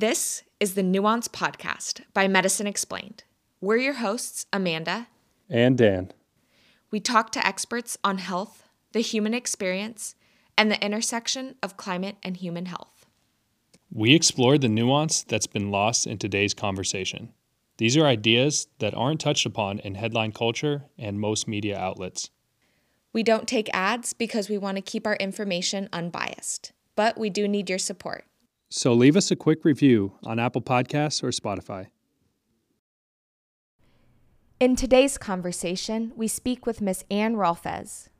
This 0.00 0.44
is 0.60 0.76
the 0.76 0.82
Nuance 0.82 1.28
Podcast 1.28 2.00
by 2.14 2.26
Medicine 2.26 2.66
Explained. 2.66 3.24
We're 3.60 3.76
your 3.76 3.92
hosts, 3.92 4.46
Amanda 4.50 5.08
and 5.50 5.76
Dan. 5.76 6.12
We 6.90 7.00
talk 7.00 7.30
to 7.32 7.46
experts 7.46 7.98
on 8.02 8.16
health, 8.16 8.62
the 8.92 9.00
human 9.00 9.34
experience, 9.34 10.14
and 10.56 10.70
the 10.70 10.82
intersection 10.82 11.56
of 11.62 11.76
climate 11.76 12.16
and 12.22 12.38
human 12.38 12.64
health. 12.64 13.04
We 13.92 14.14
explore 14.14 14.56
the 14.56 14.70
nuance 14.70 15.22
that's 15.22 15.46
been 15.46 15.70
lost 15.70 16.06
in 16.06 16.16
today's 16.16 16.54
conversation. 16.54 17.34
These 17.76 17.98
are 17.98 18.06
ideas 18.06 18.68
that 18.78 18.94
aren't 18.94 19.20
touched 19.20 19.44
upon 19.44 19.80
in 19.80 19.96
headline 19.96 20.32
culture 20.32 20.86
and 20.96 21.20
most 21.20 21.46
media 21.46 21.78
outlets. 21.78 22.30
We 23.12 23.22
don't 23.22 23.46
take 23.46 23.68
ads 23.74 24.14
because 24.14 24.48
we 24.48 24.56
want 24.56 24.76
to 24.78 24.82
keep 24.82 25.06
our 25.06 25.16
information 25.16 25.90
unbiased, 25.92 26.72
but 26.96 27.18
we 27.18 27.28
do 27.28 27.46
need 27.46 27.68
your 27.68 27.78
support. 27.78 28.24
So 28.72 28.94
leave 28.94 29.16
us 29.16 29.32
a 29.32 29.36
quick 29.36 29.64
review 29.64 30.12
on 30.22 30.38
Apple 30.38 30.62
Podcasts 30.62 31.24
or 31.24 31.30
Spotify. 31.30 31.88
In 34.60 34.76
today's 34.76 35.18
conversation, 35.18 36.12
we 36.14 36.28
speak 36.28 36.66
with 36.66 36.80
Miss 36.80 37.02
Anne 37.10 37.34
Rolfes, 37.34 38.10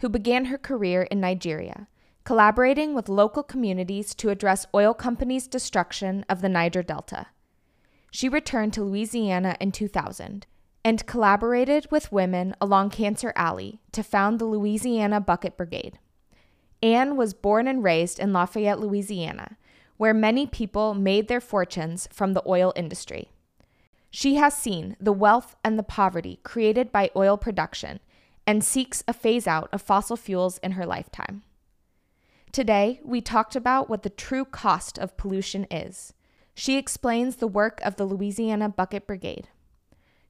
who 0.00 0.08
began 0.08 0.46
her 0.46 0.58
career 0.58 1.02
in 1.02 1.20
Nigeria, 1.20 1.86
collaborating 2.24 2.96
with 2.96 3.08
local 3.08 3.44
communities 3.44 4.12
to 4.16 4.30
address 4.30 4.66
oil 4.74 4.92
companies' 4.92 5.46
destruction 5.46 6.24
of 6.28 6.40
the 6.40 6.48
Niger 6.48 6.82
Delta. 6.82 7.28
She 8.10 8.28
returned 8.28 8.72
to 8.72 8.82
Louisiana 8.82 9.56
in 9.60 9.70
2000 9.70 10.46
and 10.84 11.06
collaborated 11.06 11.86
with 11.92 12.10
women 12.10 12.56
along 12.60 12.90
Cancer 12.90 13.32
Alley 13.36 13.80
to 13.92 14.02
found 14.02 14.40
the 14.40 14.46
Louisiana 14.46 15.20
Bucket 15.20 15.56
Brigade. 15.56 16.00
Anne 16.82 17.16
was 17.16 17.34
born 17.34 17.68
and 17.68 17.84
raised 17.84 18.18
in 18.18 18.32
Lafayette, 18.32 18.80
Louisiana, 18.80 19.56
where 19.96 20.14
many 20.14 20.46
people 20.46 20.94
made 20.94 21.28
their 21.28 21.40
fortunes 21.40 22.08
from 22.12 22.32
the 22.32 22.42
oil 22.46 22.72
industry. 22.76 23.30
She 24.10 24.36
has 24.36 24.56
seen 24.56 24.96
the 25.00 25.12
wealth 25.12 25.56
and 25.64 25.78
the 25.78 25.82
poverty 25.82 26.40
created 26.42 26.92
by 26.92 27.10
oil 27.14 27.36
production 27.36 28.00
and 28.46 28.64
seeks 28.64 29.02
a 29.08 29.12
phase 29.12 29.46
out 29.46 29.68
of 29.72 29.82
fossil 29.82 30.16
fuels 30.16 30.58
in 30.58 30.72
her 30.72 30.86
lifetime. 30.86 31.42
Today, 32.52 33.00
we 33.04 33.20
talked 33.20 33.56
about 33.56 33.90
what 33.90 34.02
the 34.02 34.10
true 34.10 34.44
cost 34.44 34.98
of 34.98 35.16
pollution 35.16 35.66
is. 35.70 36.12
She 36.54 36.78
explains 36.78 37.36
the 37.36 37.46
work 37.46 37.80
of 37.82 37.96
the 37.96 38.06
Louisiana 38.06 38.68
Bucket 38.70 39.06
Brigade. 39.06 39.48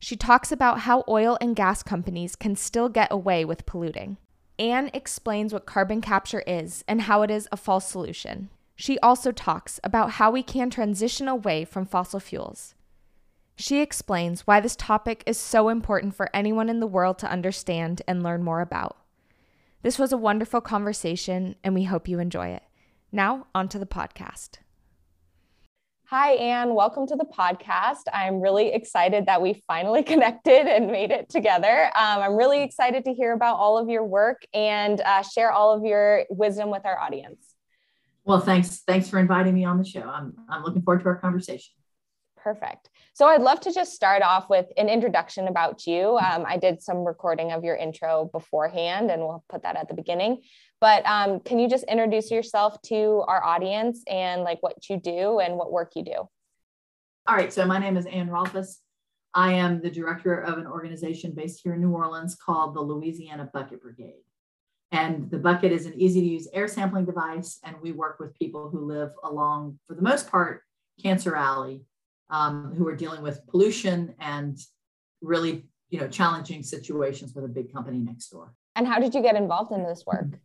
She 0.00 0.16
talks 0.16 0.50
about 0.50 0.80
how 0.80 1.04
oil 1.08 1.38
and 1.40 1.54
gas 1.54 1.82
companies 1.82 2.34
can 2.34 2.56
still 2.56 2.88
get 2.88 3.12
away 3.12 3.44
with 3.44 3.66
polluting. 3.66 4.16
Anne 4.58 4.90
explains 4.92 5.52
what 5.52 5.66
carbon 5.66 6.00
capture 6.00 6.42
is 6.46 6.82
and 6.88 7.02
how 7.02 7.22
it 7.22 7.30
is 7.30 7.46
a 7.52 7.56
false 7.56 7.88
solution. 7.88 8.48
She 8.78 8.98
also 8.98 9.32
talks 9.32 9.80
about 9.82 10.12
how 10.12 10.30
we 10.30 10.42
can 10.42 10.68
transition 10.68 11.28
away 11.28 11.64
from 11.64 11.86
fossil 11.86 12.20
fuels. 12.20 12.74
She 13.56 13.80
explains 13.80 14.46
why 14.46 14.60
this 14.60 14.76
topic 14.76 15.22
is 15.24 15.38
so 15.38 15.70
important 15.70 16.14
for 16.14 16.28
anyone 16.34 16.68
in 16.68 16.80
the 16.80 16.86
world 16.86 17.18
to 17.20 17.30
understand 17.30 18.02
and 18.06 18.22
learn 18.22 18.42
more 18.42 18.60
about. 18.60 18.98
This 19.80 19.98
was 19.98 20.12
a 20.12 20.18
wonderful 20.18 20.60
conversation, 20.60 21.56
and 21.64 21.74
we 21.74 21.84
hope 21.84 22.06
you 22.06 22.18
enjoy 22.18 22.48
it. 22.48 22.64
Now, 23.10 23.46
on 23.54 23.70
to 23.70 23.78
the 23.78 23.86
podcast. 23.86 24.58
Hi, 26.08 26.32
Anne. 26.32 26.74
Welcome 26.74 27.06
to 27.06 27.16
the 27.16 27.24
podcast. 27.24 28.02
I'm 28.12 28.40
really 28.40 28.74
excited 28.74 29.24
that 29.24 29.40
we 29.40 29.62
finally 29.66 30.02
connected 30.04 30.66
and 30.66 30.88
made 30.88 31.12
it 31.12 31.30
together. 31.30 31.86
Um, 31.96 32.20
I'm 32.20 32.36
really 32.36 32.62
excited 32.62 33.06
to 33.06 33.14
hear 33.14 33.32
about 33.32 33.56
all 33.56 33.78
of 33.78 33.88
your 33.88 34.04
work 34.04 34.42
and 34.52 35.00
uh, 35.00 35.22
share 35.22 35.50
all 35.50 35.72
of 35.72 35.82
your 35.82 36.24
wisdom 36.28 36.70
with 36.70 36.84
our 36.84 36.98
audience. 37.00 37.45
Well, 38.26 38.40
thanks. 38.40 38.82
Thanks 38.86 39.08
for 39.08 39.20
inviting 39.20 39.54
me 39.54 39.64
on 39.64 39.78
the 39.78 39.84
show. 39.84 40.02
I'm, 40.02 40.34
I'm 40.48 40.64
looking 40.64 40.82
forward 40.82 41.02
to 41.02 41.06
our 41.06 41.16
conversation. 41.16 41.72
Perfect. 42.36 42.90
So 43.14 43.26
I'd 43.26 43.40
love 43.40 43.60
to 43.60 43.72
just 43.72 43.92
start 43.92 44.22
off 44.22 44.50
with 44.50 44.66
an 44.76 44.88
introduction 44.88 45.46
about 45.46 45.86
you. 45.86 46.18
Um, 46.18 46.44
I 46.46 46.56
did 46.58 46.82
some 46.82 46.98
recording 46.98 47.52
of 47.52 47.62
your 47.64 47.76
intro 47.76 48.28
beforehand, 48.32 49.10
and 49.10 49.22
we'll 49.22 49.44
put 49.48 49.62
that 49.62 49.76
at 49.76 49.88
the 49.88 49.94
beginning. 49.94 50.42
But 50.80 51.06
um, 51.06 51.40
can 51.40 51.60
you 51.60 51.68
just 51.68 51.84
introduce 51.84 52.30
yourself 52.30 52.82
to 52.82 53.22
our 53.28 53.42
audience 53.44 54.02
and 54.08 54.42
like 54.42 54.60
what 54.60 54.88
you 54.90 54.98
do 54.98 55.38
and 55.38 55.56
what 55.56 55.72
work 55.72 55.92
you 55.94 56.04
do? 56.04 56.28
All 57.28 57.36
right. 57.36 57.52
So 57.52 57.64
my 57.64 57.78
name 57.78 57.96
is 57.96 58.06
Anne 58.06 58.28
Rolfes. 58.28 58.78
I 59.34 59.52
am 59.52 59.80
the 59.80 59.90
director 59.90 60.38
of 60.40 60.58
an 60.58 60.66
organization 60.66 61.32
based 61.32 61.60
here 61.62 61.74
in 61.74 61.80
New 61.80 61.92
Orleans 61.92 62.34
called 62.34 62.74
the 62.74 62.80
Louisiana 62.80 63.48
Bucket 63.52 63.82
Brigade. 63.82 64.22
And 64.92 65.30
the 65.30 65.38
bucket 65.38 65.72
is 65.72 65.86
an 65.86 65.94
easy 65.96 66.20
to 66.20 66.26
use 66.26 66.48
air 66.52 66.68
sampling 66.68 67.04
device. 67.04 67.58
And 67.64 67.76
we 67.82 67.92
work 67.92 68.18
with 68.20 68.38
people 68.38 68.70
who 68.70 68.80
live 68.80 69.10
along, 69.24 69.78
for 69.86 69.94
the 69.94 70.02
most 70.02 70.30
part, 70.30 70.62
Cancer 71.02 71.34
Alley, 71.34 71.82
um, 72.30 72.72
who 72.76 72.86
are 72.88 72.96
dealing 72.96 73.22
with 73.22 73.46
pollution 73.46 74.14
and 74.20 74.58
really, 75.20 75.64
you 75.90 76.00
know, 76.00 76.08
challenging 76.08 76.62
situations 76.62 77.34
with 77.34 77.44
a 77.44 77.48
big 77.48 77.72
company 77.72 77.98
next 77.98 78.28
door. 78.28 78.54
And 78.74 78.86
how 78.86 78.98
did 78.98 79.14
you 79.14 79.22
get 79.22 79.36
involved 79.36 79.72
in 79.72 79.82
this 79.84 80.04
work? 80.06 80.38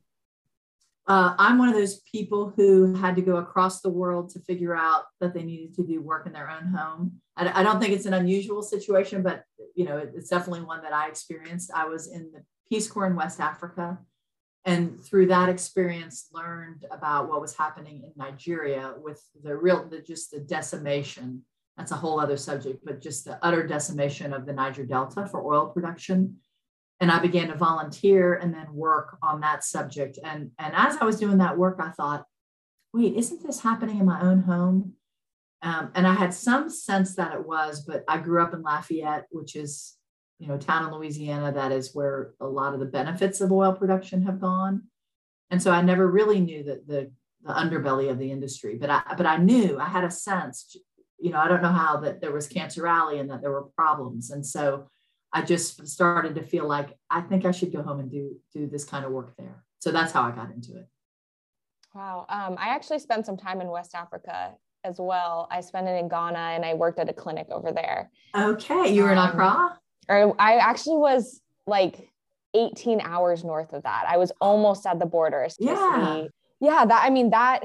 Uh, 1.07 1.35
I'm 1.37 1.57
one 1.57 1.67
of 1.67 1.75
those 1.75 1.99
people 2.01 2.53
who 2.55 2.93
had 2.93 3.15
to 3.15 3.21
go 3.21 3.37
across 3.37 3.81
the 3.81 3.89
world 3.89 4.29
to 4.29 4.39
figure 4.39 4.75
out 4.75 5.05
that 5.19 5.33
they 5.33 5.43
needed 5.43 5.75
to 5.75 5.83
do 5.83 6.01
work 6.01 6.27
in 6.27 6.33
their 6.33 6.49
own 6.49 6.67
home. 6.67 7.19
I, 7.35 7.59
I 7.59 7.63
don't 7.63 7.79
think 7.79 7.93
it's 7.93 8.05
an 8.05 8.13
unusual 8.13 8.61
situation, 8.61 9.23
but 9.23 9.43
you 9.75 9.85
know, 9.85 9.97
it, 9.97 10.11
it's 10.15 10.29
definitely 10.29 10.61
one 10.61 10.81
that 10.83 10.93
I 10.93 11.07
experienced. 11.07 11.71
I 11.75 11.85
was 11.85 12.07
in 12.07 12.31
the 12.31 12.43
Peace 12.69 12.87
Corps 12.87 13.07
in 13.07 13.15
West 13.15 13.39
Africa 13.39 13.97
and 14.65 15.03
through 15.03 15.27
that 15.27 15.49
experience 15.49 16.27
learned 16.31 16.85
about 16.91 17.29
what 17.29 17.41
was 17.41 17.55
happening 17.55 18.03
in 18.03 18.11
nigeria 18.15 18.93
with 19.01 19.23
the 19.43 19.55
real 19.55 19.87
the, 19.87 19.99
just 20.01 20.31
the 20.31 20.39
decimation. 20.39 21.43
That's 21.77 21.91
a 21.91 21.95
whole 21.95 22.19
other 22.19 22.37
subject 22.37 22.85
but 22.85 23.01
just 23.01 23.25
the 23.25 23.39
utter 23.43 23.65
decimation 23.65 24.33
of 24.33 24.45
the 24.45 24.53
niger 24.53 24.85
delta 24.85 25.25
for 25.25 25.43
oil 25.43 25.67
production. 25.67 26.37
And 26.99 27.11
i 27.11 27.19
began 27.19 27.47
to 27.47 27.55
volunteer 27.55 28.35
and 28.35 28.53
then 28.53 28.73
work 28.73 29.17
on 29.23 29.41
that 29.41 29.63
subject. 29.63 30.19
And 30.23 30.51
and 30.59 30.73
as 30.75 30.97
i 30.97 31.05
was 31.05 31.19
doing 31.19 31.39
that 31.39 31.57
work 31.57 31.79
i 31.81 31.89
thought 31.89 32.25
wait 32.93 33.15
isn't 33.15 33.43
this 33.43 33.61
happening 33.61 33.99
in 33.99 34.05
my 34.05 34.21
own 34.21 34.43
home? 34.43 34.93
Um, 35.63 35.91
and 35.95 36.05
i 36.05 36.13
had 36.13 36.33
some 36.33 36.69
sense 36.69 37.15
that 37.15 37.33
it 37.33 37.47
was 37.47 37.83
but 37.85 38.03
i 38.07 38.17
grew 38.17 38.41
up 38.43 38.53
in 38.53 38.61
lafayette 38.61 39.25
which 39.31 39.55
is 39.55 39.97
you 40.41 40.47
know 40.47 40.57
town 40.57 40.85
in 40.85 40.91
louisiana 40.91 41.51
that 41.51 41.71
is 41.71 41.93
where 41.93 42.33
a 42.41 42.47
lot 42.47 42.73
of 42.73 42.79
the 42.79 42.85
benefits 42.85 43.39
of 43.41 43.51
oil 43.51 43.73
production 43.73 44.23
have 44.23 44.41
gone. 44.41 44.83
And 45.51 45.61
so 45.61 45.71
i 45.71 45.81
never 45.81 46.07
really 46.07 46.39
knew 46.39 46.63
that 46.63 46.87
the, 46.87 47.11
the 47.43 47.53
underbelly 47.53 48.09
of 48.09 48.17
the 48.17 48.31
industry 48.31 48.77
but 48.79 48.89
i 48.89 49.01
but 49.17 49.25
i 49.25 49.37
knew 49.37 49.79
i 49.79 49.85
had 49.85 50.03
a 50.03 50.11
sense 50.11 50.75
you 51.19 51.29
know 51.29 51.39
i 51.39 51.47
don't 51.47 51.61
know 51.61 51.71
how 51.71 51.97
that 51.97 52.21
there 52.21 52.31
was 52.31 52.47
cancer 52.47 52.87
alley 52.87 53.19
and 53.19 53.29
that 53.29 53.41
there 53.41 53.51
were 53.51 53.67
problems. 53.75 54.31
And 54.31 54.45
so 54.45 54.89
i 55.31 55.41
just 55.41 55.87
started 55.87 56.35
to 56.35 56.43
feel 56.43 56.67
like 56.67 56.97
i 57.09 57.21
think 57.21 57.45
i 57.45 57.51
should 57.51 57.71
go 57.71 57.83
home 57.83 57.99
and 57.99 58.09
do 58.09 58.35
do 58.53 58.67
this 58.67 58.83
kind 58.83 59.05
of 59.05 59.11
work 59.11 59.35
there. 59.37 59.63
So 59.79 59.91
that's 59.91 60.11
how 60.11 60.23
i 60.23 60.31
got 60.31 60.51
into 60.51 60.77
it. 60.77 60.87
Wow. 61.93 62.25
Um, 62.29 62.55
i 62.57 62.69
actually 62.69 62.99
spent 62.99 63.25
some 63.25 63.37
time 63.37 63.61
in 63.61 63.67
west 63.67 63.93
africa 63.93 64.53
as 64.83 64.95
well. 64.97 65.47
I 65.51 65.61
spent 65.61 65.87
it 65.87 65.99
in 65.99 66.07
ghana 66.07 66.39
and 66.55 66.65
i 66.65 66.73
worked 66.73 66.97
at 66.97 67.09
a 67.09 67.13
clinic 67.13 67.47
over 67.51 67.71
there. 67.71 68.09
Okay. 68.35 68.87
You 68.93 69.03
were 69.03 69.11
in 69.11 69.17
um, 69.17 69.29
accra 69.29 69.80
or 70.09 70.35
I 70.39 70.57
actually 70.57 70.97
was 70.97 71.41
like 71.67 72.09
18 72.53 73.01
hours 73.01 73.43
north 73.43 73.73
of 73.73 73.83
that. 73.83 74.05
I 74.07 74.17
was 74.17 74.31
almost 74.41 74.85
at 74.85 74.99
the 74.99 75.05
border. 75.05 75.47
Yeah. 75.59 76.25
Yeah. 76.59 76.85
That, 76.85 77.01
I 77.03 77.09
mean, 77.09 77.29
that 77.31 77.63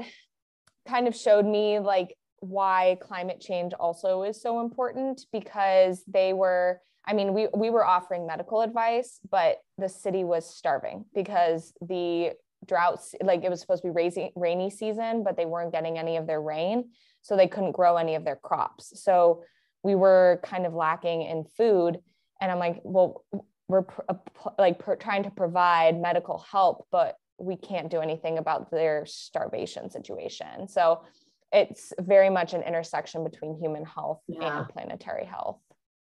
kind 0.87 1.07
of 1.07 1.15
showed 1.15 1.45
me 1.45 1.79
like 1.79 2.15
why 2.39 2.97
climate 3.01 3.41
change 3.41 3.73
also 3.73 4.23
is 4.23 4.41
so 4.41 4.61
important 4.61 5.25
because 5.31 6.03
they 6.07 6.33
were, 6.33 6.79
I 7.05 7.13
mean, 7.13 7.33
we, 7.33 7.47
we 7.53 7.69
were 7.69 7.85
offering 7.85 8.27
medical 8.27 8.61
advice, 8.61 9.19
but 9.29 9.57
the 9.77 9.89
city 9.89 10.23
was 10.23 10.47
starving 10.55 11.05
because 11.13 11.73
the 11.81 12.33
droughts, 12.65 13.15
like 13.23 13.43
it 13.43 13.49
was 13.49 13.61
supposed 13.61 13.81
to 13.83 13.89
be 13.89 13.93
raising, 13.93 14.31
rainy 14.35 14.69
season, 14.69 15.23
but 15.23 15.37
they 15.37 15.45
weren't 15.45 15.71
getting 15.71 15.97
any 15.97 16.17
of 16.17 16.27
their 16.27 16.41
rain. 16.41 16.89
So 17.21 17.35
they 17.35 17.47
couldn't 17.47 17.73
grow 17.73 17.97
any 17.97 18.15
of 18.15 18.23
their 18.23 18.35
crops. 18.35 19.01
So 19.03 19.43
we 19.83 19.95
were 19.95 20.39
kind 20.43 20.65
of 20.65 20.73
lacking 20.73 21.23
in 21.23 21.43
food 21.57 21.99
and 22.41 22.51
i'm 22.51 22.59
like 22.59 22.79
well 22.83 23.25
we're 23.67 23.85
like 24.57 24.79
pr- 24.79 24.93
trying 24.93 25.23
to 25.23 25.29
provide 25.31 25.99
medical 25.99 26.37
help 26.49 26.87
but 26.91 27.17
we 27.39 27.55
can't 27.55 27.89
do 27.89 27.99
anything 27.99 28.37
about 28.37 28.71
their 28.71 29.05
starvation 29.05 29.89
situation. 29.89 30.67
So 30.67 31.01
it's 31.51 31.93
very 31.99 32.29
much 32.29 32.53
an 32.53 32.63
intersection 32.63 33.23
between 33.23 33.57
human 33.59 33.85
health 33.85 34.21
yeah. 34.27 34.59
and 34.59 34.69
planetary 34.69 35.25
health. 35.25 35.59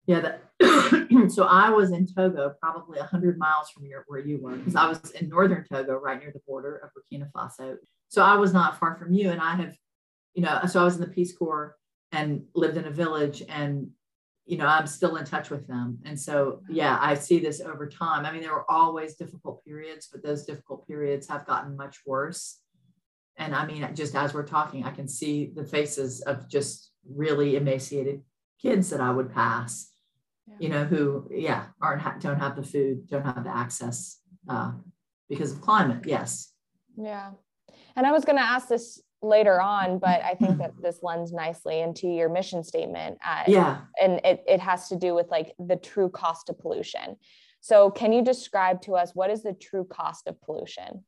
Yeah 0.06 0.20
that, 0.20 1.30
so 1.30 1.44
i 1.44 1.70
was 1.70 1.92
in 1.92 2.06
togo 2.06 2.52
probably 2.60 2.98
100 2.98 3.38
miles 3.38 3.70
from 3.70 3.84
your, 3.84 4.04
where 4.08 4.18
you 4.18 4.40
were 4.42 4.56
because 4.56 4.74
i 4.74 4.88
was 4.88 5.10
in 5.10 5.28
northern 5.28 5.64
togo 5.70 5.94
right 5.94 6.18
near 6.18 6.32
the 6.32 6.40
border 6.48 6.76
of 6.78 6.90
burkina 6.90 7.30
faso. 7.30 7.76
So 8.08 8.22
i 8.22 8.34
was 8.34 8.52
not 8.52 8.80
far 8.80 8.96
from 8.96 9.12
you 9.12 9.30
and 9.30 9.40
i 9.40 9.54
have 9.54 9.76
you 10.34 10.42
know 10.42 10.58
so 10.68 10.80
i 10.80 10.84
was 10.84 10.96
in 10.96 11.02
the 11.02 11.06
peace 11.06 11.36
corps 11.36 11.76
and 12.12 12.44
lived 12.54 12.76
in 12.76 12.86
a 12.86 12.90
village 12.90 13.42
and 13.48 13.90
you 14.46 14.56
know, 14.56 14.66
I'm 14.66 14.86
still 14.86 15.16
in 15.16 15.24
touch 15.24 15.50
with 15.50 15.66
them. 15.68 15.98
And 16.04 16.18
so, 16.18 16.62
yeah, 16.68 16.98
I 17.00 17.14
see 17.14 17.38
this 17.38 17.60
over 17.60 17.88
time. 17.88 18.26
I 18.26 18.32
mean, 18.32 18.42
there 18.42 18.52
were 18.52 18.70
always 18.70 19.14
difficult 19.14 19.64
periods, 19.64 20.08
but 20.10 20.22
those 20.22 20.44
difficult 20.44 20.86
periods 20.88 21.28
have 21.28 21.46
gotten 21.46 21.76
much 21.76 21.98
worse. 22.04 22.58
And 23.36 23.54
I 23.54 23.64
mean, 23.64 23.88
just 23.94 24.14
as 24.14 24.34
we're 24.34 24.46
talking, 24.46 24.84
I 24.84 24.90
can 24.90 25.08
see 25.08 25.52
the 25.54 25.64
faces 25.64 26.20
of 26.22 26.48
just 26.48 26.90
really 27.08 27.56
emaciated 27.56 28.22
kids 28.60 28.90
that 28.90 29.00
I 29.00 29.10
would 29.10 29.32
pass, 29.32 29.88
yeah. 30.46 30.56
you 30.58 30.68
know, 30.68 30.84
who, 30.84 31.28
yeah, 31.30 31.66
aren't, 31.80 32.20
don't 32.20 32.38
have 32.38 32.56
the 32.56 32.62
food, 32.62 33.08
don't 33.08 33.24
have 33.24 33.44
the 33.44 33.56
access 33.56 34.18
uh, 34.48 34.72
because 35.28 35.52
of 35.52 35.60
climate. 35.60 36.04
Yes. 36.04 36.52
Yeah. 36.96 37.30
And 37.96 38.06
I 38.06 38.12
was 38.12 38.24
going 38.24 38.36
to 38.36 38.42
ask 38.42 38.68
this 38.68 39.00
later 39.22 39.60
on, 39.60 39.98
but 39.98 40.22
I 40.22 40.34
think 40.34 40.58
that 40.58 40.72
this 40.80 41.00
lends 41.02 41.32
nicely 41.32 41.80
into 41.80 42.08
your 42.08 42.28
mission 42.28 42.64
statement. 42.64 43.18
Uh, 43.24 43.44
yeah. 43.46 43.80
And 44.02 44.20
it, 44.24 44.42
it 44.46 44.60
has 44.60 44.88
to 44.88 44.96
do 44.96 45.14
with 45.14 45.30
like 45.30 45.54
the 45.58 45.76
true 45.76 46.08
cost 46.08 46.48
of 46.48 46.58
pollution. 46.58 47.16
So 47.60 47.90
can 47.90 48.12
you 48.12 48.22
describe 48.22 48.80
to 48.82 48.96
us 48.96 49.14
what 49.14 49.30
is 49.30 49.42
the 49.42 49.52
true 49.52 49.84
cost 49.84 50.26
of 50.26 50.40
pollution? 50.40 51.04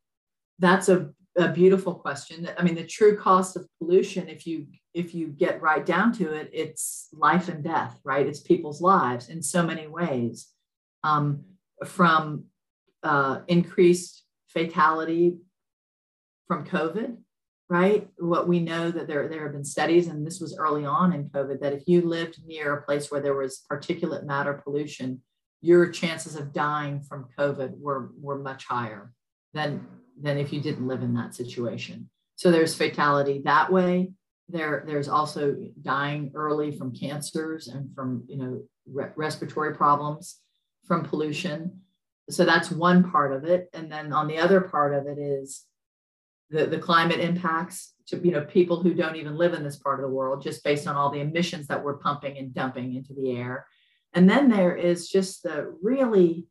That's 0.59 0.89
a, 0.91 1.11
a 1.37 1.49
beautiful 1.49 1.95
question. 1.95 2.49
I 2.59 2.63
mean, 2.63 2.75
the 2.75 2.87
true 2.87 3.17
cost 3.17 3.57
of 3.57 3.67
pollution, 3.79 4.29
if 4.29 4.47
you 4.47 4.67
if 4.95 5.15
you 5.15 5.29
get 5.29 5.63
right 5.63 5.87
down 5.87 6.13
to 6.13 6.35
it, 6.35 6.51
it's 6.53 7.09
life 7.15 7.49
and 7.49 7.65
death, 7.65 7.99
right? 8.05 8.27
It's 8.27 8.41
people's 8.41 8.83
lives 8.83 9.31
in 9.31 9.43
so 9.43 9.63
many 9.63 9.87
ways. 9.87 10.49
Um, 11.03 11.45
from 11.87 12.45
uh, 13.03 13.41
increased 13.49 14.23
fatality 14.49 15.39
from 16.47 16.65
COVID, 16.67 17.17
right? 17.69 18.09
What 18.19 18.49
we 18.49 18.61
know 18.61 18.91
that 18.91 19.07
there, 19.07 19.29
there 19.29 19.45
have 19.45 19.53
been 19.53 19.65
studies, 19.65 20.09
and 20.09 20.27
this 20.27 20.41
was 20.41 20.57
early 20.57 20.85
on 20.85 21.13
in 21.13 21.31
COVID, 21.31 21.61
that 21.61 21.73
if 21.73 21.85
you 21.87 22.03
lived 22.03 22.41
near 22.45 22.75
a 22.75 22.83
place 22.83 23.11
where 23.11 23.21
there 23.21 23.37
was 23.37 23.63
particulate 23.71 24.25
matter 24.25 24.55
pollution, 24.55 25.23
your 25.61 25.89
chances 25.91 26.37
of 26.37 26.53
dying 26.53 27.01
from 27.01 27.29
COVID 27.39 27.79
were, 27.79 28.11
were 28.21 28.39
much 28.39 28.67
higher 28.67 29.13
than, 29.55 29.87
than 30.21 30.37
if 30.39 30.53
you 30.53 30.61
didn't 30.61 30.87
live 30.87 31.03
in 31.03 31.15
that 31.15 31.35
situation. 31.35 32.11
So 32.37 32.51
there's 32.51 32.75
fatality 32.75 33.43
that 33.45 33.73
way. 33.73 34.11
There, 34.49 34.85
there's 34.87 35.09
also 35.09 35.57
dying 35.81 36.33
early 36.35 36.77
from 36.77 36.95
cancers 36.95 37.69
and 37.69 37.95
from 37.95 38.25
you 38.27 38.37
know 38.37 38.63
re- 38.91 39.13
respiratory 39.17 39.75
problems 39.75 40.41
from 40.87 41.05
pollution. 41.05 41.81
So 42.29 42.45
that's 42.45 42.71
one 42.71 43.11
part 43.11 43.33
of 43.33 43.45
it. 43.45 43.69
And 43.73 43.91
then 43.91 44.13
on 44.13 44.27
the 44.27 44.39
other 44.39 44.61
part 44.61 44.95
of 44.95 45.07
it 45.07 45.19
is 45.19 45.65
the, 46.51 46.67
the 46.67 46.79
climate 46.79 47.21
impacts 47.21 47.95
to 48.07 48.19
you 48.19 48.33
know 48.33 48.43
people 48.43 48.83
who 48.83 48.95
don't 48.95 49.17
even 49.17 49.37
live 49.37 49.55
in 49.55 49.63
this 49.63 49.77
part 49.77 50.01
of 50.01 50.03
the 50.03 50.15
world 50.15 50.43
just 50.43 50.65
based 50.65 50.87
on 50.87 50.97
all 50.97 51.11
the 51.11 51.21
emissions 51.21 51.67
that 51.67 51.83
we're 51.83 51.99
pumping 51.99 52.39
and 52.39 52.55
dumping 52.55 52.95
into 52.95 53.15
the 53.15 53.33
air. 53.33 53.67
And 54.15 54.29
then 54.29 54.51
there 54.51 54.77
is 54.77 55.09
just 55.09 55.43
the 55.43 55.75
really 55.83 56.47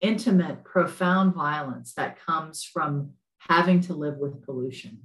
intimate 0.00 0.64
profound 0.64 1.34
violence 1.34 1.94
that 1.94 2.18
comes 2.24 2.62
from 2.62 3.10
having 3.38 3.80
to 3.82 3.94
live 3.94 4.18
with 4.18 4.44
pollution. 4.44 4.98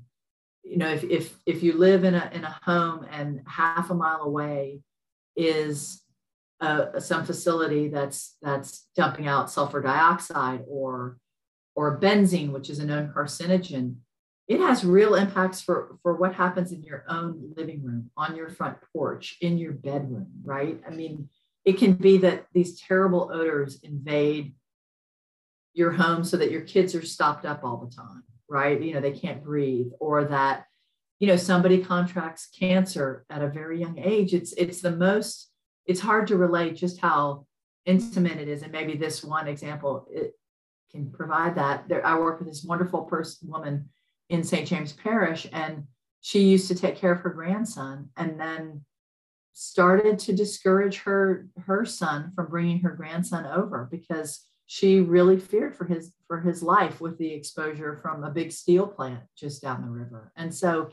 You 0.63 0.77
know 0.77 0.89
if 0.89 1.04
if, 1.04 1.39
if 1.45 1.63
you 1.63 1.74
live 1.74 2.04
in 2.04 2.13
a 2.13 2.30
in 2.33 2.44
a 2.44 2.60
home 2.63 3.06
and 3.12 3.42
half 3.48 3.89
a 3.89 3.95
mile 3.95 4.21
away 4.21 4.81
is 5.36 6.04
uh, 6.62 7.00
some 7.00 7.25
facility 7.25 7.88
that's 7.88 8.36
that's 8.42 8.88
dumping 8.95 9.27
out 9.27 9.50
sulfur 9.50 9.81
dioxide 9.81 10.63
or 10.68 11.18
or 11.75 12.00
benzene, 12.00 12.51
which 12.51 12.69
is 12.69 12.80
a 12.80 12.86
known 12.86 13.13
carcinogen, 13.16 13.95
it 14.50 14.60
has 14.60 14.84
real 14.84 15.13
impacts 15.13 15.62
for 15.62 15.98
for 16.01 16.16
what 16.16 16.34
happens 16.34 16.72
in 16.72 16.84
your 16.84 17.06
own 17.07 17.54
living 17.56 17.84
room 17.84 18.10
on 18.18 18.36
your 18.36 18.50
front 18.50 18.78
porch 18.92 19.38
in 19.40 19.57
your 19.57 19.72
bedroom 19.72 20.28
right? 20.44 20.81
I 20.86 20.90
mean 20.90 21.30
it 21.63 21.78
can 21.78 21.94
be 21.94 22.18
that 22.18 22.48
these 22.54 22.81
terrible 22.81 23.30
odors 23.31 23.80
invade 23.84 24.56
your 25.74 25.92
home 25.92 26.24
so 26.24 26.36
that 26.38 26.51
your 26.51 26.62
kids 26.62 26.96
are 26.96 27.06
stopped 27.06 27.46
up 27.46 27.63
all 27.63 27.78
the 27.78 27.96
time 27.96 28.24
right? 28.50 28.81
You 28.81 28.96
know 28.96 29.00
they 29.00 29.12
can't 29.12 29.44
breathe 29.44 29.92
or 30.00 30.25
that 30.25 30.66
you 31.19 31.28
know 31.28 31.38
somebody 31.38 31.84
contracts 31.84 32.50
cancer 32.57 33.25
at 33.30 33.44
a 33.44 33.48
very 33.48 33.80
young 33.80 34.00
age. 34.00 34.34
It's 34.34 34.54
it's 34.54 34.81
the 34.81 34.92
most 34.92 35.52
it's 35.86 36.02
hard 36.02 36.28
to 36.28 36.38
relate 36.38 36.75
just 36.75 37.00
how 37.00 37.45
intimate 37.86 38.38
it 38.40 38.48
is. 38.48 38.63
And 38.63 38.72
maybe 38.72 38.95
this 38.95 39.24
one 39.24 39.48
example 39.48 40.07
it 40.12 40.34
can 40.92 41.12
provide 41.12 41.56
that. 41.56 41.88
There 41.88 42.06
i 42.06 42.18
work 42.18 42.40
with 42.40 42.48
this 42.48 42.63
wonderful 42.63 43.04
person 43.04 43.48
woman 43.48 43.90
in 44.30 44.44
St. 44.44 44.68
James 44.68 44.94
Parish. 44.94 45.48
And 45.52 45.86
she 46.22 46.44
used 46.44 46.68
to 46.68 46.76
take 46.76 46.96
care 46.96 47.12
of 47.12 47.22
her 47.22 47.30
grandson 47.30 48.10
and 48.18 48.40
then 48.40 48.81
started 49.54 50.18
to 50.18 50.34
discourage 50.34 51.00
her 51.00 51.50
her 51.58 51.84
son 51.84 52.31
from 52.34 52.48
bringing 52.48 52.80
her 52.80 52.92
grandson 52.92 53.46
over 53.46 53.90
because 53.92 54.46
she 54.68 55.02
really 55.02 55.38
feared 55.38 55.76
for 55.76 55.84
his 55.86 56.14
for 56.28 56.40
his 56.40 56.64
life 56.64 57.02
with 57.02 57.18
the 57.18 57.30
exposure 57.34 58.00
from 58.02 58.24
a 58.24 58.30
big 58.30 58.52
steel 58.54 58.88
plant 58.88 59.20
just 59.36 59.62
down 59.62 59.81
the 59.81 59.90
river 59.90 60.31
and 60.38 60.54
so 60.54 60.90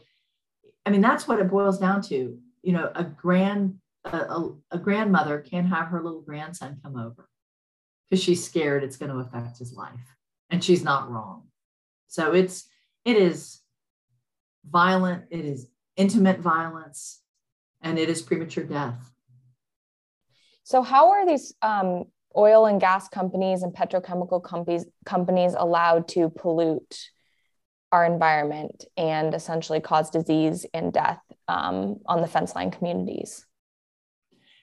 i 0.84 0.90
mean 0.90 1.00
that's 1.00 1.28
what 1.28 1.38
it 1.38 1.48
boils 1.48 1.78
down 1.78 2.02
to 2.02 2.36
you 2.62 2.72
know 2.72 2.90
a 2.96 3.04
grand 3.04 3.76
a, 4.06 4.16
a, 4.16 4.56
a 4.72 4.78
grandmother 4.78 5.38
can't 5.38 5.68
have 5.68 5.86
her 5.86 6.02
little 6.02 6.22
grandson 6.22 6.76
come 6.82 6.96
over 6.96 7.28
because 8.10 8.20
she's 8.20 8.44
scared 8.44 8.82
it's 8.82 8.96
going 8.96 9.12
to 9.12 9.18
affect 9.18 9.58
his 9.58 9.74
life 9.74 10.16
and 10.50 10.64
she's 10.64 10.82
not 10.82 11.08
wrong 11.08 11.44
so 12.08 12.32
it's 12.32 12.68
it 13.06 13.16
is 13.16 13.60
violent, 14.68 15.24
it 15.30 15.44
is 15.44 15.68
intimate 15.96 16.40
violence, 16.40 17.22
and 17.80 17.98
it 17.98 18.10
is 18.10 18.20
premature 18.20 18.64
death. 18.64 19.12
So, 20.64 20.82
how 20.82 21.10
are 21.12 21.24
these 21.24 21.54
um, 21.62 22.04
oil 22.36 22.66
and 22.66 22.80
gas 22.80 23.08
companies 23.08 23.62
and 23.62 23.72
petrochemical 23.72 24.42
companies 24.42 24.84
companies 25.06 25.54
allowed 25.56 26.08
to 26.08 26.28
pollute 26.30 26.98
our 27.92 28.04
environment 28.04 28.84
and 28.96 29.32
essentially 29.32 29.80
cause 29.80 30.10
disease 30.10 30.66
and 30.74 30.92
death 30.92 31.20
um, 31.46 32.00
on 32.06 32.20
the 32.20 32.26
fence 32.26 32.56
line 32.56 32.72
communities? 32.72 33.46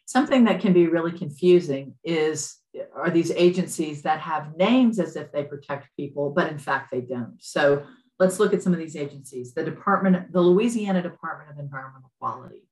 Something 0.06 0.44
that 0.44 0.60
can 0.60 0.74
be 0.74 0.88
really 0.88 1.18
confusing 1.18 1.96
is 2.04 2.58
are 2.94 3.10
these 3.10 3.32
agencies 3.32 4.02
that 4.02 4.20
have 4.20 4.58
names 4.58 5.00
as 5.00 5.16
if 5.16 5.32
they 5.32 5.44
protect 5.44 5.96
people, 5.96 6.32
but 6.32 6.52
in 6.52 6.58
fact 6.58 6.92
they 6.92 7.00
don't. 7.00 7.38
So 7.40 7.84
let's 8.20 8.40
look 8.40 8.54
at 8.54 8.62
some 8.62 8.74
of 8.74 8.80
these 8.80 8.96
agencies. 8.96 9.54
The 9.54 9.64
Department, 9.64 10.32
the 10.32 10.42
Louisiana 10.42 11.02
Department 11.02 11.52
of 11.52 11.60
Environmental 11.60 12.12
Quality. 12.20 12.68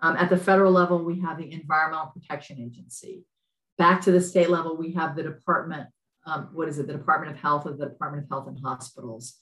Um, 0.00 0.16
at 0.16 0.30
the 0.30 0.36
federal 0.36 0.72
level, 0.72 1.04
we 1.04 1.20
have 1.20 1.38
the 1.38 1.52
Environmental 1.52 2.12
Protection 2.14 2.58
Agency. 2.58 3.24
Back 3.78 4.00
to 4.02 4.12
the 4.12 4.20
state 4.20 4.50
level, 4.50 4.76
we 4.76 4.92
have 4.94 5.14
the 5.14 5.22
Department, 5.22 5.88
um, 6.26 6.48
what 6.52 6.68
is 6.68 6.78
it, 6.78 6.86
the 6.86 6.94
Department 6.94 7.34
of 7.34 7.40
Health 7.40 7.66
or 7.66 7.72
the 7.72 7.86
Department 7.86 8.24
of 8.24 8.30
Health 8.30 8.48
and 8.48 8.58
Hospitals. 8.62 9.36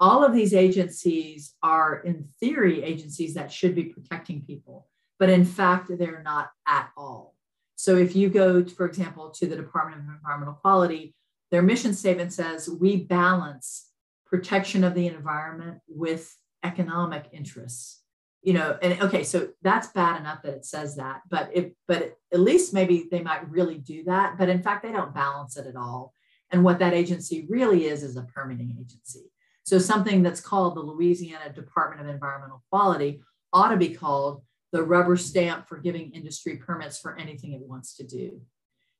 All 0.00 0.24
of 0.24 0.32
these 0.32 0.54
agencies 0.54 1.54
are, 1.62 2.00
in 2.00 2.28
theory, 2.38 2.82
agencies 2.82 3.34
that 3.34 3.50
should 3.50 3.74
be 3.74 3.84
protecting 3.84 4.42
people, 4.42 4.88
but 5.18 5.28
in 5.28 5.44
fact, 5.44 5.90
they're 5.98 6.22
not 6.22 6.50
at 6.66 6.90
all. 6.96 7.34
So 7.74 7.96
if 7.96 8.14
you 8.14 8.28
go, 8.28 8.64
for 8.64 8.86
example, 8.86 9.30
to 9.30 9.46
the 9.46 9.56
Department 9.56 10.02
of 10.02 10.14
Environmental 10.14 10.54
Quality, 10.54 11.14
their 11.50 11.62
mission 11.62 11.94
statement 11.94 12.32
says 12.32 12.68
we 12.68 13.04
balance 13.04 13.87
protection 14.30 14.84
of 14.84 14.94
the 14.94 15.06
environment 15.06 15.80
with 15.88 16.34
economic 16.64 17.26
interests. 17.32 18.02
You 18.42 18.52
know 18.54 18.78
and 18.80 19.02
okay 19.02 19.24
so 19.24 19.48
that's 19.62 19.88
bad 19.88 20.20
enough 20.20 20.42
that 20.42 20.54
it 20.54 20.64
says 20.64 20.94
that 20.96 21.22
but 21.28 21.50
if 21.52 21.72
but 21.88 22.16
at 22.32 22.38
least 22.38 22.72
maybe 22.72 23.08
they 23.10 23.20
might 23.20 23.50
really 23.50 23.78
do 23.78 24.04
that 24.04 24.38
but 24.38 24.48
in 24.48 24.62
fact 24.62 24.84
they 24.84 24.92
don't 24.92 25.12
balance 25.12 25.56
it 25.56 25.66
at 25.66 25.76
all. 25.76 26.12
And 26.50 26.64
what 26.64 26.78
that 26.78 26.94
agency 26.94 27.46
really 27.50 27.86
is 27.86 28.02
is 28.02 28.16
a 28.16 28.22
permitting 28.22 28.76
agency. 28.80 29.30
So 29.64 29.78
something 29.78 30.22
that's 30.22 30.40
called 30.40 30.76
the 30.76 30.80
louisiana 30.80 31.52
department 31.52 32.00
of 32.00 32.14
environmental 32.14 32.62
quality 32.70 33.20
ought 33.52 33.70
to 33.70 33.76
be 33.76 33.90
called 33.90 34.42
the 34.72 34.82
rubber 34.82 35.16
stamp 35.16 35.68
for 35.68 35.78
giving 35.78 36.12
industry 36.12 36.56
permits 36.56 36.98
for 36.98 37.16
anything 37.16 37.52
it 37.52 37.68
wants 37.68 37.96
to 37.96 38.04
do. 38.04 38.40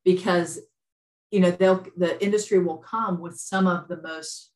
Because 0.05 0.59
you 1.31 1.41
know 1.41 1.51
they'll 1.51 1.87
the 1.97 2.23
industry 2.23 2.59
will 2.59 2.79
come 2.79 3.21
with 3.21 3.39
some 3.39 3.67
of 3.67 3.89
the 3.89 4.01
most 4.03 4.51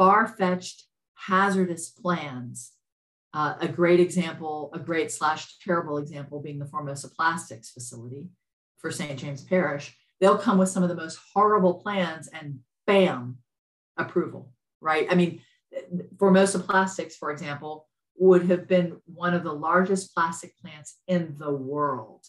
far-fetched 0.00 0.84
hazardous 1.12 1.90
plans. 1.90 2.72
Uh, 3.34 3.54
a 3.60 3.68
great 3.68 4.00
example 4.00 4.70
a 4.72 4.78
great 4.78 5.12
slash 5.12 5.58
terrible 5.58 5.98
example 5.98 6.40
being 6.40 6.58
the 6.58 6.64
formosa 6.64 7.06
plastics 7.06 7.70
facility 7.70 8.26
for 8.78 8.90
st 8.90 9.18
james 9.18 9.44
parish. 9.44 9.94
They'll 10.18 10.38
come 10.38 10.56
with 10.56 10.70
some 10.70 10.82
of 10.82 10.88
the 10.88 10.96
most 10.96 11.18
horrible 11.34 11.74
plans 11.74 12.28
and 12.28 12.60
bam 12.86 13.36
approval 13.98 14.54
right? 14.80 15.06
I 15.10 15.14
mean 15.14 15.42
formosa 16.18 16.60
plastics 16.60 17.14
for 17.14 17.30
example 17.30 17.86
would 18.16 18.46
have 18.50 18.66
been 18.66 18.96
one 19.04 19.34
of 19.34 19.44
the 19.44 19.52
largest 19.52 20.14
plastic 20.14 20.58
plants 20.58 20.96
in 21.08 21.36
the 21.38 21.52
world. 21.52 22.24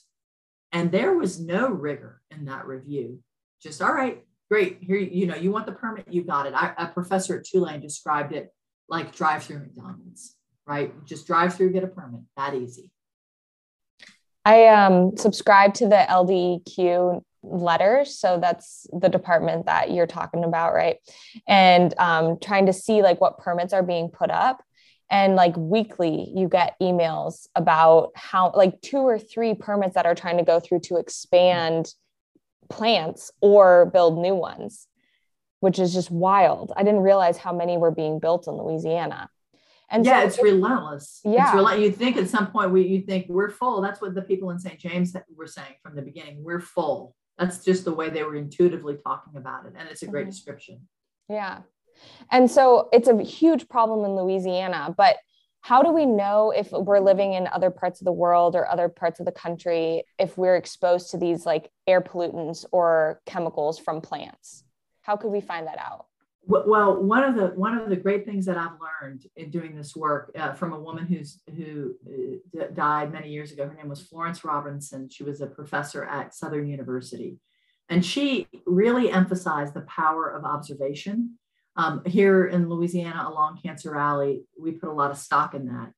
And 0.73 0.91
there 0.91 1.15
was 1.15 1.39
no 1.39 1.69
rigor 1.69 2.21
in 2.31 2.45
that 2.45 2.67
review. 2.67 3.19
Just 3.61 3.81
all 3.81 3.93
right 3.93 4.25
great. 4.51 4.79
Here, 4.81 4.97
you 4.97 5.27
know, 5.27 5.35
you 5.35 5.49
want 5.49 5.65
the 5.65 5.71
permit, 5.71 6.05
you 6.09 6.25
got 6.25 6.45
it. 6.45 6.53
I, 6.53 6.73
a 6.77 6.87
professor 6.87 7.37
at 7.37 7.45
Tulane 7.45 7.79
described 7.79 8.33
it 8.33 8.53
like 8.89 9.15
drive 9.15 9.43
through 9.43 9.59
McDonald's, 9.59 10.35
right? 10.67 10.93
Just 11.05 11.25
drive 11.25 11.55
through, 11.55 11.71
get 11.71 11.85
a 11.85 11.87
permit, 11.87 12.19
that 12.35 12.53
easy. 12.53 12.91
I 14.43 14.67
um, 14.67 15.15
subscribe 15.15 15.73
to 15.75 15.87
the 15.87 16.05
LDEQ 16.09 17.21
letters. 17.43 18.19
So 18.19 18.39
that's 18.41 18.87
the 18.91 19.07
department 19.07 19.67
that 19.67 19.91
you're 19.91 20.05
talking 20.05 20.43
about, 20.43 20.73
right? 20.73 20.97
And 21.47 21.93
um, 21.97 22.37
trying 22.41 22.65
to 22.65 22.73
see 22.73 23.01
like 23.01 23.21
what 23.21 23.37
permits 23.37 23.71
are 23.71 23.83
being 23.83 24.09
put 24.09 24.31
up. 24.31 24.61
And 25.09 25.35
like 25.35 25.55
weekly, 25.55 26.29
you 26.35 26.49
get 26.49 26.75
emails 26.81 27.47
about 27.55 28.11
how 28.15 28.51
like 28.53 28.81
two 28.81 28.97
or 28.97 29.17
three 29.17 29.53
permits 29.53 29.95
that 29.95 30.05
are 30.05 30.15
trying 30.15 30.39
to 30.39 30.43
go 30.43 30.59
through 30.59 30.81
to 30.81 30.97
expand 30.97 31.93
plants 32.71 33.31
or 33.41 33.87
build 33.87 34.17
new 34.17 34.35
ones, 34.35 34.87
which 35.59 35.79
is 35.79 35.93
just 35.93 36.11
wild. 36.11 36.73
I 36.75 36.83
didn't 36.83 37.01
realize 37.01 37.37
how 37.37 37.53
many 37.53 37.77
were 37.77 37.91
being 37.91 38.19
built 38.19 38.47
in 38.47 38.55
Louisiana. 38.55 39.29
And 39.89 40.05
yeah, 40.05 40.21
so 40.21 40.27
it's 40.27 40.43
relentless. 40.43 41.19
Yeah. 41.25 41.47
It's 41.47 41.55
rel- 41.55 41.77
you 41.77 41.91
think 41.91 42.15
at 42.15 42.29
some 42.29 42.47
point 42.47 42.71
we 42.71 42.83
you 42.83 43.01
think 43.01 43.25
we're 43.27 43.49
full. 43.49 43.81
That's 43.81 44.01
what 44.01 44.15
the 44.15 44.21
people 44.21 44.49
in 44.51 44.59
St. 44.59 44.79
James 44.79 45.13
were 45.35 45.47
saying 45.47 45.75
from 45.83 45.95
the 45.95 46.01
beginning. 46.01 46.43
We're 46.43 46.61
full. 46.61 47.13
That's 47.37 47.63
just 47.63 47.83
the 47.83 47.93
way 47.93 48.09
they 48.09 48.23
were 48.23 48.35
intuitively 48.35 48.97
talking 49.03 49.35
about 49.35 49.65
it. 49.65 49.73
And 49.77 49.89
it's 49.89 50.01
a 50.03 50.07
great 50.07 50.23
mm-hmm. 50.23 50.31
description. 50.31 50.87
Yeah. 51.27 51.59
And 52.31 52.49
so 52.49 52.87
it's 52.93 53.09
a 53.09 53.21
huge 53.21 53.67
problem 53.67 54.05
in 54.05 54.15
Louisiana, 54.15 54.93
but 54.95 55.17
how 55.61 55.83
do 55.83 55.91
we 55.91 56.05
know 56.05 56.51
if 56.51 56.71
we're 56.71 56.99
living 56.99 57.33
in 57.33 57.47
other 57.47 57.69
parts 57.69 58.01
of 58.01 58.05
the 58.05 58.11
world 58.11 58.55
or 58.55 58.67
other 58.67 58.89
parts 58.89 59.19
of 59.19 59.25
the 59.25 59.31
country 59.31 60.03
if 60.17 60.37
we're 60.37 60.55
exposed 60.55 61.11
to 61.11 61.17
these 61.17 61.45
like 61.45 61.69
air 61.87 62.01
pollutants 62.01 62.65
or 62.71 63.21
chemicals 63.25 63.77
from 63.77 64.01
plants? 64.01 64.63
How 65.01 65.15
could 65.15 65.31
we 65.31 65.41
find 65.41 65.67
that 65.67 65.77
out? 65.77 66.05
well 66.47 67.01
one 67.01 67.23
of 67.23 67.35
the 67.35 67.47
one 67.49 67.77
of 67.77 67.89
the 67.89 67.95
great 67.95 68.25
things 68.25 68.45
that 68.45 68.57
i've 68.57 68.77
learned 68.81 69.25
in 69.35 69.49
doing 69.51 69.75
this 69.75 69.95
work 69.95 70.31
uh, 70.35 70.53
from 70.53 70.73
a 70.73 70.79
woman 70.79 71.05
who's 71.05 71.39
who 71.55 71.93
uh, 72.59 72.65
died 72.73 73.11
many 73.11 73.29
years 73.29 73.51
ago 73.51 73.67
her 73.67 73.75
name 73.75 73.87
was 73.87 74.01
florence 74.01 74.43
robinson 74.43 75.07
she 75.09 75.23
was 75.23 75.41
a 75.41 75.47
professor 75.47 76.03
at 76.03 76.33
southern 76.33 76.67
university 76.67 77.37
and 77.89 78.03
she 78.03 78.47
really 78.65 79.11
emphasized 79.11 79.73
the 79.73 79.81
power 79.81 80.29
of 80.29 80.43
observation 80.43 81.37
um, 81.75 82.01
here 82.05 82.45
in 82.45 82.69
louisiana 82.69 83.25
along 83.27 83.59
cancer 83.63 83.95
alley 83.95 84.43
we 84.59 84.71
put 84.71 84.89
a 84.89 84.93
lot 84.93 85.11
of 85.11 85.17
stock 85.17 85.53
in 85.53 85.67
that 85.67 85.91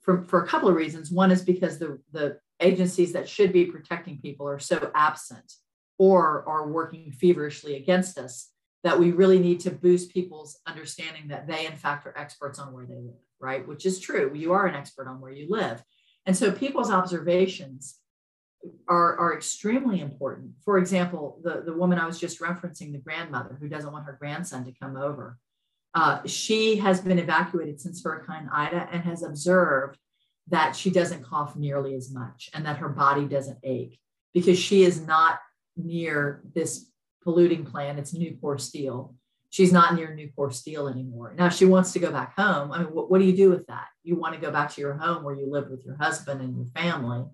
for, 0.00 0.22
for 0.22 0.42
a 0.42 0.46
couple 0.46 0.68
of 0.68 0.74
reasons 0.74 1.10
one 1.10 1.30
is 1.30 1.42
because 1.42 1.78
the, 1.78 1.98
the 2.12 2.38
agencies 2.60 3.12
that 3.12 3.28
should 3.28 3.52
be 3.52 3.66
protecting 3.66 4.18
people 4.18 4.48
are 4.48 4.58
so 4.58 4.90
absent 4.94 5.54
or 5.98 6.44
are 6.48 6.68
working 6.68 7.12
feverishly 7.12 7.76
against 7.76 8.18
us 8.18 8.50
that 8.82 8.98
we 8.98 9.12
really 9.12 9.38
need 9.38 9.60
to 9.60 9.70
boost 9.70 10.12
people's 10.12 10.58
understanding 10.66 11.28
that 11.28 11.46
they, 11.46 11.66
in 11.66 11.76
fact, 11.76 12.06
are 12.06 12.18
experts 12.18 12.58
on 12.58 12.72
where 12.72 12.86
they 12.86 12.96
live, 12.96 13.14
right? 13.40 13.66
Which 13.66 13.86
is 13.86 14.00
true. 14.00 14.32
You 14.34 14.52
are 14.52 14.66
an 14.66 14.74
expert 14.74 15.06
on 15.06 15.20
where 15.20 15.30
you 15.30 15.46
live. 15.48 15.82
And 16.26 16.36
so 16.36 16.50
people's 16.50 16.90
observations 16.90 17.98
are, 18.88 19.16
are 19.18 19.34
extremely 19.34 20.00
important. 20.00 20.52
For 20.64 20.78
example, 20.78 21.40
the, 21.42 21.62
the 21.64 21.72
woman 21.72 21.98
I 21.98 22.06
was 22.06 22.18
just 22.18 22.40
referencing, 22.40 22.92
the 22.92 22.98
grandmother 22.98 23.56
who 23.60 23.68
doesn't 23.68 23.92
want 23.92 24.06
her 24.06 24.16
grandson 24.18 24.64
to 24.64 24.72
come 24.72 24.96
over, 24.96 25.38
uh, 25.94 26.20
she 26.26 26.76
has 26.76 27.00
been 27.00 27.18
evacuated 27.18 27.80
since 27.80 28.02
Hurricane 28.02 28.48
Ida 28.52 28.88
and 28.92 29.02
has 29.02 29.22
observed 29.22 29.98
that 30.48 30.74
she 30.74 30.90
doesn't 30.90 31.24
cough 31.24 31.54
nearly 31.56 31.94
as 31.94 32.12
much 32.12 32.50
and 32.54 32.64
that 32.66 32.78
her 32.78 32.88
body 32.88 33.26
doesn't 33.26 33.58
ache 33.62 33.98
because 34.34 34.58
she 34.58 34.84
is 34.84 35.00
not 35.06 35.38
near 35.76 36.42
this 36.54 36.90
polluting 37.22 37.64
plant. 37.64 37.98
It's 37.98 38.14
Nucor 38.14 38.60
Steel. 38.60 39.14
She's 39.50 39.72
not 39.72 39.94
near 39.94 40.08
Nucor 40.08 40.52
Steel 40.52 40.88
anymore. 40.88 41.34
Now 41.36 41.50
she 41.50 41.66
wants 41.66 41.92
to 41.92 41.98
go 41.98 42.10
back 42.10 42.34
home. 42.36 42.72
I 42.72 42.78
mean, 42.78 42.88
what, 42.88 43.10
what 43.10 43.18
do 43.18 43.24
you 43.24 43.36
do 43.36 43.50
with 43.50 43.66
that? 43.66 43.86
You 44.02 44.16
want 44.16 44.34
to 44.34 44.40
go 44.40 44.50
back 44.50 44.70
to 44.72 44.80
your 44.80 44.94
home 44.94 45.22
where 45.22 45.36
you 45.36 45.50
lived 45.50 45.70
with 45.70 45.84
your 45.84 45.96
husband 45.96 46.40
and 46.40 46.56
your 46.56 46.66
family, 46.74 47.24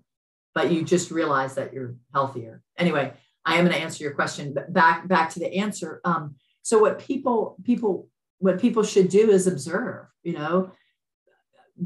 but 0.55 0.71
you 0.71 0.83
just 0.83 1.11
realize 1.11 1.55
that 1.55 1.73
you're 1.73 1.95
healthier. 2.13 2.61
Anyway, 2.77 3.13
I 3.45 3.55
am 3.55 3.65
going 3.65 3.75
to 3.75 3.81
answer 3.81 4.03
your 4.03 4.13
question. 4.13 4.53
But 4.53 4.73
back 4.73 5.07
back 5.07 5.29
to 5.31 5.39
the 5.39 5.53
answer. 5.55 6.01
Um, 6.03 6.35
so 6.61 6.79
what 6.79 6.99
people 6.99 7.57
people 7.63 8.07
what 8.39 8.59
people 8.59 8.83
should 8.83 9.09
do 9.09 9.31
is 9.31 9.47
observe. 9.47 10.05
You 10.23 10.33
know, 10.33 10.71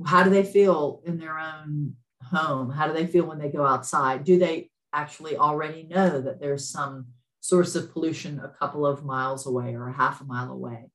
how 0.06 0.24
do 0.24 0.30
they 0.30 0.44
feel 0.44 1.02
in 1.06 1.18
their 1.18 1.38
own 1.38 1.96
home? 2.22 2.70
How 2.70 2.88
do 2.88 2.94
they 2.94 3.08
feel 3.08 3.26
when 3.26 3.40
they 3.40 3.50
go 3.50 3.66
outside? 3.66 4.24
Do 4.24 4.40
they 4.40 4.70
actually 4.94 5.38
already 5.38 5.84
know 5.84 6.22
that 6.22 6.40
there's 6.40 6.70
some 6.70 7.08
source 7.40 7.76
of 7.76 7.92
pollution 7.92 8.40
a 8.40 8.50
couple 8.50 8.86
of 8.86 9.04
miles 9.04 9.46
away 9.46 9.76
or 9.76 9.90
a 9.90 9.94
half 9.94 10.22
a 10.22 10.26
mile 10.26 10.52
away? 10.52 10.90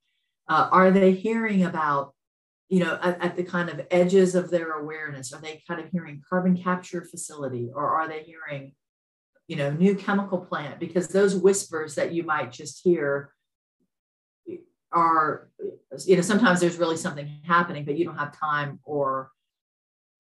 Uh, 0.49 0.69
are 0.73 0.91
they 0.91 1.13
hearing 1.13 1.65
about, 1.65 2.15
you 2.69 2.81
know, 2.81 2.99
at, 3.03 3.23
at, 3.23 3.37
the 3.37 3.43
kind 3.43 3.71
of 3.71 3.87
edges 3.91 4.35
of 4.35 4.51
their 4.51 4.73
awareness? 4.73 5.33
Are 5.33 5.41
they 5.41 5.63
kind 5.67 5.81
of 5.81 5.91
hearing 5.91 6.23
carbon 6.29 6.57
capture 6.57 7.03
facility 7.03 7.71
or 7.75 7.87
are 7.87 8.09
they 8.09 8.23
hearing, 8.23 8.73
you 9.47 9.57
know, 9.57 9.71
new 9.71 9.95
chemical 9.95 10.39
plant? 10.39 10.79
Because 10.79 11.09
those 11.09 11.35
whispers 11.35 11.95
that 11.95 12.13
you 12.13 12.25
might 12.25 12.53
just 12.53 12.83
hear 12.85 13.33
are, 14.93 15.51
you 16.07 16.17
know, 16.17 16.23
sometimes 16.23 16.61
there's 16.61 16.77
really 16.77 16.97
something 16.97 17.41
happening, 17.45 17.85
but 17.85 17.97
you 17.97 18.05
don't 18.05 18.19
have 18.19 18.39
time 18.39 18.81
or 18.85 19.31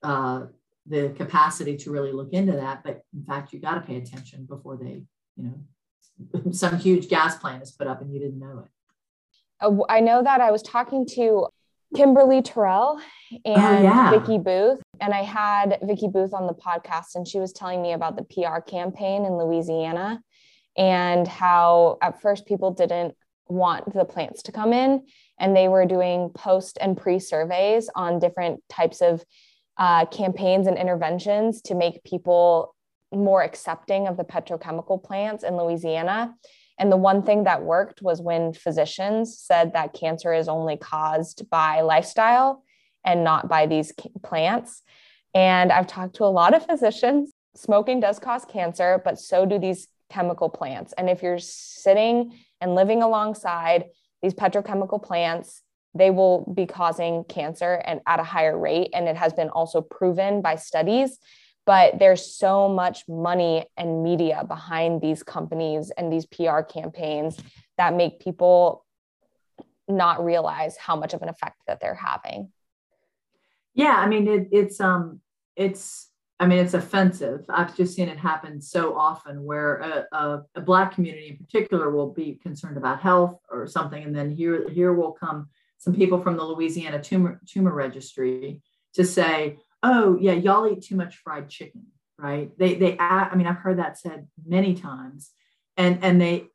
uh, 0.03 0.47
the 0.87 1.11
capacity 1.17 1.77
to 1.77 1.91
really 1.91 2.13
look 2.13 2.33
into 2.33 2.53
that. 2.53 2.83
But 2.83 3.03
in 3.15 3.25
fact, 3.25 3.53
you 3.53 3.61
got 3.61 3.75
to 3.75 3.81
pay 3.83 3.97
attention 3.97 4.47
before 4.47 4.77
they, 4.77 5.03
you 5.37 5.45
know, 5.45 6.51
some 6.53 6.79
huge 6.79 7.09
gas 7.09 7.37
plant 7.37 7.63
is 7.63 7.73
put 7.73 7.87
up 7.87 8.01
and 8.01 8.13
you 8.13 8.19
didn't 8.19 8.39
know 8.39 8.65
it. 8.65 8.71
Uh, 9.61 9.85
I 9.89 10.01
know 10.01 10.23
that 10.23 10.41
I 10.41 10.51
was 10.51 10.63
talking 10.63 11.05
to 11.15 11.49
Kimberly 11.95 12.43
Terrell 12.43 13.01
and 13.45 13.57
oh, 13.57 13.83
yeah. 13.83 14.11
Vicki 14.11 14.39
Booth, 14.39 14.81
and 15.01 15.15
I 15.15 15.23
had 15.23 15.79
Vicki 15.83 16.09
Booth 16.09 16.35
on 16.35 16.47
the 16.47 16.55
podcast, 16.55 17.15
and 17.15 17.27
she 17.27 17.39
was 17.39 17.53
telling 17.53 17.81
me 17.81 17.93
about 17.93 18.17
the 18.17 18.25
PR 18.25 18.61
campaign 18.61 19.25
in 19.25 19.39
Louisiana 19.39 20.21
and 20.77 21.27
how 21.27 21.99
at 22.03 22.21
first 22.21 22.47
people 22.47 22.73
didn't 22.73 23.15
want 23.49 23.93
the 23.95 24.05
plants 24.05 24.43
to 24.45 24.53
come 24.53 24.73
in, 24.73 25.07
and 25.41 25.57
they 25.57 25.69
were 25.69 25.87
doing 25.87 26.31
post 26.31 26.79
and 26.81 26.97
pre 26.97 27.19
surveys 27.19 27.89
on 27.95 28.19
different 28.19 28.63
types 28.69 29.01
of 29.01 29.25
uh, 29.79 30.05
campaigns 30.07 30.67
and 30.67 30.77
interventions 30.77 31.63
to 31.63 31.75
make 31.75 32.05
people 32.05 32.75
more 33.13 33.43
accepting 33.43 34.07
of 34.07 34.17
the 34.17 34.25
petrochemical 34.25 35.03
plants 35.03 35.43
in 35.45 35.57
Louisiana. 35.57 36.35
And 36.79 36.93
the 36.93 36.97
one 36.97 37.23
thing 37.23 37.45
that 37.45 37.63
worked 37.63 38.03
was 38.03 38.21
when 38.21 38.53
physicians 38.53 39.39
said 39.39 39.73
that 39.73 39.93
cancer 39.93 40.33
is 40.33 40.49
only 40.49 40.77
caused 40.77 41.49
by 41.51 41.81
lifestyle 41.81 42.63
and 43.05 43.25
not 43.25 43.49
by 43.49 43.67
these 43.67 43.93
plants. 44.23 44.83
And 45.35 45.73
I've 45.73 45.87
talked 45.87 46.17
to 46.17 46.25
a 46.25 46.27
lot 46.27 46.55
of 46.55 46.67
physicians. 46.71 47.33
Smoking 47.57 48.01
does 48.01 48.19
cause 48.19 48.45
cancer, 48.45 49.01
but 49.05 49.19
so 49.19 49.45
do 49.45 49.59
these 49.59 49.89
chemical 50.11 50.49
plants. 50.49 50.95
And 50.97 51.11
if 51.11 51.23
you're 51.23 51.39
sitting 51.39 52.33
and 52.61 52.75
living 52.75 53.03
alongside 53.03 53.87
these 54.23 54.35
petrochemical 54.35 55.03
plants, 55.03 55.63
they 55.95 56.11
will 56.11 56.53
be 56.55 56.67
causing 56.67 57.25
cancer 57.25 57.83
and 57.85 58.01
at 58.07 58.21
a 58.21 58.25
higher 58.25 58.57
rate. 58.59 58.91
And 58.95 59.09
it 59.09 59.17
has 59.17 59.33
been 59.33 59.49
also 59.49 59.81
proven 59.81 60.43
by 60.43 60.57
studies 60.57 61.19
but 61.69 61.99
there's 61.99 62.25
so 62.25 62.67
much 62.67 63.07
money 63.07 63.67
and 63.77 64.03
media 64.03 64.43
behind 64.49 65.03
these 65.03 65.23
companies 65.23 65.91
and 65.99 66.11
these 66.11 66.25
PR 66.25 66.61
campaigns 66.63 67.37
that 67.77 67.95
make 67.95 68.21
people 68.21 68.87
not 69.87 70.25
realize 70.25 70.79
how 70.79 70.97
much 70.97 71.13
of 71.13 71.21
an 71.21 71.29
effect 71.29 71.61
that 71.67 71.79
they're 71.79 71.95
having. 71.95 72.51
Yeah, 73.75 73.97
I 73.97 74.07
mean 74.07 74.27
it, 74.27 74.49
it's 74.51 74.81
um 74.81 75.21
it's 75.57 76.09
I 76.41 76.47
mean 76.47 76.59
it's 76.59 76.73
offensive. 76.73 77.45
I've 77.51 77.77
just 77.77 77.95
seen 77.95 78.09
it 78.09 78.17
happen 78.17 78.63
so 78.63 78.97
often 78.97 79.45
where 79.45 79.77
a, 79.77 80.07
a, 80.17 80.43
a 80.55 80.61
black 80.63 80.95
community 80.95 81.29
in 81.29 81.37
particular 81.37 81.91
will 81.91 82.15
be 82.15 82.41
concerned 82.43 82.79
about 82.79 83.01
health 83.01 83.41
or 83.51 83.67
something, 83.67 84.03
and 84.03 84.17
then 84.17 84.31
here 84.31 84.71
here 84.71 84.95
will 84.95 85.13
come 85.13 85.51
some 85.77 85.95
people 85.95 86.19
from 86.19 86.39
the 86.39 86.45
Louisiana 86.45 86.99
tumor 86.99 87.43
tumor 87.47 87.75
registry 87.75 88.63
to 88.95 89.05
say, 89.05 89.59
oh 89.83 90.19
yeah, 90.21 90.33
y'all 90.33 90.71
eat 90.71 90.83
too 90.83 90.97
much 90.97 91.17
fried 91.17 91.49
chicken, 91.49 91.87
right? 92.19 92.51
They 92.59 92.75
they 92.75 92.99
I 92.99 93.35
mean 93.35 93.47
I've 93.47 93.57
heard 93.57 93.79
that 93.79 93.99
said 93.99 94.29
many 94.47 94.75
times, 94.75 95.31
and 95.77 96.03
and 96.03 96.21
they 96.21 96.49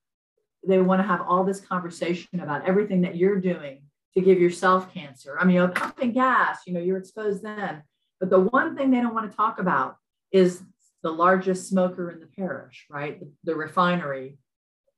they 0.65 0.79
want 0.79 1.01
to 1.01 1.07
have 1.07 1.21
all 1.21 1.43
this 1.43 1.59
conversation 1.59 2.39
about 2.39 2.65
everything 2.65 3.01
that 3.01 3.15
you're 3.15 3.39
doing 3.39 3.83
to 4.13 4.21
give 4.21 4.39
yourself 4.39 4.93
cancer. 4.93 5.37
I 5.39 5.45
mean, 5.45 5.55
you 5.55 5.67
pumping 5.67 6.13
gas, 6.13 6.59
you 6.65 6.73
know, 6.73 6.79
you're 6.79 6.97
exposed 6.97 7.43
then. 7.43 7.83
But 8.19 8.29
the 8.29 8.39
one 8.39 8.75
thing 8.75 8.91
they 8.91 9.01
don't 9.01 9.13
want 9.13 9.29
to 9.29 9.35
talk 9.35 9.59
about 9.59 9.97
is 10.31 10.63
the 11.01 11.11
largest 11.11 11.67
smoker 11.67 12.09
in 12.11 12.19
the 12.19 12.27
parish, 12.27 12.85
right? 12.89 13.19
The, 13.19 13.31
the 13.43 13.55
refinery, 13.55 14.37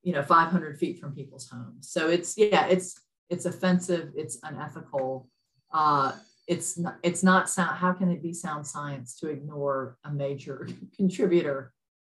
you 0.02 0.12
know, 0.12 0.22
500 0.22 0.78
feet 0.78 1.00
from 1.00 1.14
people's 1.14 1.48
homes. 1.48 1.90
So 1.90 2.08
it's 2.08 2.36
yeah, 2.38 2.66
it's 2.66 3.00
it's 3.28 3.46
offensive, 3.46 4.12
it's 4.14 4.38
unethical. 4.42 5.28
Uh, 5.72 6.12
it's 6.46 6.78
not, 6.78 6.96
it's 7.02 7.22
not 7.22 7.50
sound. 7.50 7.76
How 7.76 7.92
can 7.92 8.10
it 8.10 8.22
be 8.22 8.32
sound 8.32 8.66
science 8.66 9.18
to 9.20 9.28
ignore 9.28 9.96
a 10.04 10.10
major 10.10 10.68
contributor, 10.96 11.72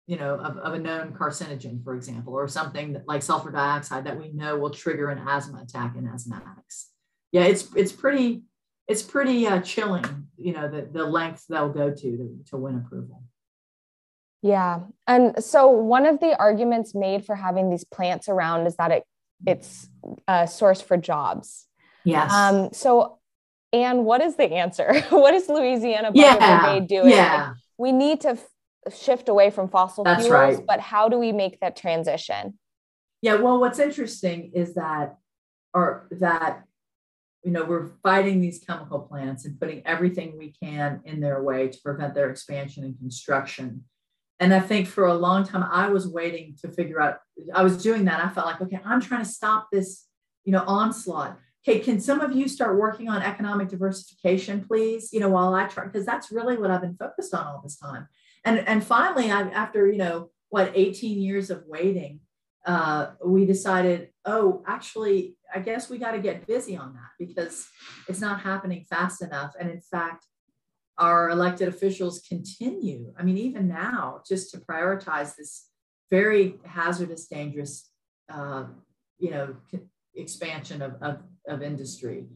you 0.06 0.16
know, 0.16 0.34
of, 0.34 0.58
of 0.58 0.74
a 0.74 0.78
known 0.78 1.12
carcinogen, 1.12 1.82
for 1.84 1.94
example, 1.94 2.34
or 2.34 2.48
something 2.48 2.92
that, 2.94 3.06
like 3.06 3.22
sulfur 3.22 3.50
dioxide 3.50 4.04
that 4.04 4.18
we 4.18 4.32
know 4.32 4.58
will 4.58 4.70
trigger 4.70 5.10
an 5.10 5.18
asthma 5.26 5.62
attack 5.62 5.96
in 5.96 6.04
asthmatics? 6.04 6.86
Yeah, 7.32 7.42
it's 7.42 7.74
it's 7.74 7.92
pretty 7.92 8.42
it's 8.88 9.02
pretty 9.02 9.46
uh, 9.46 9.60
chilling, 9.60 10.28
you 10.36 10.52
know, 10.52 10.68
the 10.68 10.88
the 10.90 11.04
lengths 11.04 11.46
they'll 11.46 11.72
go 11.72 11.90
to, 11.90 12.16
to 12.16 12.38
to 12.50 12.56
win 12.56 12.76
approval. 12.76 13.22
Yeah. 14.42 14.80
And 15.06 15.42
so 15.42 15.68
one 15.68 16.06
of 16.06 16.20
the 16.20 16.38
arguments 16.38 16.94
made 16.94 17.24
for 17.24 17.34
having 17.34 17.68
these 17.68 17.84
plants 17.84 18.28
around 18.28 18.66
is 18.66 18.76
that 18.76 18.92
it 18.92 19.02
it's 19.44 19.88
a 20.28 20.46
source 20.46 20.80
for 20.80 20.96
jobs. 20.96 21.66
Yes. 22.04 22.32
Um, 22.32 22.70
so 22.72 23.18
and 23.82 24.04
what 24.04 24.20
is 24.20 24.36
the 24.36 24.52
answer? 24.52 25.00
what 25.10 25.34
is 25.34 25.48
Louisiana 25.48 26.10
yeah. 26.14 26.62
Brigade 26.62 26.88
doing? 26.88 27.10
Yeah. 27.10 27.48
Like, 27.48 27.56
we 27.78 27.92
need 27.92 28.20
to 28.22 28.30
f- 28.30 28.94
shift 28.94 29.28
away 29.28 29.50
from 29.50 29.68
fossil 29.68 30.04
That's 30.04 30.26
fuels, 30.26 30.56
right. 30.56 30.66
but 30.66 30.80
how 30.80 31.08
do 31.08 31.18
we 31.18 31.32
make 31.32 31.60
that 31.60 31.76
transition? 31.76 32.58
Yeah, 33.22 33.34
well, 33.34 33.60
what's 33.60 33.78
interesting 33.78 34.52
is 34.54 34.74
that 34.74 35.16
or 35.74 36.08
that 36.12 36.64
you 37.42 37.50
know 37.50 37.64
we're 37.64 37.88
fighting 38.02 38.40
these 38.40 38.58
chemical 38.58 39.00
plants 39.00 39.44
and 39.44 39.58
putting 39.58 39.86
everything 39.86 40.38
we 40.38 40.52
can 40.62 41.00
in 41.04 41.20
their 41.20 41.42
way 41.42 41.68
to 41.68 41.78
prevent 41.80 42.14
their 42.14 42.30
expansion 42.30 42.84
and 42.84 42.98
construction 42.98 43.84
and 44.38 44.52
I 44.52 44.60
think 44.60 44.86
for 44.86 45.06
a 45.06 45.14
long 45.14 45.44
time, 45.44 45.62
I 45.70 45.88
was 45.88 46.06
waiting 46.06 46.56
to 46.60 46.68
figure 46.68 47.00
out, 47.00 47.18
I 47.54 47.62
was 47.62 47.82
doing 47.82 48.04
that. 48.04 48.22
I 48.22 48.28
felt 48.28 48.46
like, 48.46 48.60
okay, 48.60 48.80
I'm 48.84 49.00
trying 49.00 49.24
to 49.24 49.28
stop 49.28 49.68
this, 49.72 50.06
you 50.44 50.52
know, 50.52 50.62
onslaught. 50.66 51.38
Okay, 51.68 51.80
can 51.80 51.98
some 51.98 52.20
of 52.20 52.30
you 52.32 52.46
start 52.46 52.78
working 52.78 53.08
on 53.08 53.22
economic 53.22 53.68
diversification, 53.68 54.64
please? 54.64 55.12
You 55.12 55.18
know, 55.18 55.28
while 55.28 55.52
I 55.52 55.66
try, 55.66 55.84
because 55.84 56.06
that's 56.06 56.30
really 56.30 56.56
what 56.56 56.70
I've 56.70 56.80
been 56.80 56.96
focused 56.96 57.34
on 57.34 57.44
all 57.44 57.60
this 57.60 57.76
time. 57.76 58.06
And 58.44 58.60
and 58.68 58.84
finally, 58.84 59.32
I, 59.32 59.42
after 59.48 59.90
you 59.90 59.98
know 59.98 60.30
what 60.48 60.70
18 60.76 61.20
years 61.20 61.50
of 61.50 61.64
waiting, 61.66 62.20
uh, 62.66 63.08
we 63.24 63.46
decided, 63.46 64.10
oh, 64.24 64.62
actually, 64.68 65.34
I 65.52 65.58
guess 65.58 65.90
we 65.90 65.98
got 65.98 66.12
to 66.12 66.20
get 66.20 66.46
busy 66.46 66.76
on 66.76 66.94
that 66.94 67.10
because 67.18 67.66
it's 68.08 68.20
not 68.20 68.42
happening 68.42 68.84
fast 68.88 69.20
enough. 69.20 69.54
And 69.58 69.68
in 69.68 69.80
fact, 69.80 70.24
our 70.98 71.30
elected 71.30 71.66
officials 71.66 72.20
continue, 72.20 73.12
I 73.18 73.24
mean, 73.24 73.38
even 73.38 73.66
now, 73.66 74.20
just 74.26 74.52
to 74.52 74.58
prioritize 74.58 75.34
this 75.34 75.68
very 76.10 76.60
hazardous, 76.64 77.26
dangerous, 77.26 77.90
uh, 78.32 78.66
you 79.18 79.30
know, 79.30 79.56
expansion 80.14 80.82
of, 80.82 80.94
of, 81.02 81.18
of 81.48 81.62
industry. 81.62 82.26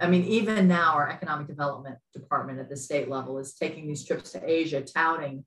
I 0.00 0.08
mean, 0.08 0.24
even 0.24 0.66
now, 0.66 0.94
our 0.94 1.10
economic 1.10 1.46
development 1.46 1.98
department 2.14 2.58
at 2.58 2.70
the 2.70 2.76
state 2.76 3.08
level 3.08 3.38
is 3.38 3.54
taking 3.54 3.86
these 3.86 4.04
trips 4.04 4.32
to 4.32 4.50
Asia, 4.50 4.80
touting, 4.80 5.44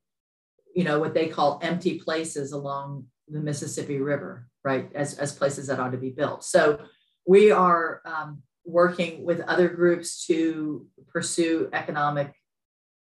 you 0.75 0.83
know, 0.83 0.99
what 0.99 1.13
they 1.13 1.27
call 1.27 1.59
empty 1.63 1.99
places 1.99 2.51
along 2.51 3.05
the 3.27 3.39
Mississippi 3.39 3.97
River, 3.97 4.47
right, 4.63 4.89
as, 4.93 5.17
as 5.17 5.33
places 5.33 5.67
that 5.67 5.79
ought 5.79 5.91
to 5.91 5.97
be 5.97 6.11
built. 6.11 6.43
So 6.43 6.79
we 7.25 7.51
are 7.51 8.01
um, 8.05 8.43
working 8.65 9.25
with 9.25 9.39
other 9.41 9.69
groups 9.69 10.25
to 10.27 10.85
pursue 11.07 11.69
economic 11.73 12.33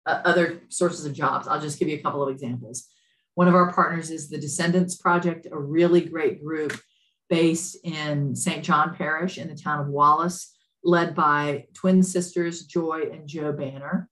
uh, 0.06 0.22
other 0.24 0.62
sources 0.68 1.04
of 1.04 1.12
jobs. 1.12 1.46
I'll 1.46 1.60
just 1.60 1.78
give 1.78 1.88
you 1.88 1.96
a 1.96 2.02
couple 2.02 2.22
of 2.22 2.30
examples. 2.30 2.88
One 3.34 3.48
of 3.48 3.54
our 3.54 3.72
partners 3.72 4.10
is 4.10 4.28
the 4.28 4.38
Descendants 4.38 4.96
Project, 4.96 5.46
a 5.50 5.58
really 5.58 6.00
great 6.00 6.42
group 6.42 6.78
based 7.30 7.78
in 7.84 8.34
St. 8.34 8.62
John 8.62 8.94
Parish 8.94 9.38
in 9.38 9.48
the 9.48 9.54
town 9.54 9.80
of 9.80 9.86
Wallace, 9.86 10.52
led 10.84 11.14
by 11.14 11.66
twin 11.72 12.02
sisters 12.02 12.66
Joy 12.66 13.08
and 13.12 13.26
Jo 13.28 13.52
Banner, 13.52 14.10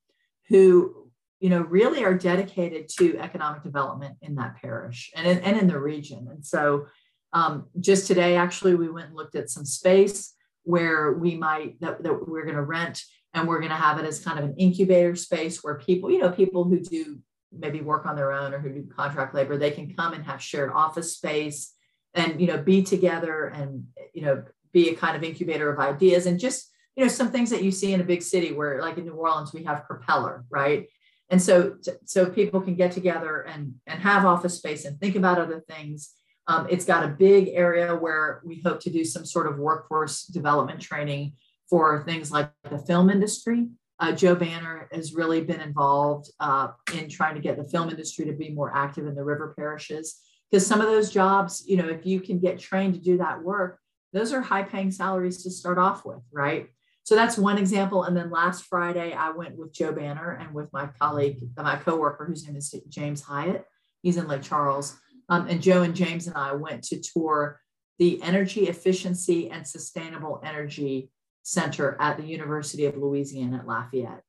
who 0.49 1.11
you 1.41 1.51
know 1.51 1.63
really 1.63 2.05
are 2.05 2.15
dedicated 2.15 2.89
to 2.99 3.19
economic 3.19 3.63
development 3.63 4.17
in 4.23 4.37
that 4.37 4.57
parish 4.63 5.11
and 5.15 5.27
in, 5.27 5.39
and 5.41 5.59
in 5.59 5.67
the 5.67 5.79
region. 5.79 6.29
And 6.31 6.45
so 6.47 6.87
um, 7.33 7.67
just 7.79 8.07
today, 8.07 8.37
actually, 8.37 8.75
we 8.75 8.89
went 8.89 9.09
and 9.09 9.17
looked 9.17 9.35
at 9.35 9.51
some 9.51 9.67
space 9.67 10.35
where 10.63 11.13
we 11.13 11.35
might 11.35 11.81
that, 11.81 12.03
that 12.03 12.29
we're 12.29 12.45
going 12.45 12.57
to 12.57 12.63
rent 12.63 13.03
and 13.35 13.47
we're 13.47 13.59
going 13.59 13.71
to 13.71 13.77
have 13.77 13.99
it 13.99 14.05
as 14.05 14.21
kind 14.21 14.39
of 14.39 14.45
an 14.45 14.55
incubator 14.57 15.17
space 15.17 15.63
where 15.63 15.77
people 15.77 16.11
you 16.11 16.19
know 16.19 16.31
people 16.31 16.65
who 16.65 16.81
do 16.81 17.19
maybe 17.53 17.81
work 17.81 18.05
on 18.07 18.15
their 18.15 18.33
own 18.33 18.53
or 18.53 18.59
who 18.59 18.69
do 18.69 18.87
contract 18.95 19.35
labor 19.35 19.57
they 19.57 19.71
can 19.71 19.95
come 19.95 20.13
and 20.13 20.25
have 20.25 20.43
shared 20.43 20.71
office 20.71 21.15
space 21.15 21.75
and 22.19 22.41
you 22.41 22.47
know 22.47 22.59
be 22.59 22.83
together 22.83 23.47
and 23.47 23.85
you 24.13 24.23
know 24.23 24.43
be 24.73 24.91
a 24.91 24.95
kind 24.95 25.17
of 25.17 25.23
incubator 25.23 25.73
of 25.73 25.79
ideas 25.79 26.27
and 26.27 26.39
just 26.39 26.71
you 26.97 27.05
know 27.05 27.09
some 27.09 27.31
things 27.31 27.51
that 27.51 27.63
you 27.63 27.71
see 27.71 27.95
in 27.95 28.01
a 28.01 28.05
big 28.05 28.23
city 28.23 28.53
where 28.53 28.83
like 28.83 28.99
in 28.99 29.05
new 29.05 29.13
orleans 29.13 29.53
we 29.53 29.65
have 29.65 29.85
propeller 29.85 30.45
right 30.51 30.89
and 31.31 31.41
so 31.41 31.77
so 32.05 32.27
people 32.27 32.61
can 32.61 32.75
get 32.75 32.93
together 32.93 33.43
and 33.43 33.75
and 33.87 34.01
have 34.01 34.27
office 34.27 34.55
space 34.55 34.85
and 34.85 35.01
think 35.01 35.17
about 35.17 35.39
other 35.39 35.61
things 35.61 36.15
um, 36.49 36.67
it's 36.71 36.87
got 36.87 37.05
a 37.05 37.09
big 37.09 37.51
area 37.53 37.95
where 37.95 38.41
we 38.43 38.63
hope 38.65 38.81
to 38.81 38.91
do 38.91 39.05
some 39.05 39.27
sort 39.27 39.47
of 39.47 39.59
workforce 39.59 40.25
development 40.25 40.81
training 40.81 41.35
for 41.69 42.03
things 42.05 42.31
like 42.31 42.51
the 42.71 42.79
film 42.79 43.11
industry. 43.11 43.69
Uh, 44.01 44.13
Jo 44.13 44.35
Banner 44.35 44.89
has 44.91 45.13
really 45.13 45.43
been 45.43 45.61
involved 45.61 46.31
uh, 46.41 46.69
in 46.95 47.11
trying 47.11 47.35
to 47.35 47.43
get 47.43 47.59
the 47.59 47.69
film 47.69 47.91
industry 47.91 48.25
to 48.25 48.33
be 48.33 48.49
more 48.49 48.75
active 48.75 49.07
in 49.07 49.15
the 49.15 49.25
river 49.25 49.55
parishes. 49.59 50.23
Because 50.51 50.67
some 50.67 50.81
of 50.81 50.87
those 50.87 51.11
jobs, 51.11 51.65
you 51.67 51.77
know, 51.77 51.89
if 51.89 52.07
you 52.07 52.21
can 52.21 52.39
get 52.39 52.59
trained 52.59 52.95
to 52.95 53.01
do 53.01 53.19
that 53.19 53.43
work, 53.43 53.79
those 54.13 54.33
are 54.33 54.41
high 54.41 54.63
paying 54.63 54.91
salaries 54.91 55.43
to 55.43 55.51
start 55.51 55.79
off 55.79 56.05
with, 56.05 56.23
right? 56.33 56.69
So 57.05 57.15
that's 57.15 57.39
one 57.39 57.59
example. 57.59 58.05
And 58.05 58.17
then 58.17 58.31
last 58.31 58.65
Friday, 58.65 59.13
I 59.13 59.31
went 59.31 59.57
with 59.57 59.73
Jo 59.73 59.93
Banner 59.93 60.33
and 60.33 60.55
with 60.55 60.73
my 60.73 60.87
colleague, 61.01 61.39
my 61.57 61.77
coworker, 61.77 62.25
whose 62.25 62.47
name 62.47 62.57
is 62.57 62.75
James 62.89 63.23
Hyatt. 63.23 63.65
He's 64.03 64.17
in 64.17 64.29
Lake 64.29 64.43
Charles. 64.43 64.99
Um, 65.29 65.47
and 65.49 65.63
Jo 65.63 65.83
and 65.83 65.95
James 65.95 66.27
and 66.27 66.37
I 66.37 66.53
went 66.53 66.85
to 66.85 67.01
tour 67.01 67.61
the 67.99 68.23
Energy 68.23 68.69
Efficiency 68.69 69.51
and 69.51 69.67
Sustainable 69.67 70.41
Energy 70.45 71.11
Center 71.43 71.97
at 72.01 72.17
the 72.17 72.25
University 72.25 72.87
of 72.87 72.97
Louisiana 72.97 73.59
at 73.59 73.67
Lafayette. 73.67 74.23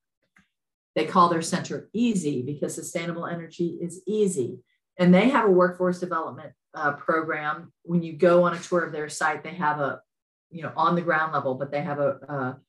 They 0.96 1.04
call 1.04 1.28
their 1.28 1.42
center 1.42 1.88
easy 1.92 2.42
because 2.42 2.74
sustainable 2.74 3.26
energy 3.26 3.78
is 3.80 4.02
easy. 4.06 4.58
And 5.00 5.12
they 5.12 5.30
have 5.30 5.46
a 5.46 5.50
workforce 5.50 5.98
development 5.98 6.52
uh, 6.74 6.92
program. 6.92 7.72
When 7.82 8.02
you 8.02 8.12
go 8.12 8.44
on 8.44 8.54
a 8.54 8.58
tour 8.60 8.84
of 8.84 8.92
their 8.92 9.08
site, 9.08 9.42
they 9.42 9.54
have 9.54 9.80
a, 9.80 10.00
you 10.50 10.62
know, 10.62 10.72
on 10.76 10.94
the 10.94 11.02
ground 11.02 11.32
level, 11.32 11.54
but 11.54 11.72
they 11.72 11.80
have 11.80 11.98
a, 11.98 12.10
a, 12.28 12.60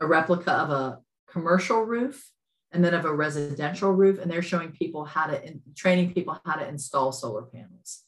a 0.00 0.06
replica 0.06 0.52
of 0.52 0.70
a 0.70 0.98
commercial 1.30 1.82
roof 1.82 2.32
and 2.72 2.84
then 2.84 2.94
of 2.94 3.04
a 3.04 3.14
residential 3.14 3.92
roof. 3.92 4.18
And 4.18 4.28
they're 4.28 4.42
showing 4.42 4.72
people 4.72 5.04
how 5.04 5.26
to, 5.26 5.46
in, 5.46 5.60
training 5.76 6.14
people 6.14 6.40
how 6.44 6.56
to 6.56 6.66
install 6.66 7.12
solar 7.12 7.42
panels. 7.42 8.02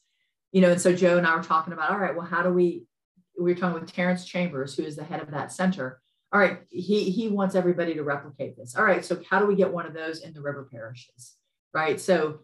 You 0.51 0.61
know, 0.61 0.71
and 0.71 0.81
so 0.81 0.93
Jo 0.93 1.17
and 1.17 1.27
I 1.27 1.35
were 1.35 1.43
talking 1.43 1.71
about, 1.71 1.91
all 1.91 1.99
right, 1.99 2.15
well, 2.15 2.25
how 2.25 2.41
do 2.41 2.49
we 2.49 2.83
we 3.39 3.53
were 3.53 3.59
talking 3.59 3.79
with 3.79 3.91
Terrence 3.91 4.25
Chambers, 4.25 4.75
who 4.75 4.83
is 4.83 4.95
the 4.95 5.03
head 5.03 5.21
of 5.21 5.31
that 5.31 5.51
center. 5.51 6.01
All 6.31 6.39
right, 6.39 6.59
he 6.69 7.09
he 7.09 7.27
wants 7.29 7.55
everybody 7.55 7.93
to 7.95 8.03
replicate 8.03 8.57
this. 8.57 8.75
All 8.75 8.83
right, 8.83 9.03
so 9.03 9.21
how 9.29 9.39
do 9.39 9.45
we 9.45 9.55
get 9.55 9.71
one 9.71 9.85
of 9.85 9.93
those 9.93 10.21
in 10.21 10.33
the 10.33 10.41
river 10.41 10.67
parishes? 10.71 11.35
Right. 11.73 11.99
So 11.99 12.39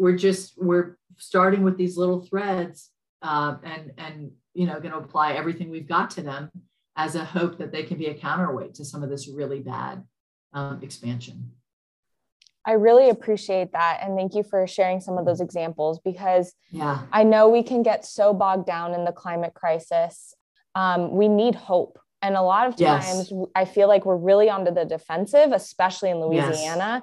we're 0.00 0.16
just 0.16 0.54
we're 0.56 0.96
starting 1.18 1.62
with 1.62 1.76
these 1.76 1.96
little 1.96 2.22
threads 2.22 2.90
uh, 3.22 3.56
and 3.62 3.92
and 3.98 4.30
you 4.54 4.66
know 4.66 4.80
going 4.80 4.92
to 4.92 4.98
apply 4.98 5.34
everything 5.34 5.70
we've 5.70 5.88
got 5.88 6.10
to 6.10 6.22
them 6.22 6.50
as 6.96 7.14
a 7.14 7.24
hope 7.24 7.58
that 7.58 7.70
they 7.70 7.82
can 7.82 7.98
be 7.98 8.06
a 8.06 8.14
counterweight 8.14 8.74
to 8.74 8.84
some 8.84 9.02
of 9.02 9.10
this 9.10 9.28
really 9.28 9.60
bad 9.60 10.02
um, 10.54 10.80
expansion. 10.82 11.52
I 12.66 12.72
really 12.72 13.08
appreciate 13.08 13.72
that. 13.72 14.00
And 14.02 14.18
thank 14.18 14.34
you 14.34 14.42
for 14.42 14.66
sharing 14.66 15.00
some 15.00 15.16
of 15.16 15.24
those 15.24 15.40
examples 15.40 15.98
because 16.04 16.52
yeah. 16.70 17.02
I 17.10 17.22
know 17.22 17.48
we 17.48 17.62
can 17.62 17.82
get 17.82 18.04
so 18.04 18.34
bogged 18.34 18.66
down 18.66 18.92
in 18.92 19.04
the 19.04 19.12
climate 19.12 19.54
crisis 19.54 20.34
um, 20.74 21.12
we 21.12 21.28
need 21.28 21.54
hope. 21.54 21.98
And 22.22 22.36
a 22.36 22.42
lot 22.42 22.66
of 22.66 22.76
times 22.76 23.30
yes. 23.30 23.46
I 23.54 23.64
feel 23.64 23.88
like 23.88 24.04
we're 24.04 24.16
really 24.16 24.50
onto 24.50 24.72
the 24.72 24.84
defensive, 24.84 25.52
especially 25.52 26.10
in 26.10 26.20
Louisiana. 26.20 27.02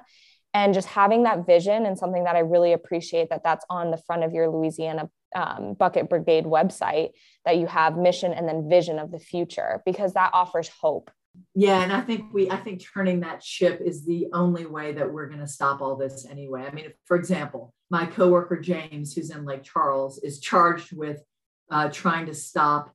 And 0.54 0.74
just 0.74 0.88
having 0.88 1.24
that 1.24 1.46
vision 1.46 1.84
and 1.84 1.98
something 1.98 2.24
that 2.24 2.34
I 2.34 2.40
really 2.40 2.72
appreciate 2.72 3.28
that 3.30 3.44
that's 3.44 3.64
on 3.68 3.90
the 3.90 3.98
front 3.98 4.24
of 4.24 4.32
your 4.32 4.48
Louisiana 4.48 5.10
um, 5.36 5.74
Bucket 5.74 6.08
Brigade 6.08 6.44
website 6.44 7.10
that 7.44 7.58
you 7.58 7.66
have 7.66 7.98
mission 7.98 8.32
and 8.32 8.48
then 8.48 8.68
vision 8.68 8.98
of 8.98 9.10
the 9.10 9.18
future 9.18 9.82
because 9.84 10.14
that 10.14 10.30
offers 10.32 10.70
hope. 10.80 11.10
Yeah, 11.54 11.82
and 11.82 11.92
I 11.92 12.00
think 12.00 12.32
we 12.32 12.50
I 12.50 12.56
think 12.56 12.82
turning 12.82 13.20
that 13.20 13.44
ship 13.44 13.80
is 13.84 14.04
the 14.04 14.26
only 14.32 14.66
way 14.66 14.92
that 14.92 15.12
we're 15.12 15.28
going 15.28 15.40
to 15.40 15.46
stop 15.46 15.80
all 15.80 15.96
this 15.96 16.26
anyway. 16.28 16.66
I 16.66 16.72
mean, 16.72 16.92
for 17.04 17.16
example, 17.16 17.74
my 17.90 18.06
coworker 18.06 18.58
James, 18.58 19.14
who's 19.14 19.30
in 19.30 19.44
Lake 19.44 19.62
Charles, 19.62 20.18
is 20.18 20.40
charged 20.40 20.92
with 20.92 21.22
uh, 21.70 21.90
trying 21.90 22.26
to 22.26 22.34
stop 22.34 22.92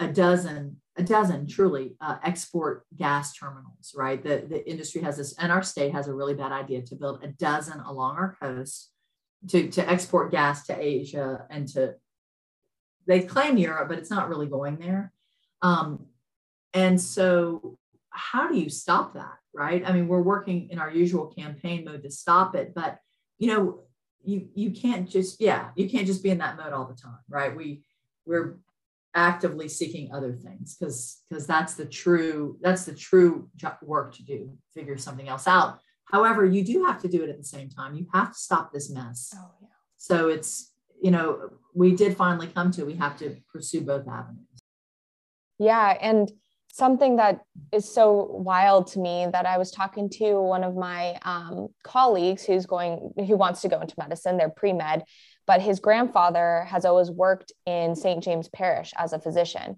a 0.00 0.08
dozen, 0.08 0.80
a 0.96 1.02
dozen 1.02 1.46
truly 1.46 1.96
uh, 2.00 2.16
export 2.22 2.84
gas 2.96 3.34
terminals, 3.34 3.94
right? 3.96 4.22
The, 4.22 4.44
the 4.48 4.68
industry 4.68 5.02
has 5.02 5.16
this, 5.16 5.34
and 5.38 5.50
our 5.50 5.62
state 5.62 5.92
has 5.92 6.06
a 6.06 6.14
really 6.14 6.34
bad 6.34 6.52
idea 6.52 6.82
to 6.82 6.94
build 6.94 7.24
a 7.24 7.28
dozen 7.28 7.80
along 7.80 8.16
our 8.16 8.36
coast 8.40 8.90
to, 9.48 9.68
to 9.70 9.90
export 9.90 10.30
gas 10.30 10.66
to 10.66 10.78
Asia 10.78 11.46
and 11.50 11.66
to, 11.68 11.94
they 13.06 13.20
claim 13.20 13.56
Europe, 13.56 13.88
but 13.88 13.98
it's 13.98 14.10
not 14.10 14.28
really 14.28 14.46
going 14.46 14.76
there. 14.76 15.12
Um, 15.62 16.06
and 16.72 17.00
so, 17.00 17.78
how 18.10 18.48
do 18.48 18.56
you 18.56 18.70
stop 18.70 19.14
that, 19.14 19.38
right? 19.52 19.82
I 19.84 19.92
mean, 19.92 20.06
we're 20.06 20.22
working 20.22 20.68
in 20.70 20.78
our 20.78 20.90
usual 20.90 21.26
campaign 21.26 21.84
mode 21.84 22.02
to 22.04 22.10
stop 22.10 22.54
it, 22.54 22.72
but 22.74 22.98
you 23.38 23.48
know, 23.48 23.80
you 24.24 24.48
you 24.54 24.70
can't 24.70 25.08
just 25.08 25.40
yeah, 25.40 25.70
you 25.76 25.88
can't 25.88 26.06
just 26.06 26.22
be 26.22 26.30
in 26.30 26.38
that 26.38 26.56
mode 26.56 26.72
all 26.72 26.86
the 26.86 26.94
time, 26.94 27.18
right? 27.28 27.54
We 27.54 27.84
we're 28.24 28.56
actively 29.14 29.68
seeking 29.68 30.12
other 30.12 30.32
things 30.32 30.76
because 30.76 31.22
because 31.28 31.46
that's 31.46 31.74
the 31.74 31.84
true 31.84 32.58
that's 32.60 32.84
the 32.84 32.94
true 32.94 33.48
work 33.82 34.12
to 34.14 34.24
do 34.24 34.52
figure 34.74 34.98
something 34.98 35.28
else 35.28 35.46
out 35.46 35.78
However, 36.14 36.44
you 36.44 36.64
do 36.64 36.84
have 36.84 37.00
to 37.02 37.08
do 37.08 37.22
it 37.24 37.30
at 37.30 37.38
the 37.38 37.44
same 37.44 37.68
time. 37.68 37.94
You 37.94 38.06
have 38.12 38.32
to 38.32 38.38
stop 38.38 38.72
this 38.72 38.90
mess. 38.90 39.32
Oh, 39.36 39.50
yeah. 39.60 39.68
So 39.96 40.28
it's, 40.28 40.72
you 41.02 41.10
know, 41.10 41.50
we 41.74 41.94
did 41.94 42.16
finally 42.16 42.46
come 42.46 42.70
to 42.72 42.84
we 42.84 42.94
have 42.94 43.18
to 43.18 43.36
pursue 43.52 43.80
both 43.80 44.06
avenues. 44.06 44.46
Yeah. 45.58 45.96
And 46.00 46.30
something 46.72 47.16
that 47.16 47.40
is 47.72 47.92
so 47.92 48.28
wild 48.30 48.88
to 48.88 48.98
me 48.98 49.26
that 49.32 49.46
I 49.46 49.58
was 49.58 49.70
talking 49.70 50.10
to 50.10 50.40
one 50.40 50.64
of 50.64 50.74
my 50.74 51.18
um, 51.22 51.68
colleagues 51.84 52.44
who's 52.44 52.66
going, 52.66 53.12
who 53.16 53.36
wants 53.36 53.62
to 53.62 53.68
go 53.68 53.80
into 53.80 53.94
medicine, 53.96 54.36
they're 54.36 54.50
pre 54.50 54.72
med, 54.72 55.04
but 55.46 55.60
his 55.60 55.80
grandfather 55.80 56.66
has 56.68 56.84
always 56.84 57.10
worked 57.10 57.52
in 57.66 57.94
St. 57.94 58.22
James 58.22 58.48
Parish 58.48 58.92
as 58.96 59.12
a 59.12 59.18
physician. 59.18 59.76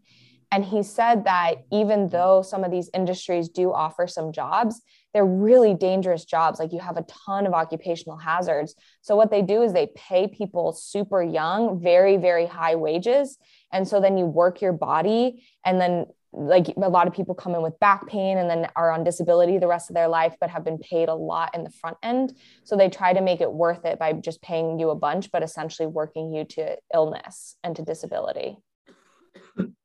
And 0.52 0.64
he 0.64 0.82
said 0.82 1.24
that 1.24 1.56
even 1.72 2.08
though 2.08 2.40
some 2.42 2.62
of 2.62 2.70
these 2.70 2.88
industries 2.94 3.48
do 3.48 3.72
offer 3.72 4.06
some 4.06 4.32
jobs, 4.32 4.80
they're 5.12 5.24
really 5.24 5.74
dangerous 5.74 6.24
jobs. 6.24 6.60
Like 6.60 6.72
you 6.72 6.78
have 6.78 6.96
a 6.96 7.04
ton 7.08 7.46
of 7.46 7.52
occupational 7.52 8.16
hazards. 8.16 8.74
So, 9.00 9.16
what 9.16 9.30
they 9.30 9.42
do 9.42 9.62
is 9.62 9.72
they 9.72 9.88
pay 9.96 10.28
people 10.28 10.72
super 10.72 11.22
young, 11.22 11.80
very, 11.80 12.16
very 12.16 12.46
high 12.46 12.76
wages. 12.76 13.38
And 13.72 13.88
so 13.88 14.00
then 14.00 14.16
you 14.16 14.26
work 14.26 14.60
your 14.60 14.72
body, 14.72 15.44
and 15.64 15.80
then 15.80 16.06
like 16.36 16.68
a 16.76 16.88
lot 16.88 17.06
of 17.06 17.14
people 17.14 17.34
come 17.34 17.54
in 17.54 17.62
with 17.62 17.78
back 17.80 18.06
pain 18.06 18.36
and 18.36 18.48
then 18.48 18.68
are 18.76 18.92
on 18.92 19.02
disability 19.02 19.58
the 19.58 19.66
rest 19.66 19.88
of 19.88 19.94
their 19.94 20.06
life, 20.06 20.36
but 20.38 20.50
have 20.50 20.64
been 20.64 20.78
paid 20.78 21.08
a 21.08 21.14
lot 21.14 21.54
in 21.54 21.64
the 21.64 21.70
front 21.70 21.96
end. 22.02 22.34
So 22.64 22.76
they 22.76 22.90
try 22.90 23.14
to 23.14 23.22
make 23.22 23.40
it 23.40 23.50
worth 23.50 23.84
it 23.86 23.98
by 23.98 24.12
just 24.12 24.42
paying 24.42 24.78
you 24.78 24.90
a 24.90 24.94
bunch, 24.94 25.32
but 25.32 25.42
essentially 25.42 25.86
working 25.86 26.34
you 26.34 26.44
to 26.44 26.76
illness 26.92 27.56
and 27.64 27.74
to 27.76 27.82
disability. 27.82 28.58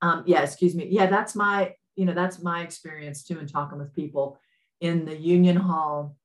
Um, 0.02 0.24
yeah, 0.26 0.44
excuse 0.44 0.76
me. 0.76 0.88
Yeah, 0.90 1.06
that's 1.06 1.36
my, 1.36 1.74
you 1.96 2.06
know, 2.06 2.14
that's 2.14 2.42
my 2.44 2.62
experience 2.64 3.24
too 3.24 3.40
in 3.40 3.48
talking 3.48 3.78
with 3.78 3.96
people 3.96 4.38
in 4.82 5.06
the 5.06 5.18
union 5.18 5.56
hall 5.56 6.18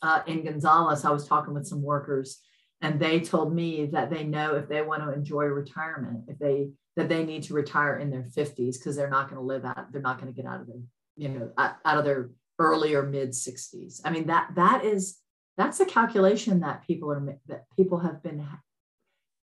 uh, 0.00 0.22
in 0.26 0.44
Gonzales. 0.44 1.04
I 1.04 1.10
was 1.10 1.28
talking 1.28 1.52
with 1.52 1.66
some 1.66 1.82
workers 1.82 2.38
and 2.80 2.98
they 2.98 3.20
told 3.20 3.54
me 3.54 3.86
that 3.86 4.10
they 4.10 4.24
know 4.24 4.54
if 4.54 4.68
they 4.68 4.80
want 4.82 5.02
to 5.02 5.12
enjoy 5.12 5.44
retirement, 5.44 6.24
if 6.28 6.38
they 6.38 6.68
that 6.96 7.08
they 7.08 7.24
need 7.24 7.42
to 7.44 7.54
retire 7.54 7.98
in 7.98 8.10
their 8.10 8.22
50s 8.22 8.78
because 8.78 8.96
they're 8.96 9.10
not 9.10 9.28
going 9.28 9.40
to 9.40 9.46
live 9.46 9.64
out, 9.64 9.92
they're 9.92 10.00
not 10.00 10.20
going 10.20 10.32
to 10.32 10.36
get 10.36 10.50
out 10.50 10.60
of 10.60 10.66
the, 10.66 10.82
you 11.16 11.28
know, 11.28 11.50
out, 11.58 11.76
out 11.84 11.98
of 11.98 12.04
their 12.04 12.30
early 12.58 12.94
or 12.94 13.02
mid 13.02 13.30
60s. 13.30 14.00
I 14.04 14.10
mean, 14.10 14.26
that 14.26 14.50
that 14.56 14.84
is 14.84 15.18
that's 15.56 15.80
a 15.80 15.86
calculation 15.86 16.60
that 16.60 16.86
people 16.86 17.10
are 17.10 17.38
that 17.46 17.64
people 17.76 17.98
have 17.98 18.22
been 18.22 18.46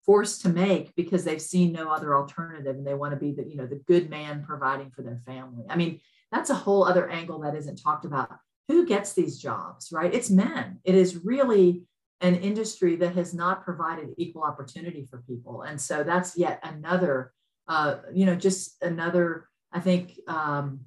forced 0.05 0.41
to 0.41 0.49
make 0.49 0.95
because 0.95 1.23
they've 1.25 1.43
seen 1.43 1.71
no 1.71 1.91
other 1.91 2.17
alternative 2.17 2.77
and 2.77 2.87
they 2.87 2.95
want 2.95 3.13
to 3.13 3.21
be 3.21 3.33
the, 3.33 3.47
you 3.47 3.57
know, 3.57 3.67
the 3.67 3.83
good 3.87 4.09
man 4.09 4.43
providing 4.43 4.91
for 4.91 5.03
their 5.03 5.21
family. 5.27 5.65
I 5.69 5.77
mean, 5.77 6.01
that's 6.33 6.49
a 6.49 6.55
whole 6.55 6.85
other 6.85 7.11
angle 7.11 7.41
that 7.41 7.55
isn't 7.55 7.77
talked 7.77 8.07
about. 8.07 8.31
Who 8.69 8.87
gets 8.87 9.13
these 9.13 9.39
jobs, 9.39 9.91
right? 9.93 10.15
It's 10.15 10.31
men. 10.31 10.79
It 10.85 10.95
is 10.95 11.25
really 11.25 11.83
an 12.23 12.37
industry 12.37 12.97
that 12.97 13.15
has 13.17 13.35
not 13.35 13.65
provided 13.65 14.15
equal 14.17 14.45
opportunity 14.45 15.07
for 15.11 15.23
people. 15.29 15.63
And 15.63 15.81
so 15.81 16.03
that's 16.03 16.39
yet 16.39 16.61
another 16.63 17.33
uh, 17.69 17.97
you 18.13 18.27
know, 18.27 18.35
just 18.35 18.83
another, 18.83 19.49
I 19.73 19.81
think, 19.81 20.19
um, 20.27 20.81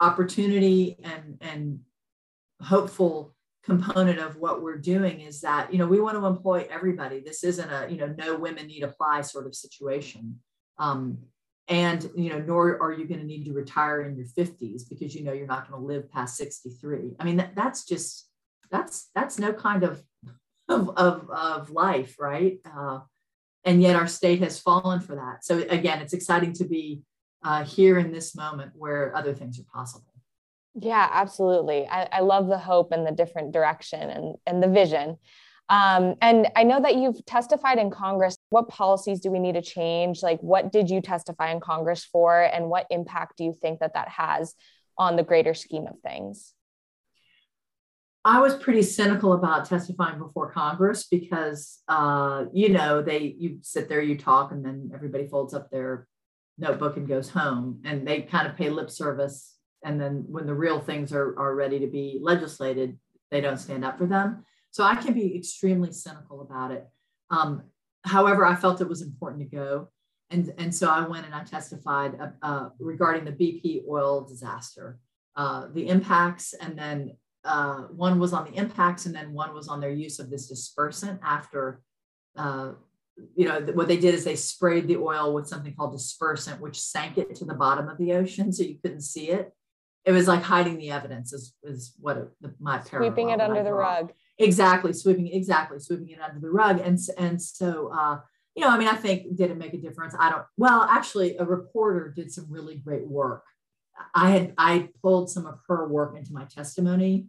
opportunity 0.00 0.98
and 1.02 1.38
and 1.40 1.80
hopeful 2.62 3.34
component 3.62 4.18
of 4.18 4.36
what 4.36 4.62
we're 4.62 4.78
doing 4.78 5.20
is 5.20 5.42
that 5.42 5.70
you 5.72 5.78
know 5.78 5.86
we 5.86 6.00
want 6.00 6.16
to 6.16 6.26
employ 6.26 6.66
everybody. 6.70 7.20
This 7.20 7.44
isn't 7.44 7.70
a 7.70 7.88
you 7.90 7.96
know 7.96 8.14
no 8.18 8.36
women 8.36 8.66
need 8.66 8.82
apply 8.82 9.22
sort 9.22 9.46
of 9.46 9.54
situation. 9.54 10.40
Um, 10.78 11.18
and 11.68 12.10
you 12.16 12.30
know 12.30 12.40
nor 12.40 12.82
are 12.82 12.92
you 12.92 13.06
going 13.06 13.20
to 13.20 13.26
need 13.26 13.44
to 13.44 13.52
retire 13.52 14.02
in 14.02 14.16
your 14.16 14.26
50s 14.26 14.82
because 14.88 15.14
you 15.14 15.22
know 15.22 15.32
you're 15.32 15.46
not 15.46 15.70
going 15.70 15.80
to 15.80 15.86
live 15.86 16.10
past 16.10 16.36
63 16.36 17.12
i 17.20 17.24
mean 17.24 17.36
that, 17.36 17.54
that's 17.54 17.84
just 17.84 18.28
that's 18.70 19.08
that's 19.14 19.38
no 19.38 19.52
kind 19.52 19.84
of 19.84 20.02
of 20.68 20.90
of, 20.96 21.30
of 21.30 21.70
life 21.70 22.16
right? 22.18 22.58
Uh, 22.64 23.00
and 23.64 23.82
yet 23.82 23.96
our 23.96 24.06
state 24.06 24.40
has 24.42 24.58
fallen 24.58 25.00
for 25.00 25.14
that. 25.16 25.44
So 25.44 25.58
again, 25.68 26.00
it's 26.00 26.12
exciting 26.12 26.52
to 26.54 26.64
be 26.64 27.02
uh, 27.42 27.64
here 27.64 27.98
in 27.98 28.12
this 28.12 28.34
moment 28.34 28.72
where 28.74 29.14
other 29.16 29.34
things 29.34 29.58
are 29.58 29.64
possible. 29.72 30.06
Yeah, 30.78 31.08
absolutely. 31.10 31.86
I, 31.86 32.08
I 32.12 32.20
love 32.20 32.48
the 32.48 32.58
hope 32.58 32.92
and 32.92 33.06
the 33.06 33.12
different 33.12 33.52
direction 33.52 34.08
and, 34.08 34.36
and 34.46 34.62
the 34.62 34.68
vision. 34.68 35.16
Um, 35.68 36.16
and 36.20 36.48
I 36.56 36.64
know 36.64 36.80
that 36.80 36.96
you've 36.96 37.24
testified 37.26 37.78
in 37.78 37.90
Congress. 37.90 38.36
What 38.50 38.68
policies 38.68 39.20
do 39.20 39.30
we 39.30 39.38
need 39.38 39.54
to 39.54 39.62
change? 39.62 40.22
Like, 40.22 40.40
what 40.40 40.72
did 40.72 40.90
you 40.90 41.00
testify 41.00 41.52
in 41.52 41.60
Congress 41.60 42.04
for? 42.04 42.42
And 42.42 42.68
what 42.68 42.86
impact 42.90 43.36
do 43.36 43.44
you 43.44 43.52
think 43.52 43.80
that 43.80 43.94
that 43.94 44.08
has 44.08 44.54
on 44.98 45.16
the 45.16 45.22
greater 45.22 45.54
scheme 45.54 45.86
of 45.86 45.98
things? 46.00 46.54
I 48.24 48.40
was 48.40 48.54
pretty 48.56 48.82
cynical 48.82 49.32
about 49.32 49.64
testifying 49.64 50.18
before 50.18 50.52
Congress 50.52 51.06
because, 51.10 51.78
uh, 51.88 52.44
you 52.52 52.68
know, 52.68 53.00
they 53.00 53.34
you 53.38 53.58
sit 53.62 53.88
there, 53.88 54.02
you 54.02 54.18
talk, 54.18 54.52
and 54.52 54.64
then 54.64 54.90
everybody 54.94 55.26
folds 55.26 55.54
up 55.54 55.70
their 55.70 56.06
notebook 56.58 56.98
and 56.98 57.08
goes 57.08 57.30
home, 57.30 57.80
and 57.84 58.06
they 58.06 58.22
kind 58.22 58.46
of 58.46 58.56
pay 58.56 58.68
lip 58.68 58.90
service. 58.90 59.56
And 59.82 59.98
then 59.98 60.26
when 60.28 60.46
the 60.46 60.54
real 60.54 60.80
things 60.80 61.14
are 61.14 61.38
are 61.38 61.54
ready 61.54 61.78
to 61.80 61.86
be 61.86 62.18
legislated, 62.20 62.98
they 63.30 63.40
don't 63.40 63.56
stand 63.56 63.86
up 63.86 63.96
for 63.96 64.06
them. 64.06 64.44
So 64.70 64.84
I 64.84 64.96
can 64.96 65.14
be 65.14 65.34
extremely 65.34 65.90
cynical 65.90 66.42
about 66.42 66.72
it. 66.72 66.86
Um, 67.30 67.62
however, 68.04 68.44
I 68.44 68.54
felt 68.54 68.82
it 68.82 68.88
was 68.88 69.00
important 69.00 69.50
to 69.50 69.56
go, 69.56 69.88
and 70.28 70.52
and 70.58 70.74
so 70.74 70.90
I 70.90 71.08
went 71.08 71.24
and 71.24 71.34
I 71.34 71.42
testified 71.44 72.18
uh, 72.20 72.28
uh 72.42 72.68
regarding 72.78 73.24
the 73.24 73.32
BP 73.32 73.88
oil 73.88 74.26
disaster, 74.26 74.98
uh, 75.36 75.68
the 75.72 75.88
impacts, 75.88 76.52
and 76.52 76.78
then 76.78 77.12
uh, 77.44 77.82
one 77.94 78.18
was 78.18 78.32
on 78.32 78.44
the 78.44 78.58
impacts 78.58 79.06
and 79.06 79.14
then 79.14 79.32
one 79.32 79.54
was 79.54 79.68
on 79.68 79.80
their 79.80 79.92
use 79.92 80.18
of 80.18 80.30
this 80.30 80.50
dispersant 80.50 81.18
after 81.22 81.80
uh, 82.36 82.72
you 83.34 83.46
know 83.46 83.60
what 83.74 83.88
they 83.88 83.96
did 83.96 84.14
is 84.14 84.24
they 84.24 84.36
sprayed 84.36 84.88
the 84.88 84.96
oil 84.96 85.34
with 85.34 85.46
something 85.46 85.74
called 85.74 85.94
dispersant 85.94 86.60
which 86.60 86.80
sank 86.80 87.18
it 87.18 87.34
to 87.34 87.44
the 87.44 87.54
bottom 87.54 87.88
of 87.88 87.98
the 87.98 88.12
ocean 88.12 88.52
so 88.52 88.62
you 88.62 88.78
couldn't 88.82 89.02
see 89.02 89.30
it. 89.30 89.52
It 90.06 90.12
was 90.12 90.26
like 90.26 90.42
hiding 90.42 90.78
the 90.78 90.90
evidence 90.90 91.32
is, 91.34 91.54
is 91.62 91.92
what 92.00 92.16
it, 92.16 92.28
my 92.58 92.82
sweeping 92.82 93.30
it 93.30 93.40
under 93.40 93.62
the 93.62 93.74
rug. 93.74 94.12
Exactly 94.38 94.92
sweeping 94.94 95.28
exactly 95.28 95.78
sweeping 95.78 96.08
it 96.08 96.20
under 96.20 96.40
the 96.40 96.50
rug. 96.50 96.80
And 96.80 96.98
and 97.18 97.40
so 97.40 97.92
uh, 97.94 98.20
you 98.54 98.64
know 98.64 98.70
i 98.70 98.78
mean 98.78 98.88
i 98.88 98.94
think 98.94 99.36
did 99.36 99.50
it 99.50 99.58
make 99.58 99.74
a 99.74 99.78
difference? 99.78 100.14
I 100.18 100.30
don't 100.30 100.44
well 100.56 100.82
actually 100.82 101.36
a 101.36 101.44
reporter 101.44 102.12
did 102.14 102.32
some 102.32 102.46
really 102.50 102.76
great 102.76 103.06
work 103.06 103.44
I 104.14 104.30
had 104.30 104.54
I 104.58 104.88
pulled 105.02 105.30
some 105.30 105.46
of 105.46 105.58
her 105.68 105.88
work 105.88 106.16
into 106.16 106.32
my 106.32 106.44
testimony. 106.44 107.26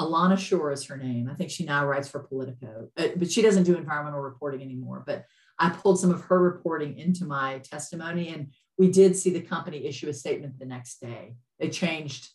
Alana 0.00 0.38
Shore 0.38 0.72
is 0.72 0.84
her 0.84 0.96
name. 0.96 1.28
I 1.30 1.34
think 1.34 1.50
she 1.50 1.64
now 1.64 1.86
writes 1.86 2.08
for 2.08 2.20
Politico, 2.20 2.88
uh, 2.98 3.08
but 3.16 3.30
she 3.30 3.40
doesn't 3.40 3.62
do 3.62 3.76
environmental 3.76 4.20
reporting 4.20 4.60
anymore. 4.60 5.02
But 5.06 5.24
I 5.58 5.70
pulled 5.70 5.98
some 5.98 6.10
of 6.10 6.20
her 6.22 6.38
reporting 6.38 6.98
into 6.98 7.24
my 7.24 7.60
testimony, 7.60 8.28
and 8.28 8.52
we 8.76 8.90
did 8.90 9.16
see 9.16 9.30
the 9.30 9.40
company 9.40 9.86
issue 9.86 10.08
a 10.08 10.12
statement 10.12 10.58
the 10.58 10.66
next 10.66 11.00
day. 11.00 11.36
They 11.58 11.70
changed 11.70 12.28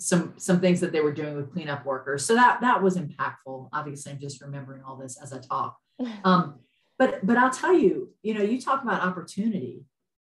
some 0.00 0.34
some 0.38 0.60
things 0.60 0.80
that 0.80 0.90
they 0.90 1.00
were 1.00 1.12
doing 1.12 1.36
with 1.36 1.52
cleanup 1.52 1.86
workers, 1.86 2.24
so 2.24 2.34
that 2.34 2.60
that 2.62 2.82
was 2.82 2.96
impactful. 2.96 3.68
Obviously, 3.72 4.12
I'm 4.12 4.18
just 4.18 4.40
remembering 4.40 4.82
all 4.82 4.96
this 4.96 5.16
as 5.22 5.32
I 5.32 5.38
talk. 5.38 5.76
Um, 6.24 6.58
but 6.98 7.24
but 7.24 7.36
I'll 7.36 7.50
tell 7.50 7.72
you, 7.72 8.10
you 8.22 8.34
know, 8.34 8.42
you 8.42 8.60
talk 8.60 8.82
about 8.82 9.02
opportunity 9.02 9.84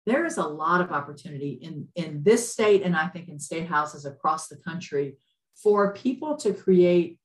there 0.08 0.26
is 0.26 0.38
a 0.38 0.44
lot 0.44 0.80
of 0.80 0.90
opportunity 0.92 1.60
in, 1.62 1.86
in 1.96 2.24
this 2.24 2.50
state 2.50 2.82
and 2.84 2.96
I 2.96 3.08
think 3.10 3.28
in 3.28 3.40
state 3.40 3.68
houses 3.68 4.06
across 4.06 4.48
the 4.48 4.56
country 4.56 5.18
for 5.62 5.94
people 5.94 6.38
to 6.38 6.54
create 6.54 7.20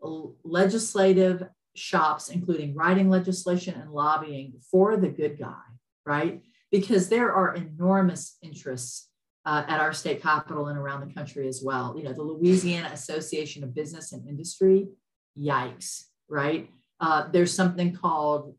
legislative 0.00 1.48
shops, 1.74 2.28
including 2.28 2.76
writing 2.76 3.10
legislation 3.10 3.74
and 3.74 3.90
lobbying 3.90 4.52
for 4.70 4.96
the 4.96 5.08
good 5.08 5.40
guy, 5.40 5.60
right? 6.06 6.40
Because 6.70 7.08
there 7.08 7.32
are 7.32 7.56
enormous 7.56 8.36
interests 8.42 9.08
uh, 9.44 9.64
at 9.66 9.80
our 9.80 9.92
state 9.92 10.22
capital 10.22 10.68
and 10.68 10.78
around 10.78 11.00
the 11.00 11.12
country 11.12 11.48
as 11.48 11.62
well. 11.64 11.94
You 11.96 12.04
know, 12.04 12.12
the 12.12 12.22
Louisiana 12.22 12.90
Association 12.92 13.64
of 13.64 13.74
Business 13.74 14.12
and 14.12 14.28
Industry, 14.28 14.86
yikes, 15.36 16.04
right? 16.28 16.70
Uh, 17.00 17.28
there's 17.32 17.52
something 17.52 17.92
called 17.92 18.54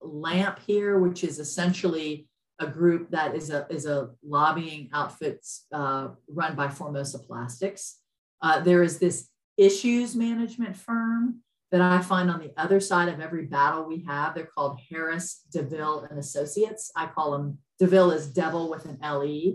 LAMP 0.00 0.58
here, 0.60 0.98
which 0.98 1.22
is 1.22 1.38
essentially 1.38 2.28
a 2.60 2.66
group 2.66 3.10
that 3.10 3.34
is 3.34 3.50
a, 3.50 3.66
is 3.68 3.86
a 3.86 4.10
lobbying 4.26 4.88
outfit 4.92 5.44
uh, 5.72 6.08
run 6.28 6.54
by 6.54 6.68
Formosa 6.68 7.18
Plastics. 7.18 7.98
Uh, 8.40 8.60
there 8.60 8.82
is 8.82 8.98
this 8.98 9.28
issues 9.56 10.14
management 10.14 10.76
firm 10.76 11.40
that 11.72 11.80
I 11.80 12.00
find 12.00 12.30
on 12.30 12.40
the 12.40 12.52
other 12.56 12.78
side 12.78 13.08
of 13.08 13.20
every 13.20 13.46
battle 13.46 13.84
we 13.84 14.04
have. 14.06 14.34
They're 14.34 14.46
called 14.46 14.78
Harris, 14.90 15.42
DeVille, 15.50 16.06
and 16.08 16.18
Associates. 16.18 16.92
I 16.94 17.06
call 17.06 17.32
them 17.32 17.58
DeVille 17.80 18.12
is 18.12 18.28
devil 18.28 18.70
with 18.70 18.84
an 18.84 18.98
LE. 19.02 19.54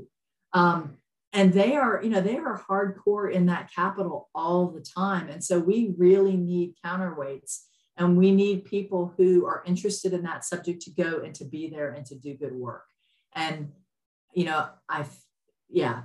Um, 0.54 0.98
and 1.32 1.54
they 1.54 1.76
are, 1.76 2.02
you 2.04 2.10
know, 2.10 2.22
they 2.22 2.38
are 2.38 2.62
hardcore 2.70 3.32
in 3.32 3.46
that 3.46 3.72
capital 3.74 4.30
all 4.34 4.68
the 4.68 4.82
time. 4.82 5.30
And 5.30 5.44
so 5.44 5.60
we 5.60 5.94
really 5.98 6.36
need 6.36 6.74
counterweights 6.84 7.60
and 7.98 8.18
we 8.18 8.32
need 8.32 8.66
people 8.66 9.14
who 9.16 9.46
are 9.46 9.64
interested 9.66 10.14
in 10.14 10.24
that 10.24 10.44
subject 10.44 10.82
to 10.84 10.92
go 10.92 11.22
and 11.22 11.36
to 11.36 11.46
be 11.46 11.70
there 11.70 11.92
and 11.92 12.06
to 12.08 12.16
do 12.16 12.34
good 12.34 12.54
work. 12.54 12.84
And, 13.36 13.72
you 14.34 14.46
know, 14.46 14.68
I've, 14.88 15.12
yeah, 15.70 16.04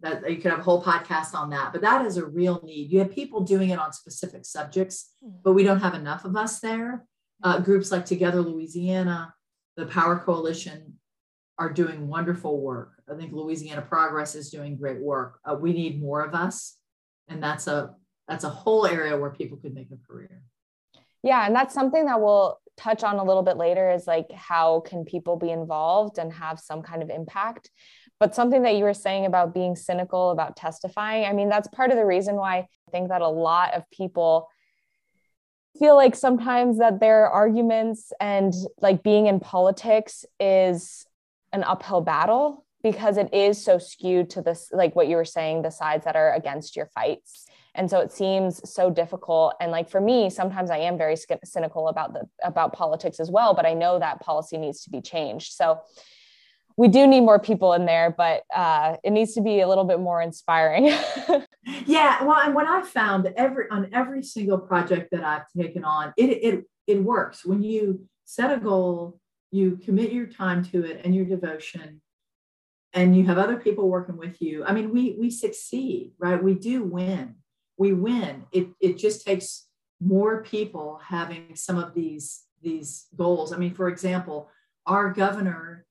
that 0.00 0.28
you 0.30 0.36
could 0.36 0.50
have 0.50 0.60
a 0.60 0.64
whole 0.64 0.82
podcast 0.82 1.34
on 1.34 1.50
that, 1.50 1.72
but 1.72 1.82
that 1.82 2.06
is 2.06 2.16
a 2.16 2.24
real 2.24 2.60
need. 2.64 2.90
You 2.90 3.00
have 3.00 3.10
people 3.10 3.40
doing 3.40 3.70
it 3.70 3.78
on 3.78 3.92
specific 3.92 4.44
subjects, 4.44 5.12
hmm. 5.22 5.30
but 5.44 5.52
we 5.52 5.62
don't 5.62 5.80
have 5.80 5.94
enough 5.94 6.24
of 6.24 6.36
us 6.36 6.60
there. 6.60 7.04
Uh, 7.42 7.58
groups 7.58 7.90
like 7.90 8.04
Together 8.04 8.40
Louisiana, 8.42 9.34
the 9.76 9.86
Power 9.86 10.18
Coalition 10.18 10.94
are 11.58 11.70
doing 11.70 12.08
wonderful 12.08 12.60
work. 12.60 12.92
I 13.10 13.16
think 13.16 13.32
Louisiana 13.32 13.82
Progress 13.82 14.34
is 14.34 14.50
doing 14.50 14.76
great 14.76 15.00
work. 15.00 15.40
Uh, 15.44 15.54
we 15.54 15.72
need 15.72 16.00
more 16.00 16.22
of 16.22 16.34
us, 16.34 16.76
and 17.28 17.42
that's 17.42 17.66
a 17.66 17.94
that's 18.28 18.44
a 18.44 18.48
whole 18.48 18.86
area 18.86 19.16
where 19.16 19.30
people 19.30 19.58
could 19.58 19.74
make 19.74 19.88
a 19.90 20.06
career. 20.06 20.42
Yeah, 21.22 21.46
and 21.46 21.54
that's 21.54 21.74
something 21.74 22.06
that 22.06 22.20
we'll 22.20 22.58
touch 22.76 23.04
on 23.04 23.16
a 23.16 23.24
little 23.24 23.42
bit 23.42 23.58
later 23.58 23.90
is 23.90 24.06
like 24.06 24.30
how 24.32 24.80
can 24.80 25.04
people 25.04 25.36
be 25.36 25.50
involved 25.50 26.18
and 26.18 26.32
have 26.32 26.58
some 26.58 26.82
kind 26.82 27.02
of 27.02 27.10
impact? 27.10 27.70
But 28.18 28.34
something 28.34 28.62
that 28.62 28.76
you 28.76 28.84
were 28.84 28.94
saying 28.94 29.26
about 29.26 29.54
being 29.54 29.74
cynical 29.74 30.30
about 30.30 30.54
testifying 30.54 31.24
i 31.24 31.32
mean 31.32 31.48
that's 31.48 31.68
part 31.68 31.90
of 31.90 31.96
the 31.96 32.04
reason 32.04 32.36
why 32.36 32.58
i 32.58 32.90
think 32.90 33.08
that 33.08 33.22
a 33.22 33.28
lot 33.28 33.72
of 33.72 33.88
people 33.90 34.48
feel 35.78 35.96
like 35.96 36.14
sometimes 36.14 36.78
that 36.78 37.00
their 37.00 37.28
arguments 37.28 38.12
and 38.20 38.52
like 38.80 39.02
being 39.02 39.26
in 39.26 39.40
politics 39.40 40.24
is 40.38 41.06
an 41.52 41.64
uphill 41.64 42.02
battle 42.02 42.66
because 42.82 43.16
it 43.16 43.32
is 43.32 43.62
so 43.62 43.78
skewed 43.78 44.30
to 44.30 44.42
this 44.42 44.68
like 44.72 44.94
what 44.94 45.08
you 45.08 45.16
were 45.16 45.24
saying 45.24 45.62
the 45.62 45.70
sides 45.70 46.04
that 46.04 46.16
are 46.16 46.34
against 46.34 46.76
your 46.76 46.86
fights 46.86 47.46
and 47.74 47.88
so 47.88 48.00
it 48.00 48.12
seems 48.12 48.60
so 48.68 48.90
difficult. 48.90 49.54
And 49.60 49.70
like 49.70 49.88
for 49.90 50.00
me 50.00 50.30
sometimes 50.30 50.70
i 50.70 50.78
am 50.78 50.98
very 50.98 51.16
cynical 51.44 51.88
about 51.88 52.12
the 52.12 52.28
about 52.42 52.72
politics 52.72 53.20
as 53.20 53.30
well 53.30 53.54
but 53.54 53.66
i 53.66 53.74
know 53.74 53.98
that 53.98 54.20
policy 54.20 54.56
needs 54.58 54.82
to 54.84 54.90
be 54.90 55.00
changed. 55.00 55.52
So 55.52 55.80
we 56.76 56.88
do 56.88 57.06
need 57.06 57.20
more 57.20 57.38
people 57.38 57.74
in 57.74 57.84
there 57.84 58.14
but 58.16 58.42
uh, 58.54 58.96
it 59.04 59.10
needs 59.10 59.34
to 59.34 59.42
be 59.42 59.60
a 59.60 59.68
little 59.68 59.84
bit 59.84 60.00
more 60.00 60.22
inspiring. 60.22 60.92
Yeah 61.86 62.24
well 62.24 62.40
and 62.40 62.54
what 62.54 62.66
i've 62.66 62.88
found 62.88 63.28
every 63.36 63.68
on 63.70 63.90
every 63.92 64.22
single 64.22 64.58
project 64.58 65.10
that 65.12 65.22
i've 65.22 65.46
taken 65.56 65.84
on 65.84 66.12
it 66.16 66.30
it 66.30 66.64
it 66.86 67.02
works. 67.02 67.44
When 67.44 67.62
you 67.62 68.06
set 68.24 68.50
a 68.50 68.60
goal 68.60 69.20
you 69.50 69.78
commit 69.84 70.12
your 70.12 70.26
time 70.26 70.64
to 70.66 70.84
it 70.84 71.02
and 71.04 71.14
your 71.14 71.24
devotion 71.24 72.00
and 72.92 73.16
you 73.16 73.24
have 73.26 73.38
other 73.38 73.56
people 73.56 73.88
working 73.88 74.16
with 74.16 74.40
you. 74.40 74.64
I 74.64 74.72
mean 74.72 74.90
we 74.90 75.16
we 75.18 75.30
succeed 75.30 76.12
right? 76.18 76.42
We 76.42 76.54
do 76.54 76.82
win 76.82 77.36
we 77.80 77.94
win. 77.94 78.44
It, 78.52 78.68
it 78.78 78.98
just 78.98 79.26
takes 79.26 79.66
more 80.02 80.42
people 80.42 81.00
having 81.02 81.56
some 81.56 81.78
of 81.78 81.94
these, 81.94 82.42
these 82.60 83.06
goals. 83.16 83.54
I 83.54 83.56
mean, 83.56 83.72
for 83.72 83.88
example, 83.88 84.50
our 84.84 85.10
governor, 85.10 85.86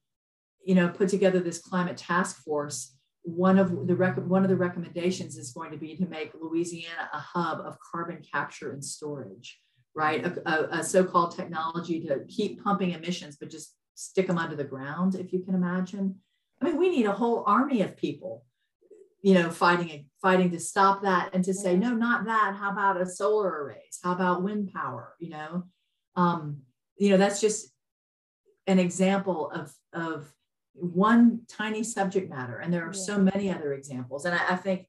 you 0.64 0.76
know, 0.76 0.90
put 0.90 1.10
together 1.10 1.40
this 1.40 1.58
climate 1.58 1.98
task 1.98 2.44
force. 2.44 2.96
One 3.24 3.58
of 3.58 3.88
the 3.88 3.96
rec- 3.96 4.28
one 4.36 4.44
of 4.44 4.50
the 4.50 4.56
recommendations 4.56 5.36
is 5.36 5.52
going 5.52 5.72
to 5.72 5.78
be 5.78 5.96
to 5.96 6.06
make 6.06 6.32
Louisiana 6.40 7.10
a 7.12 7.18
hub 7.18 7.60
of 7.62 7.78
carbon 7.92 8.22
capture 8.22 8.72
and 8.72 8.86
storage, 8.86 9.60
right? 9.96 10.24
A, 10.24 10.32
a, 10.46 10.80
a 10.80 10.84
so-called 10.84 11.36
technology 11.36 12.06
to 12.08 12.20
keep 12.28 12.64
pumping 12.64 12.92
emissions, 12.92 13.38
but 13.40 13.50
just 13.50 13.76
stick 13.96 14.28
them 14.28 14.38
under 14.38 14.56
the 14.56 14.64
ground, 14.64 15.16
if 15.16 15.34
you 15.34 15.40
can 15.40 15.56
imagine. 15.56 16.18
I 16.62 16.66
mean, 16.66 16.78
we 16.78 16.90
need 16.90 17.08
a 17.08 17.20
whole 17.20 17.44
army 17.48 17.82
of 17.82 17.98
people 17.98 18.46
you 19.22 19.34
know, 19.34 19.50
fighting 19.50 20.06
fighting 20.22 20.52
to 20.52 20.60
stop 20.60 21.02
that 21.04 21.30
and 21.34 21.44
to 21.46 21.54
say, 21.54 21.76
no, 21.76 21.94
not 21.94 22.26
that. 22.26 22.56
How 22.58 22.72
about 22.72 23.02
a 23.02 23.06
solar 23.06 23.64
arrays? 23.64 24.00
How 24.04 24.14
about 24.14 24.44
wind 24.44 24.72
power? 24.74 25.16
You 25.20 25.30
know, 25.30 25.64
um, 26.16 26.62
you 26.98 27.10
know, 27.10 27.18
that's 27.18 27.42
just 27.42 27.72
an 28.68 28.80
example 28.80 29.52
of 29.52 29.74
of 29.94 30.32
one 30.74 31.42
tiny 31.48 31.84
subject 31.84 32.30
matter. 32.30 32.58
And 32.58 32.74
there 32.74 32.84
are 32.84 32.94
yeah. 32.94 33.02
so 33.02 33.18
many 33.18 33.52
other 33.52 33.74
examples. 33.74 34.26
And 34.26 34.36
I, 34.36 34.52
I 34.52 34.56
think, 34.56 34.88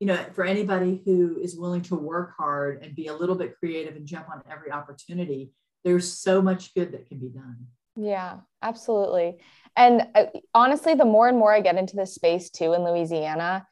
you 0.00 0.06
know, 0.06 0.16
for 0.32 0.44
anybody 0.44 1.02
who 1.04 1.38
is 1.40 1.56
willing 1.56 1.82
to 1.82 1.94
work 1.94 2.34
hard 2.36 2.82
and 2.82 2.94
be 2.94 3.06
a 3.06 3.14
little 3.14 3.36
bit 3.36 3.56
creative 3.58 3.96
and 3.96 4.06
jump 4.06 4.28
on 4.28 4.42
every 4.50 4.70
opportunity, 4.70 5.52
there's 5.84 6.10
so 6.10 6.42
much 6.42 6.74
good 6.74 6.92
that 6.92 7.08
can 7.08 7.18
be 7.18 7.28
done. 7.28 7.66
Yeah, 7.96 8.38
absolutely. 8.62 9.38
And 9.76 10.06
uh, 10.14 10.26
honestly, 10.54 10.94
the 10.94 11.04
more 11.04 11.28
and 11.28 11.38
more 11.38 11.52
I 11.52 11.60
get 11.60 11.76
into 11.76 11.96
this 11.96 12.14
space 12.14 12.50
too 12.50 12.72
in 12.74 12.84
Louisiana, 12.84 13.66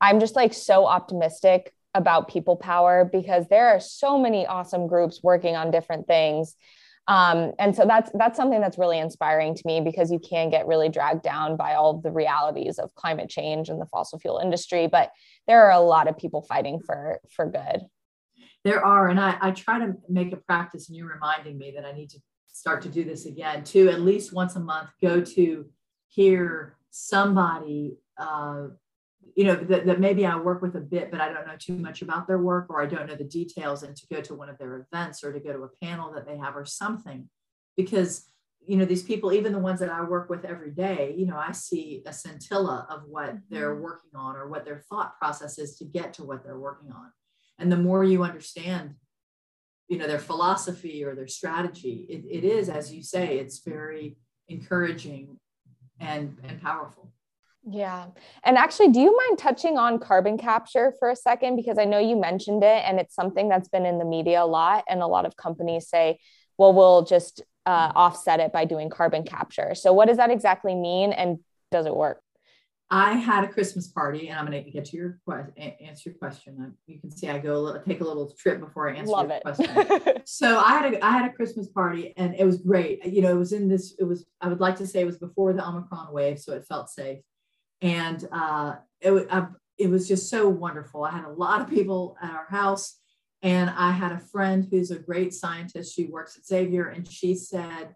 I'm 0.00 0.20
just 0.20 0.36
like 0.36 0.54
so 0.54 0.86
optimistic 0.86 1.72
about 1.94 2.28
people 2.28 2.56
power 2.56 3.08
because 3.10 3.46
there 3.48 3.68
are 3.68 3.80
so 3.80 4.18
many 4.18 4.46
awesome 4.46 4.86
groups 4.86 5.20
working 5.22 5.56
on 5.56 5.70
different 5.70 6.06
things. 6.06 6.54
Um, 7.08 7.52
and 7.58 7.74
so 7.74 7.86
that's 7.86 8.10
that's 8.14 8.36
something 8.36 8.60
that's 8.60 8.76
really 8.76 8.98
inspiring 8.98 9.54
to 9.54 9.62
me 9.64 9.80
because 9.80 10.12
you 10.12 10.18
can 10.18 10.50
get 10.50 10.66
really 10.66 10.90
dragged 10.90 11.22
down 11.22 11.56
by 11.56 11.74
all 11.74 11.98
the 12.00 12.10
realities 12.10 12.78
of 12.78 12.94
climate 12.94 13.30
change 13.30 13.70
and 13.70 13.80
the 13.80 13.86
fossil 13.86 14.18
fuel 14.18 14.38
industry, 14.38 14.88
but 14.88 15.10
there 15.46 15.64
are 15.64 15.72
a 15.72 15.80
lot 15.80 16.06
of 16.06 16.18
people 16.18 16.42
fighting 16.42 16.80
for 16.84 17.18
for 17.34 17.46
good. 17.46 17.86
There 18.64 18.84
are, 18.84 19.08
and 19.08 19.18
I, 19.18 19.38
I 19.40 19.50
try 19.52 19.78
to 19.78 19.94
make 20.08 20.32
a 20.32 20.36
practice, 20.36 20.88
and 20.88 20.96
you're 20.96 21.10
reminding 21.10 21.56
me 21.56 21.72
that 21.76 21.86
I 21.86 21.92
need 21.92 22.10
to 22.10 22.18
start 22.58 22.82
to 22.82 22.88
do 22.88 23.04
this 23.04 23.24
again 23.24 23.62
to 23.62 23.88
at 23.88 24.00
least 24.00 24.32
once 24.32 24.56
a 24.56 24.60
month 24.60 24.90
go 25.00 25.20
to 25.20 25.64
hear 26.08 26.76
somebody 26.90 27.96
uh, 28.18 28.66
you 29.36 29.44
know 29.44 29.54
that, 29.54 29.86
that 29.86 30.00
maybe 30.00 30.26
i 30.26 30.34
work 30.34 30.60
with 30.60 30.74
a 30.74 30.80
bit 30.80 31.12
but 31.12 31.20
i 31.20 31.32
don't 31.32 31.46
know 31.46 31.56
too 31.56 31.76
much 31.76 32.02
about 32.02 32.26
their 32.26 32.38
work 32.38 32.66
or 32.68 32.82
i 32.82 32.86
don't 32.86 33.06
know 33.06 33.14
the 33.14 33.22
details 33.22 33.84
and 33.84 33.94
to 33.94 34.06
go 34.12 34.20
to 34.20 34.34
one 34.34 34.48
of 34.48 34.58
their 34.58 34.86
events 34.90 35.22
or 35.22 35.32
to 35.32 35.38
go 35.38 35.52
to 35.52 35.62
a 35.62 35.86
panel 35.86 36.12
that 36.12 36.26
they 36.26 36.36
have 36.36 36.56
or 36.56 36.64
something 36.64 37.28
because 37.76 38.26
you 38.66 38.76
know 38.76 38.84
these 38.84 39.04
people 39.04 39.32
even 39.32 39.52
the 39.52 39.58
ones 39.58 39.78
that 39.78 39.90
i 39.90 40.02
work 40.02 40.28
with 40.28 40.44
every 40.44 40.72
day 40.72 41.14
you 41.16 41.26
know 41.26 41.36
i 41.36 41.52
see 41.52 42.02
a 42.06 42.12
scintilla 42.12 42.88
of 42.90 43.02
what 43.06 43.36
they're 43.48 43.74
mm-hmm. 43.74 43.84
working 43.84 44.10
on 44.16 44.34
or 44.34 44.48
what 44.48 44.64
their 44.64 44.82
thought 44.90 45.16
process 45.18 45.58
is 45.58 45.76
to 45.76 45.84
get 45.84 46.12
to 46.12 46.24
what 46.24 46.42
they're 46.42 46.58
working 46.58 46.90
on 46.90 47.12
and 47.60 47.70
the 47.70 47.76
more 47.76 48.02
you 48.02 48.24
understand 48.24 48.94
you 49.88 49.98
know 49.98 50.06
their 50.06 50.18
philosophy 50.18 51.02
or 51.04 51.14
their 51.14 51.26
strategy. 51.26 52.06
It, 52.08 52.24
it 52.30 52.44
is 52.44 52.68
as 52.68 52.92
you 52.92 53.02
say 53.02 53.38
it's 53.38 53.60
very 53.60 54.16
encouraging 54.48 55.38
and 56.00 56.36
and 56.42 56.60
powerful. 56.62 57.12
Yeah. 57.70 58.06
And 58.44 58.56
actually 58.56 58.88
do 58.88 59.00
you 59.00 59.16
mind 59.16 59.38
touching 59.38 59.76
on 59.76 59.98
carbon 59.98 60.38
capture 60.38 60.94
for 60.98 61.10
a 61.10 61.16
second? 61.16 61.56
Because 61.56 61.78
i 61.78 61.84
know 61.84 61.98
you 61.98 62.16
mentioned 62.16 62.62
it 62.62 62.82
and 62.86 63.00
it's 63.00 63.14
something 63.14 63.48
that's 63.48 63.68
been 63.68 63.86
in 63.86 63.98
the 63.98 64.04
media 64.04 64.42
a 64.42 64.46
lot 64.46 64.84
and 64.88 65.02
a 65.02 65.06
lot 65.06 65.26
of 65.26 65.36
companies 65.36 65.88
say 65.88 66.18
well 66.56 66.72
we'll 66.72 67.04
just 67.04 67.42
uh, 67.66 67.92
offset 67.94 68.40
it 68.40 68.50
by 68.50 68.64
doing 68.64 68.88
carbon 68.88 69.24
capture. 69.24 69.74
So 69.74 69.92
what 69.92 70.08
does 70.08 70.16
that 70.16 70.30
exactly 70.30 70.74
mean 70.74 71.12
and 71.12 71.38
does 71.70 71.84
it 71.84 71.94
work 71.94 72.22
I 72.90 73.12
had 73.12 73.44
a 73.44 73.48
Christmas 73.48 73.88
party, 73.88 74.28
and 74.28 74.38
I'm 74.38 74.46
going 74.46 74.64
to 74.64 74.70
get 74.70 74.86
to 74.86 74.96
your 74.96 75.18
question, 75.26 75.52
answer 75.58 76.08
your 76.08 76.18
question. 76.18 76.74
You 76.86 76.98
can 76.98 77.10
see 77.10 77.28
I 77.28 77.38
go 77.38 77.54
a 77.54 77.58
little, 77.58 77.82
take 77.82 78.00
a 78.00 78.04
little 78.04 78.30
trip 78.30 78.60
before 78.60 78.88
I 78.88 78.94
answer 78.94 79.12
Love 79.12 79.28
your 79.28 79.36
it. 79.36 79.42
question. 79.42 80.22
so 80.24 80.58
I 80.58 80.70
had 80.78 80.94
a 80.94 81.04
I 81.04 81.10
had 81.10 81.30
a 81.30 81.32
Christmas 81.34 81.68
party, 81.68 82.14
and 82.16 82.34
it 82.34 82.46
was 82.46 82.58
great. 82.58 83.04
You 83.04 83.20
know, 83.20 83.30
it 83.30 83.38
was 83.38 83.52
in 83.52 83.68
this. 83.68 83.94
It 83.98 84.04
was 84.04 84.24
I 84.40 84.48
would 84.48 84.60
like 84.60 84.76
to 84.76 84.86
say 84.86 85.00
it 85.00 85.06
was 85.06 85.18
before 85.18 85.52
the 85.52 85.66
Omicron 85.66 86.12
wave, 86.14 86.38
so 86.38 86.54
it 86.54 86.64
felt 86.66 86.88
safe, 86.88 87.18
and 87.82 88.26
uh, 88.32 88.76
it 89.00 89.26
I, 89.30 89.48
it 89.76 89.90
was 89.90 90.08
just 90.08 90.30
so 90.30 90.48
wonderful. 90.48 91.04
I 91.04 91.10
had 91.10 91.26
a 91.26 91.32
lot 91.32 91.60
of 91.60 91.68
people 91.68 92.16
at 92.22 92.30
our 92.30 92.46
house, 92.48 92.98
and 93.42 93.68
I 93.68 93.92
had 93.92 94.12
a 94.12 94.18
friend 94.18 94.66
who's 94.70 94.90
a 94.90 94.98
great 94.98 95.34
scientist. 95.34 95.94
She 95.94 96.06
works 96.06 96.38
at 96.38 96.46
Xavier, 96.46 96.86
and 96.86 97.06
she 97.06 97.34
said 97.34 97.94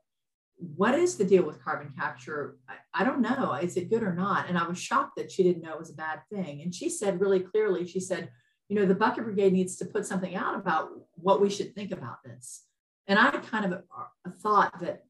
what 0.76 0.94
is 0.94 1.16
the 1.16 1.24
deal 1.24 1.44
with 1.44 1.62
carbon 1.62 1.92
capture? 1.98 2.56
I, 2.68 3.02
I, 3.02 3.04
don't 3.04 3.20
know. 3.20 3.54
Is 3.54 3.76
it 3.76 3.90
good 3.90 4.02
or 4.02 4.14
not? 4.14 4.48
And 4.48 4.56
I 4.56 4.66
was 4.66 4.78
shocked 4.78 5.16
that 5.16 5.30
she 5.30 5.42
didn't 5.42 5.62
know 5.62 5.72
it 5.72 5.78
was 5.78 5.90
a 5.90 5.94
bad 5.94 6.20
thing. 6.32 6.62
And 6.62 6.74
she 6.74 6.88
said 6.88 7.20
really 7.20 7.40
clearly, 7.40 7.86
she 7.86 8.00
said, 8.00 8.30
you 8.68 8.76
know, 8.76 8.86
the 8.86 8.94
Bucket 8.94 9.24
Brigade 9.24 9.52
needs 9.52 9.76
to 9.76 9.84
put 9.84 10.06
something 10.06 10.34
out 10.34 10.54
about 10.54 10.90
what 11.14 11.40
we 11.40 11.50
should 11.50 11.74
think 11.74 11.92
about 11.92 12.22
this. 12.24 12.64
And 13.06 13.18
I 13.18 13.30
kind 13.30 13.66
of 13.66 13.72
uh, 13.72 14.30
thought 14.42 14.80
that 14.80 15.04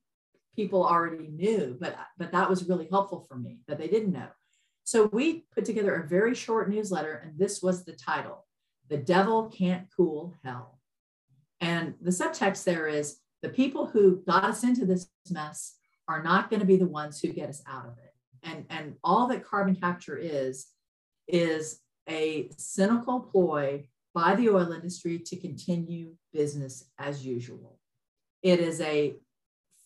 people 0.57 0.85
already 0.85 1.29
knew, 1.29 1.77
but 1.81 1.97
but 2.19 2.33
that 2.33 2.49
was 2.49 2.69
really 2.69 2.88
helpful 2.91 3.25
for 3.29 3.37
me 3.37 3.59
that 3.69 3.79
they 3.79 3.88
didn't 3.88 4.12
know. 4.12 4.29
So 4.85 5.07
we 5.07 5.45
put 5.55 5.65
together 5.65 5.95
a 5.95 6.09
very 6.09 6.35
short 6.35 6.69
newsletter, 6.69 7.23
and 7.25 7.38
this 7.38 7.62
was 7.62 7.85
the 7.85 7.93
title: 7.93 8.47
"The 8.88 8.97
Devil 8.97 9.49
Can't 9.49 9.87
Cool 9.97 10.35
Hell." 10.45 10.79
And 11.61 11.95
the 12.01 12.11
subtext 12.11 12.65
there 12.65 12.88
is 12.88 13.19
the 13.42 13.48
people 13.48 13.87
who 13.87 14.22
got 14.26 14.44
us 14.44 14.62
into 14.62 14.87
this 14.87 15.09
mess 15.31 15.74
are 16.09 16.22
not 16.22 16.48
going 16.48 16.61
to 16.61 16.66
be 16.66 16.76
the 16.76 16.87
ones 16.87 17.20
who 17.20 17.28
get 17.28 17.48
us 17.48 17.62
out 17.66 17.87
of 17.87 17.98
it. 17.98 18.14
And, 18.44 18.64
and 18.70 18.94
all 19.05 19.26
that 19.28 19.44
carbon 19.44 19.76
capture 19.76 20.16
is, 20.16 20.68
is 21.28 21.81
a 22.09 22.48
cynical 22.57 23.20
ploy 23.20 23.85
by 24.14 24.35
the 24.35 24.50
oil 24.50 24.72
industry 24.72 25.18
to 25.18 25.37
continue 25.37 26.14
business 26.33 26.85
as 26.98 27.24
usual. 27.24 27.78
It 28.42 28.61
is 28.61 28.81
a 28.81 29.14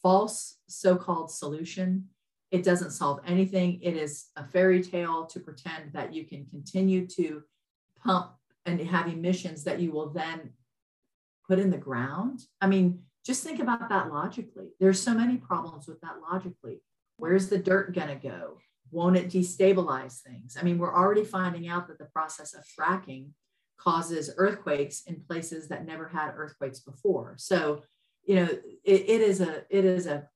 false 0.02 0.58
so 0.68 0.96
called 0.96 1.30
solution. 1.30 2.08
It 2.50 2.62
doesn't 2.62 2.92
solve 2.92 3.20
anything. 3.26 3.80
It 3.82 3.96
is 3.96 4.26
a 4.36 4.44
fairy 4.44 4.82
tale 4.82 5.26
to 5.26 5.40
pretend 5.40 5.92
that 5.92 6.14
you 6.14 6.24
can 6.24 6.46
continue 6.46 7.06
to 7.08 7.42
pump 8.02 8.32
and 8.64 8.80
have 8.80 9.08
emissions 9.08 9.64
that 9.64 9.80
you 9.80 9.92
will 9.92 10.10
then 10.10 10.50
put 11.48 11.58
in 11.58 11.70
the 11.70 11.76
ground. 11.76 12.40
I 12.60 12.66
mean, 12.66 13.00
just 13.26 13.42
think 13.42 13.60
about 13.60 13.88
that 13.88 14.12
logically. 14.12 14.68
There's 14.78 15.02
so 15.02 15.12
many 15.14 15.36
problems 15.36 15.88
with 15.88 16.00
that 16.02 16.16
logically. 16.30 16.80
Where's 17.16 17.48
the 17.48 17.58
dirt 17.58 17.94
going 17.94 18.08
to 18.08 18.14
go? 18.14 18.58
won't 18.90 19.16
it 19.16 19.28
destabilize 19.28 20.20
things? 20.20 20.56
I 20.58 20.62
mean, 20.62 20.78
we're 20.78 20.94
already 20.94 21.24
finding 21.24 21.68
out 21.68 21.88
that 21.88 21.98
the 21.98 22.06
process 22.06 22.54
of 22.54 22.64
fracking 22.78 23.30
causes 23.78 24.30
earthquakes 24.36 25.02
in 25.06 25.22
places 25.28 25.68
that 25.68 25.86
never 25.86 26.08
had 26.08 26.32
earthquakes 26.36 26.80
before. 26.80 27.34
So, 27.38 27.82
you 28.24 28.36
know, 28.36 28.48
it, 28.84 29.08
it 29.08 29.20
is 29.20 29.40
a 29.40 29.64
it 29.70 29.84
is 29.84 30.06
a 30.06 30.28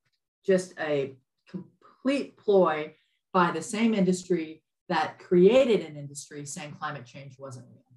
just 0.44 0.74
a 0.78 1.16
complete 1.48 2.36
ploy 2.36 2.94
by 3.32 3.50
the 3.50 3.62
same 3.62 3.94
industry 3.94 4.62
that 4.88 5.18
created 5.18 5.80
an 5.80 5.96
industry 5.96 6.44
saying 6.44 6.76
climate 6.78 7.06
change 7.06 7.36
wasn't 7.38 7.66
real. 7.70 7.89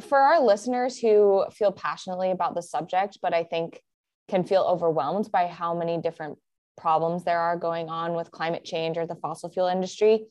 For 0.00 0.18
our 0.18 0.40
listeners 0.40 0.98
who 0.98 1.44
feel 1.52 1.72
passionately 1.72 2.30
about 2.30 2.54
the 2.54 2.62
subject, 2.62 3.18
but 3.20 3.34
I 3.34 3.44
think 3.44 3.80
can 4.28 4.44
feel 4.44 4.62
overwhelmed 4.62 5.30
by 5.32 5.46
how 5.46 5.74
many 5.74 5.98
different 5.98 6.38
problems 6.76 7.24
there 7.24 7.40
are 7.40 7.56
going 7.56 7.88
on 7.88 8.14
with 8.14 8.30
climate 8.30 8.64
change 8.64 8.96
or 8.96 9.06
the 9.06 9.16
fossil 9.16 9.50
fuel 9.50 9.66
industry, 9.66 10.26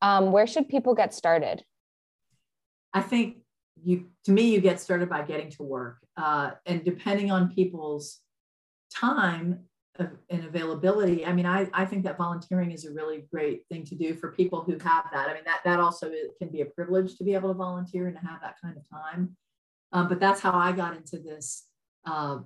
um, 0.00 0.32
where 0.32 0.46
should 0.46 0.68
people 0.68 0.94
get 0.94 1.12
started? 1.12 1.62
I 2.94 3.00
think 3.00 3.38
you, 3.82 4.06
to 4.24 4.32
me, 4.32 4.52
you 4.52 4.60
get 4.60 4.80
started 4.80 5.08
by 5.08 5.22
getting 5.22 5.50
to 5.52 5.62
work. 5.62 5.98
Uh, 6.16 6.52
and 6.66 6.84
depending 6.84 7.30
on 7.30 7.52
people's 7.52 8.20
time 8.94 9.64
and 9.98 10.44
availability, 10.44 11.26
I 11.26 11.32
mean, 11.32 11.46
I, 11.46 11.68
I 11.72 11.84
think 11.84 12.04
that 12.04 12.16
volunteering 12.16 12.70
is 12.70 12.84
a 12.84 12.92
really 12.92 13.24
great 13.32 13.66
thing 13.68 13.84
to 13.86 13.94
do 13.94 14.14
for 14.14 14.32
people 14.32 14.62
who 14.62 14.72
have 14.72 15.04
that. 15.12 15.28
I 15.28 15.34
mean, 15.34 15.42
that, 15.44 15.60
that 15.64 15.80
also 15.80 16.10
can 16.38 16.48
be 16.48 16.60
a 16.60 16.66
privilege 16.66 17.16
to 17.16 17.24
be 17.24 17.34
able 17.34 17.48
to 17.48 17.54
volunteer 17.54 18.06
and 18.06 18.16
to 18.16 18.24
have 18.24 18.40
that 18.42 18.56
kind 18.62 18.76
of 18.76 18.88
time. 18.88 19.36
Um, 19.92 20.08
but 20.08 20.20
that's 20.20 20.40
how 20.40 20.52
I 20.52 20.72
got 20.72 20.96
into 20.96 21.18
this 21.18 21.66
uh, 22.06 22.38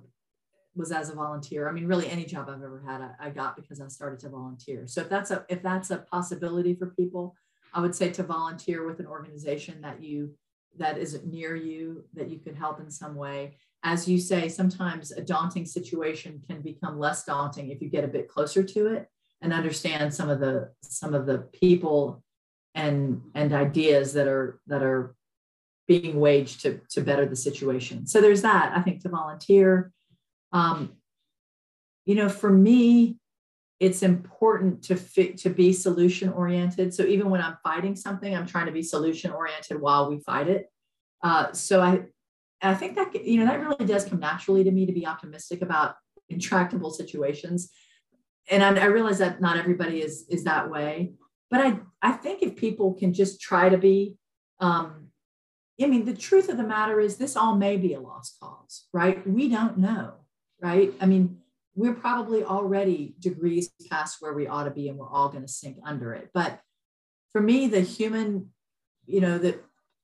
was 0.75 0.91
as 0.91 1.09
a 1.09 1.15
volunteer. 1.15 1.69
I 1.69 1.71
mean, 1.71 1.85
really 1.85 2.09
any 2.09 2.25
job 2.25 2.49
I've 2.49 2.63
ever 2.63 2.83
had, 2.85 3.01
I, 3.01 3.27
I, 3.27 3.29
got 3.29 3.55
because 3.55 3.79
I 3.79 3.87
started 3.87 4.19
to 4.21 4.29
volunteer. 4.29 4.87
So 4.87 5.01
if 5.01 5.09
that's 5.09 5.31
a 5.31 5.45
if 5.49 5.61
that's 5.61 5.91
a 5.91 5.97
possibility 5.97 6.73
for 6.73 6.87
people, 6.87 7.35
I 7.73 7.81
would 7.81 7.93
say 7.93 8.09
to 8.11 8.23
volunteer 8.23 8.85
with 8.85 8.99
an 8.99 9.07
organization 9.07 9.81
that 9.81 10.01
you 10.01 10.33
that 10.77 10.97
is 10.97 11.19
near 11.25 11.55
you 11.55 12.05
that 12.15 12.29
you 12.29 12.39
could 12.39 12.55
help 12.55 12.79
in 12.79 12.89
some 12.89 13.15
way. 13.15 13.57
As 13.83 14.07
you 14.07 14.17
say, 14.19 14.47
sometimes 14.47 15.11
a 15.11 15.21
daunting 15.21 15.65
situation 15.65 16.41
can 16.47 16.61
become 16.61 16.97
less 16.97 17.25
daunting 17.25 17.69
if 17.69 17.81
you 17.81 17.89
get 17.89 18.05
a 18.05 18.07
bit 18.07 18.29
closer 18.29 18.63
to 18.63 18.87
it 18.87 19.07
and 19.41 19.51
understand 19.51 20.13
some 20.13 20.29
of 20.29 20.39
the 20.39 20.71
some 20.81 21.13
of 21.13 21.25
the 21.25 21.39
people 21.51 22.23
and 22.75 23.21
and 23.35 23.53
ideas 23.53 24.13
that 24.13 24.27
are 24.27 24.59
that 24.67 24.81
are 24.81 25.15
being 25.87 26.19
waged 26.19 26.61
to 26.61 26.79
to 26.89 27.01
better 27.01 27.25
the 27.25 27.35
situation. 27.35 28.07
So 28.07 28.21
there's 28.21 28.41
that. 28.43 28.71
I 28.75 28.81
think 28.81 29.01
to 29.01 29.09
volunteer 29.09 29.91
um, 30.53 30.93
you 32.05 32.15
know, 32.15 32.29
for 32.29 32.49
me, 32.49 33.17
it's 33.79 34.03
important 34.03 34.83
to 34.83 34.95
fit 34.95 35.37
to 35.39 35.49
be 35.49 35.73
solution 35.73 36.29
oriented. 36.29 36.93
So 36.93 37.03
even 37.03 37.29
when 37.29 37.41
I'm 37.41 37.57
fighting 37.63 37.95
something, 37.95 38.33
I'm 38.33 38.45
trying 38.45 38.67
to 38.67 38.71
be 38.71 38.83
solution 38.83 39.31
oriented 39.31 39.81
while 39.81 40.09
we 40.09 40.19
fight 40.19 40.47
it. 40.47 40.71
Uh, 41.21 41.51
so 41.51 41.81
I, 41.81 42.03
I 42.63 42.75
think 42.75 42.95
that 42.95 43.25
you 43.25 43.39
know 43.39 43.45
that 43.45 43.59
really 43.59 43.85
does 43.85 44.05
come 44.05 44.19
naturally 44.19 44.63
to 44.63 44.71
me 44.71 44.85
to 44.85 44.93
be 44.93 45.05
optimistic 45.05 45.61
about 45.61 45.95
intractable 46.29 46.91
situations, 46.91 47.71
and 48.49 48.63
I, 48.63 48.83
I 48.83 48.85
realize 48.85 49.19
that 49.19 49.41
not 49.41 49.57
everybody 49.57 50.01
is 50.01 50.25
is 50.29 50.43
that 50.45 50.69
way. 50.69 51.13
But 51.51 51.61
I 51.61 51.79
I 52.01 52.13
think 52.13 52.41
if 52.41 52.55
people 52.55 52.93
can 52.93 53.13
just 53.13 53.41
try 53.41 53.69
to 53.69 53.77
be, 53.77 54.17
um, 54.59 55.09
I 55.81 55.87
mean, 55.87 56.05
the 56.05 56.15
truth 56.15 56.49
of 56.49 56.57
the 56.57 56.63
matter 56.63 56.99
is 56.99 57.17
this 57.17 57.35
all 57.35 57.55
may 57.55 57.77
be 57.77 57.93
a 57.93 57.99
lost 57.99 58.37
cause, 58.41 58.87
right? 58.93 59.25
We 59.27 59.49
don't 59.49 59.77
know 59.77 60.23
right? 60.63 60.93
I 61.01 61.05
mean, 61.05 61.39
we're 61.75 61.93
probably 61.93 62.43
already 62.43 63.15
degrees 63.19 63.69
past 63.91 64.17
where 64.21 64.33
we 64.33 64.47
ought 64.47 64.63
to 64.63 64.71
be 64.71 64.87
and 64.87 64.97
we're 64.97 65.09
all 65.09 65.29
going 65.29 65.43
to 65.43 65.51
sink 65.51 65.77
under 65.85 66.13
it. 66.13 66.29
But 66.33 66.61
for 67.31 67.41
me, 67.41 67.67
the 67.67 67.81
human, 67.81 68.49
you 69.05 69.19
know, 69.19 69.37
the 69.37 69.59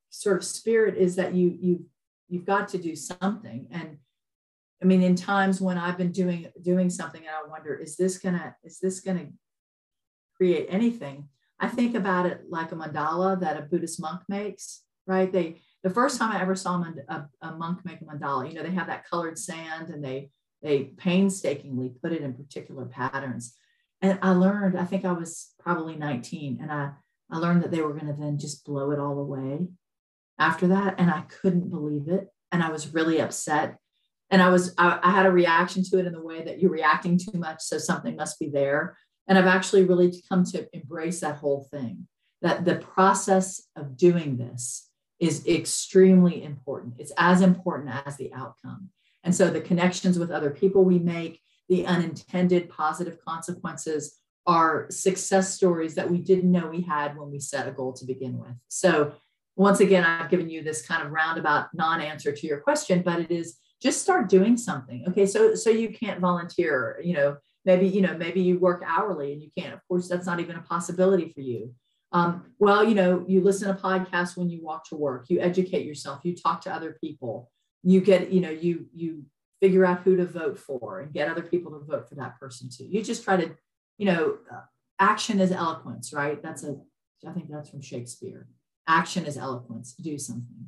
sort 0.09 0.37
of 0.37 0.43
spirit 0.43 0.97
is 0.97 1.15
that 1.15 1.33
you 1.33 1.57
you 1.59 1.85
you've 2.29 2.45
got 2.45 2.69
to 2.69 2.77
do 2.77 2.95
something. 2.95 3.67
And 3.71 3.97
I 4.81 4.85
mean, 4.85 5.01
in 5.01 5.15
times 5.15 5.59
when 5.59 5.77
I've 5.77 5.97
been 5.97 6.11
doing 6.11 6.47
doing 6.61 6.89
something 6.89 7.21
and 7.21 7.35
I 7.35 7.49
wonder, 7.49 7.75
is 7.75 7.97
this 7.97 8.17
gonna 8.19 8.55
is 8.63 8.79
this 8.79 9.01
gonna 9.01 9.27
create 10.37 10.67
anything? 10.69 11.27
I 11.59 11.67
think 11.67 11.95
about 11.95 12.25
it 12.25 12.43
like 12.49 12.71
a 12.71 12.75
mandala 12.75 13.39
that 13.41 13.57
a 13.57 13.63
Buddhist 13.63 13.99
monk 13.99 14.21
makes, 14.29 14.83
right? 15.05 15.31
They 15.31 15.61
the 15.83 15.89
first 15.89 16.17
time 16.17 16.31
I 16.31 16.41
ever 16.41 16.55
saw 16.55 16.81
a, 17.09 17.27
a 17.41 17.51
monk 17.51 17.83
make 17.83 18.01
a 18.01 18.05
mandala, 18.05 18.47
you 18.47 18.55
know, 18.55 18.63
they 18.63 18.71
have 18.71 18.87
that 18.87 19.09
colored 19.09 19.37
sand 19.37 19.89
and 19.89 20.03
they 20.03 20.29
they 20.61 20.83
painstakingly 20.97 21.93
put 22.01 22.11
it 22.13 22.21
in 22.21 22.33
particular 22.33 22.85
patterns. 22.85 23.55
And 24.01 24.19
I 24.21 24.31
learned, 24.31 24.77
I 24.77 24.85
think 24.85 25.03
I 25.03 25.11
was 25.11 25.51
probably 25.59 25.95
19, 25.95 26.59
and 26.61 26.71
I, 26.71 26.91
I 27.31 27.37
learned 27.37 27.63
that 27.63 27.71
they 27.71 27.81
were 27.81 27.93
going 27.93 28.07
to 28.07 28.19
then 28.19 28.37
just 28.37 28.65
blow 28.65 28.91
it 28.91 28.99
all 28.99 29.19
away 29.19 29.67
after 30.39 30.67
that. 30.67 30.95
And 30.97 31.11
I 31.11 31.21
couldn't 31.41 31.69
believe 31.69 32.07
it. 32.07 32.27
And 32.51 32.63
I 32.63 32.71
was 32.71 32.93
really 32.93 33.21
upset. 33.21 33.77
And 34.31 34.41
I 34.41 34.49
was, 34.49 34.73
I, 34.77 34.99
I 35.03 35.11
had 35.11 35.25
a 35.25 35.31
reaction 35.31 35.83
to 35.83 35.99
it 35.99 36.05
in 36.05 36.13
the 36.13 36.21
way 36.21 36.43
that 36.43 36.59
you're 36.59 36.71
reacting 36.71 37.17
too 37.17 37.37
much. 37.37 37.61
So 37.61 37.77
something 37.77 38.15
must 38.15 38.39
be 38.39 38.49
there. 38.49 38.97
And 39.27 39.37
I've 39.37 39.45
actually 39.45 39.85
really 39.85 40.23
come 40.27 40.43
to 40.45 40.67
embrace 40.73 41.19
that 41.19 41.37
whole 41.37 41.67
thing 41.71 42.07
that 42.41 42.65
the 42.65 42.75
process 42.75 43.67
of 43.75 43.97
doing 43.97 44.37
this 44.37 44.89
is 45.19 45.45
extremely 45.45 46.43
important. 46.43 46.95
It's 46.97 47.11
as 47.17 47.41
important 47.41 47.93
as 48.05 48.15
the 48.17 48.33
outcome. 48.33 48.89
And 49.23 49.35
so 49.35 49.49
the 49.49 49.61
connections 49.61 50.17
with 50.17 50.31
other 50.31 50.49
people 50.49 50.85
we 50.85 50.99
make, 50.99 51.41
the 51.67 51.85
unintended 51.85 52.69
positive 52.69 53.17
consequences 53.25 54.17
are 54.47 54.87
success 54.89 55.53
stories 55.53 55.95
that 55.95 56.09
we 56.09 56.17
didn't 56.17 56.51
know 56.51 56.67
we 56.67 56.81
had 56.81 57.17
when 57.17 57.29
we 57.29 57.39
set 57.39 57.67
a 57.67 57.71
goal 57.71 57.93
to 57.93 58.05
begin 58.05 58.39
with. 58.39 58.55
So 58.69 59.13
once 59.59 59.79
again, 59.79 60.03
I've 60.03 60.29
given 60.29 60.49
you 60.49 60.63
this 60.63 60.85
kind 60.85 61.05
of 61.05 61.11
roundabout 61.11 61.67
non-answer 61.73 62.31
to 62.31 62.47
your 62.47 62.59
question, 62.59 63.01
but 63.01 63.19
it 63.19 63.31
is 63.31 63.57
just 63.81 64.01
start 64.01 64.29
doing 64.29 64.57
something. 64.57 65.05
Okay, 65.07 65.25
so 65.25 65.55
so 65.55 65.69
you 65.69 65.89
can't 65.89 66.19
volunteer, 66.19 66.99
you 67.03 67.13
know, 67.13 67.37
maybe 67.65 67.87
you 67.87 68.01
know 68.01 68.17
maybe 68.17 68.41
you 68.41 68.59
work 68.59 68.83
hourly 68.85 69.33
and 69.33 69.41
you 69.41 69.49
can't. 69.57 69.73
Of 69.73 69.81
course, 69.87 70.07
that's 70.07 70.25
not 70.25 70.39
even 70.39 70.55
a 70.55 70.61
possibility 70.61 71.29
for 71.29 71.41
you. 71.41 71.73
Um, 72.11 72.53
well, 72.57 72.83
you 72.83 72.95
know, 72.95 73.23
you 73.27 73.41
listen 73.41 73.67
to 73.67 73.79
podcasts 73.79 74.35
when 74.35 74.49
you 74.49 74.63
walk 74.63 74.85
to 74.89 74.95
work, 74.95 75.25
you 75.29 75.39
educate 75.39 75.85
yourself, 75.85 76.21
you 76.23 76.35
talk 76.35 76.61
to 76.61 76.73
other 76.73 76.97
people 76.99 77.51
you 77.83 78.01
get 78.01 78.31
you 78.31 78.41
know 78.41 78.49
you 78.49 78.85
you 78.93 79.23
figure 79.59 79.85
out 79.85 80.01
who 80.01 80.15
to 80.15 80.25
vote 80.25 80.57
for 80.57 80.99
and 80.99 81.13
get 81.13 81.29
other 81.29 81.41
people 81.41 81.71
to 81.71 81.79
vote 81.79 82.07
for 82.07 82.15
that 82.15 82.39
person 82.39 82.69
too 82.69 82.85
you 82.85 83.01
just 83.01 83.23
try 83.23 83.37
to 83.37 83.51
you 83.97 84.05
know 84.05 84.37
action 84.99 85.39
is 85.39 85.51
eloquence 85.51 86.13
right 86.13 86.41
that's 86.41 86.63
a 86.63 86.77
i 87.27 87.31
think 87.31 87.49
that's 87.49 87.69
from 87.69 87.81
shakespeare 87.81 88.47
action 88.89 89.25
is 89.25 89.37
eloquence. 89.37 89.93
Do 89.93 90.17
something. 90.17 90.67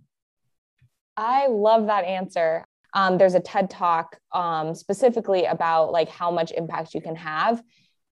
I 1.18 1.48
love 1.48 1.88
that 1.88 2.06
answer. 2.06 2.64
Um, 2.94 3.18
there's 3.18 3.36
a 3.36 3.40
ted 3.40 3.70
talk 3.70 4.18
um, 4.32 4.76
specifically 4.76 5.46
about 5.46 5.92
like 5.92 6.10
how 6.10 6.32
much 6.32 6.52
impact 6.52 6.94
you 6.94 7.02
can 7.02 7.16
have 7.16 7.62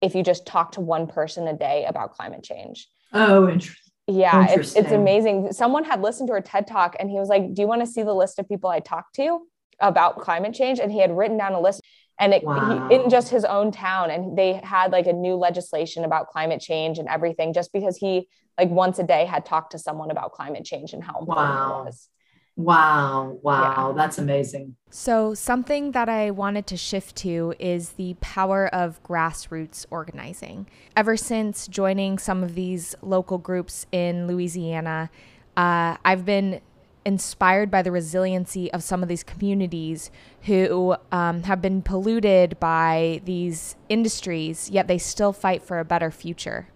if 0.01 0.15
you 0.15 0.23
just 0.23 0.45
talk 0.45 0.73
to 0.73 0.81
one 0.81 1.07
person 1.07 1.47
a 1.47 1.53
day 1.53 1.85
about 1.85 2.11
climate 2.11 2.43
change. 2.43 2.87
Oh 3.13 3.49
interesting 3.49 3.85
yeah, 4.07 4.47
it's, 4.49 4.75
it's 4.75 4.91
amazing. 4.91 5.51
Someone 5.51 5.83
had 5.83 6.01
listened 6.01 6.27
to 6.27 6.33
her 6.33 6.41
TED 6.41 6.67
talk 6.67 6.95
and 6.99 7.09
he 7.09 7.17
was 7.17 7.27
like, 7.27 7.53
Do 7.53 7.61
you 7.61 7.67
want 7.67 7.81
to 7.81 7.87
see 7.87 8.03
the 8.03 8.13
list 8.13 8.37
of 8.37 8.47
people 8.47 8.69
I 8.69 8.79
talked 8.79 9.15
to 9.15 9.47
about 9.79 10.19
climate 10.19 10.53
change? 10.53 10.79
And 10.79 10.91
he 10.91 10.99
had 10.99 11.15
written 11.15 11.37
down 11.37 11.53
a 11.53 11.59
list 11.59 11.81
and 12.19 12.33
it 12.33 12.43
wow. 12.43 12.87
he, 12.87 12.95
in 12.95 13.09
just 13.09 13.29
his 13.29 13.45
own 13.45 13.71
town. 13.71 14.09
And 14.09 14.37
they 14.37 14.53
had 14.63 14.91
like 14.91 15.07
a 15.07 15.13
new 15.13 15.35
legislation 15.35 16.03
about 16.03 16.27
climate 16.27 16.61
change 16.61 16.97
and 16.97 17.07
everything 17.07 17.53
just 17.53 17.73
because 17.73 17.97
he, 17.97 18.27
like, 18.57 18.69
once 18.69 18.99
a 18.99 19.03
day 19.03 19.25
had 19.25 19.45
talked 19.45 19.71
to 19.71 19.79
someone 19.79 20.11
about 20.11 20.31
climate 20.31 20.63
change 20.63 20.93
and 20.93 21.03
how 21.03 21.19
important 21.19 21.49
wow. 21.49 21.81
it 21.81 21.85
was. 21.85 22.09
Wow, 22.57 23.37
wow, 23.41 23.89
yeah. 23.89 23.97
that's 23.97 24.17
amazing. 24.17 24.77
So, 24.89 25.33
something 25.33 25.91
that 25.91 26.07
I 26.07 26.31
wanted 26.31 26.65
to 26.67 26.77
shift 26.77 27.17
to 27.17 27.53
is 27.59 27.89
the 27.91 28.15
power 28.21 28.67
of 28.67 29.03
grassroots 29.03 29.85
organizing. 29.89 30.67
Ever 30.95 31.17
since 31.17 31.67
joining 31.67 32.17
some 32.17 32.43
of 32.43 32.55
these 32.55 32.95
local 33.01 33.37
groups 33.37 33.85
in 33.91 34.25
Louisiana, 34.25 35.09
uh, 35.57 35.97
I've 36.05 36.23
been 36.23 36.61
inspired 37.05 37.69
by 37.69 37.83
the 37.83 37.91
resiliency 37.91 38.71
of 38.73 38.83
some 38.83 39.03
of 39.03 39.09
these 39.09 39.23
communities 39.23 40.09
who 40.43 40.95
um, 41.11 41.43
have 41.43 41.61
been 41.61 41.81
polluted 41.81 42.59
by 42.59 43.21
these 43.25 43.75
industries, 43.87 44.69
yet 44.69 44.87
they 44.87 44.97
still 44.97 45.31
fight 45.31 45.61
for 45.61 45.79
a 45.79 45.85
better 45.85 46.09
future. 46.09 46.67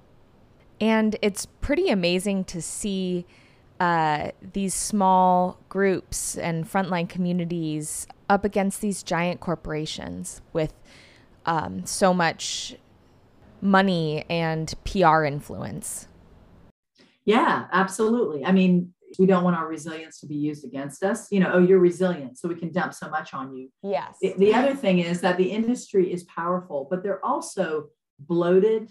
And 0.80 1.18
it's 1.22 1.46
pretty 1.46 1.90
amazing 1.90 2.46
to 2.46 2.62
see 2.62 3.26
uh, 3.80 4.32
these 4.54 4.74
small 4.74 5.60
groups 5.68 6.38
and 6.38 6.70
frontline 6.70 7.10
communities 7.10 8.08
up 8.30 8.46
against 8.46 8.82
these 8.82 9.02
giant 9.02 9.40
corporations 9.40 10.42
with 10.54 10.74
um, 11.46 11.86
so 11.86 12.14
much 12.14 12.76
money 13.62 14.26
and 14.30 14.74
PR 14.86 15.24
influence. 15.24 16.08
Yeah, 17.26 17.68
absolutely. 17.72 18.46
I 18.46 18.52
mean, 18.52 18.94
we 19.18 19.26
don't 19.26 19.44
want 19.44 19.56
our 19.56 19.68
resilience 19.68 20.20
to 20.20 20.28
be 20.28 20.36
used 20.36 20.64
against 20.66 21.04
us. 21.04 21.28
You 21.32 21.40
know, 21.40 21.52
oh, 21.54 21.60
you're 21.60 21.80
resilient, 21.80 22.38
so 22.38 22.48
we 22.48 22.56
can 22.56 22.72
dump 22.72 22.94
so 22.94 23.10
much 23.10 23.34
on 23.34 23.56
you. 23.56 23.70
Yes. 23.82 24.18
The, 24.22 24.36
the 24.38 24.54
other 24.54 24.76
thing 24.76 25.00
is 25.00 25.22
that 25.22 25.38
the 25.38 25.52
industry 25.52 26.12
is 26.12 26.24
powerful, 26.24 26.88
but 26.90 27.02
they're 27.02 27.24
also 27.26 27.88
bloated 28.20 28.90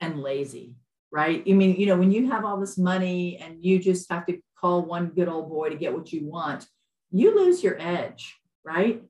and 0.00 0.20
lazy, 0.20 0.76
right? 1.10 1.42
I 1.48 1.52
mean, 1.52 1.76
you 1.76 1.86
know, 1.86 1.96
when 1.96 2.10
you 2.10 2.30
have 2.30 2.44
all 2.44 2.60
this 2.60 2.76
money 2.76 3.38
and 3.38 3.64
you 3.64 3.78
just 3.78 4.10
have 4.10 4.26
to 4.26 4.38
call 4.60 4.82
one 4.82 5.08
good 5.08 5.28
old 5.28 5.48
boy 5.48 5.70
to 5.70 5.76
get 5.76 5.94
what 5.94 6.12
you 6.12 6.26
want, 6.26 6.66
you 7.10 7.34
lose 7.34 7.62
your 7.62 7.80
edge, 7.80 8.36
right? 8.64 9.02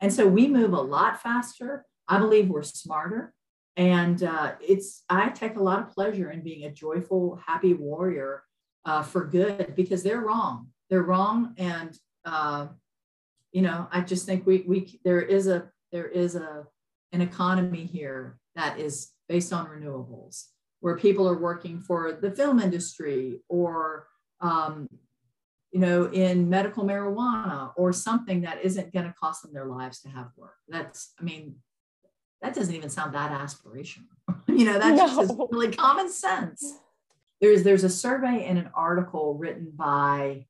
And 0.00 0.12
so 0.12 0.26
we 0.26 0.48
move 0.48 0.72
a 0.72 0.80
lot 0.80 1.22
faster. 1.22 1.86
I 2.08 2.18
believe 2.18 2.48
we're 2.48 2.64
smarter. 2.64 3.32
And 3.76 4.22
uh, 4.22 4.52
it's, 4.60 5.04
I 5.08 5.30
take 5.30 5.56
a 5.56 5.62
lot 5.62 5.78
of 5.78 5.90
pleasure 5.90 6.30
in 6.30 6.42
being 6.42 6.64
a 6.64 6.72
joyful, 6.72 7.40
happy 7.46 7.72
warrior 7.72 8.42
uh, 8.84 9.02
for 9.02 9.24
good 9.24 9.74
because 9.76 10.02
they're 10.02 10.20
wrong. 10.20 10.68
They're 10.90 11.02
wrong. 11.02 11.54
And, 11.56 11.96
uh, 12.24 12.68
you 13.52 13.62
know, 13.62 13.88
I 13.90 14.00
just 14.00 14.26
think 14.26 14.46
we, 14.46 14.64
we, 14.66 15.00
there 15.04 15.22
is 15.22 15.46
a, 15.46 15.70
there 15.90 16.08
is 16.08 16.36
a, 16.36 16.66
an 17.12 17.20
economy 17.20 17.84
here 17.84 18.38
that 18.54 18.78
is 18.78 19.10
based 19.28 19.52
on 19.52 19.66
renewables 19.66 20.46
where 20.80 20.96
people 20.96 21.28
are 21.28 21.38
working 21.38 21.80
for 21.80 22.12
the 22.12 22.30
film 22.30 22.58
industry 22.58 23.40
or 23.48 24.08
um, 24.40 24.88
you 25.70 25.80
know 25.80 26.10
in 26.12 26.50
medical 26.50 26.84
marijuana 26.84 27.72
or 27.76 27.92
something 27.92 28.42
that 28.42 28.62
isn't 28.62 28.92
going 28.92 29.06
to 29.06 29.14
cost 29.18 29.42
them 29.42 29.52
their 29.54 29.64
lives 29.64 30.00
to 30.00 30.08
have 30.08 30.26
work 30.36 30.56
that's 30.68 31.14
i 31.18 31.22
mean 31.22 31.54
that 32.42 32.54
doesn't 32.54 32.74
even 32.74 32.90
sound 32.90 33.14
that 33.14 33.30
aspirational 33.30 34.04
you 34.48 34.64
know 34.64 34.78
that's 34.78 34.98
no. 34.98 35.22
just 35.22 35.34
really 35.50 35.72
common 35.72 36.10
sense 36.10 36.78
there's 37.42 37.64
there's 37.64 37.84
a 37.84 37.90
survey 37.90 38.46
and 38.46 38.56
an 38.56 38.70
article 38.74 39.34
written 39.34 39.70
by 39.74 40.46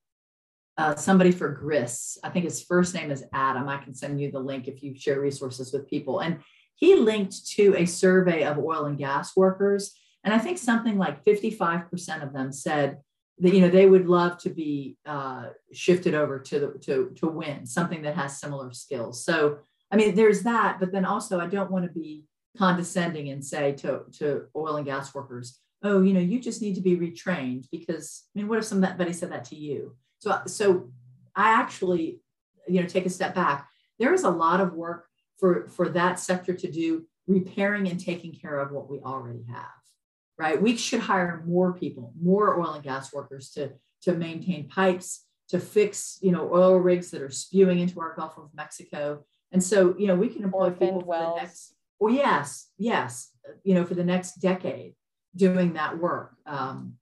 uh, 0.76 0.94
somebody 0.94 1.32
for 1.32 1.48
Grist. 1.48 2.18
I 2.22 2.28
think 2.28 2.44
his 2.44 2.62
first 2.62 2.94
name 2.94 3.10
is 3.10 3.24
Adam. 3.32 3.68
I 3.68 3.78
can 3.78 3.94
send 3.94 4.20
you 4.20 4.30
the 4.30 4.38
link 4.38 4.68
if 4.68 4.82
you 4.82 4.96
share 4.96 5.20
resources 5.20 5.72
with 5.72 5.88
people. 5.88 6.20
And 6.20 6.38
he 6.74 6.94
linked 6.96 7.46
to 7.52 7.74
a 7.76 7.86
survey 7.86 8.44
of 8.44 8.58
oil 8.58 8.84
and 8.86 8.98
gas 8.98 9.36
workers. 9.36 9.92
And 10.24 10.32
I 10.32 10.38
think 10.38 10.58
something 10.58 10.98
like 10.98 11.24
55% 11.24 12.22
of 12.22 12.32
them 12.32 12.52
said 12.52 12.98
that, 13.38 13.54
you 13.54 13.60
know, 13.60 13.68
they 13.68 13.86
would 13.86 14.06
love 14.06 14.38
to 14.38 14.50
be 14.50 14.96
uh, 15.04 15.46
shifted 15.72 16.14
over 16.14 16.38
to, 16.38 16.60
the, 16.60 16.78
to, 16.80 17.12
to 17.16 17.26
win 17.26 17.66
something 17.66 18.02
that 18.02 18.16
has 18.16 18.40
similar 18.40 18.72
skills. 18.72 19.24
So, 19.24 19.58
I 19.90 19.96
mean, 19.96 20.14
there's 20.14 20.42
that, 20.42 20.78
but 20.80 20.92
then 20.92 21.04
also 21.04 21.40
I 21.40 21.46
don't 21.46 21.70
want 21.70 21.84
to 21.84 21.90
be 21.90 22.24
condescending 22.56 23.30
and 23.30 23.44
say 23.44 23.72
to, 23.72 24.02
to 24.18 24.46
oil 24.56 24.76
and 24.76 24.86
gas 24.86 25.14
workers, 25.14 25.58
oh, 25.82 26.02
you 26.02 26.12
know, 26.12 26.20
you 26.20 26.40
just 26.40 26.62
need 26.62 26.74
to 26.76 26.80
be 26.80 26.96
retrained 26.96 27.66
because, 27.70 28.24
I 28.34 28.38
mean, 28.38 28.48
what 28.48 28.58
if 28.58 28.64
somebody 28.64 29.12
said 29.12 29.32
that 29.32 29.44
to 29.46 29.56
you? 29.56 29.96
So, 30.18 30.40
so 30.46 30.90
I 31.34 31.50
actually, 31.50 32.20
you 32.68 32.80
know, 32.80 32.86
take 32.86 33.06
a 33.06 33.10
step 33.10 33.34
back. 33.34 33.68
There 33.98 34.14
is 34.14 34.22
a 34.22 34.30
lot 34.30 34.60
of 34.60 34.74
work 34.74 35.06
for, 35.38 35.68
for 35.68 35.88
that 35.90 36.20
sector 36.20 36.54
to 36.54 36.70
do 36.70 37.06
repairing 37.26 37.88
and 37.88 37.98
taking 37.98 38.32
care 38.32 38.58
of 38.60 38.70
what 38.70 38.88
we 38.88 39.00
already 39.00 39.44
have, 39.48 39.66
right? 40.38 40.60
We 40.60 40.76
should 40.76 41.00
hire 41.00 41.42
more 41.46 41.72
people, 41.72 42.12
more 42.20 42.60
oil 42.60 42.74
and 42.74 42.84
gas 42.84 43.12
workers 43.12 43.50
to, 43.50 43.72
to 44.02 44.12
maintain 44.12 44.68
pipes, 44.68 45.24
to 45.48 45.58
fix, 45.58 46.18
you 46.22 46.32
know, 46.32 46.52
oil 46.52 46.76
rigs 46.76 47.10
that 47.10 47.22
are 47.22 47.30
spewing 47.30 47.80
into 47.80 48.00
our 48.00 48.14
Gulf 48.14 48.38
of 48.38 48.50
Mexico. 48.54 49.24
And 49.50 49.62
so, 49.62 49.94
you 49.98 50.06
know, 50.06 50.14
we 50.14 50.28
can 50.28 50.44
employ 50.44 50.70
people 50.70 51.00
for 51.00 51.06
wells. 51.06 51.34
the 51.34 51.42
next, 51.42 51.74
well, 51.98 52.14
yes, 52.14 52.68
yes, 52.78 53.30
you 53.64 53.74
know, 53.74 53.84
for 53.84 53.94
the 53.94 54.04
next 54.04 54.40
decade 54.40 54.94
doing 55.36 55.74
that 55.74 55.98
work. 55.98 56.34
Um, 56.46 56.94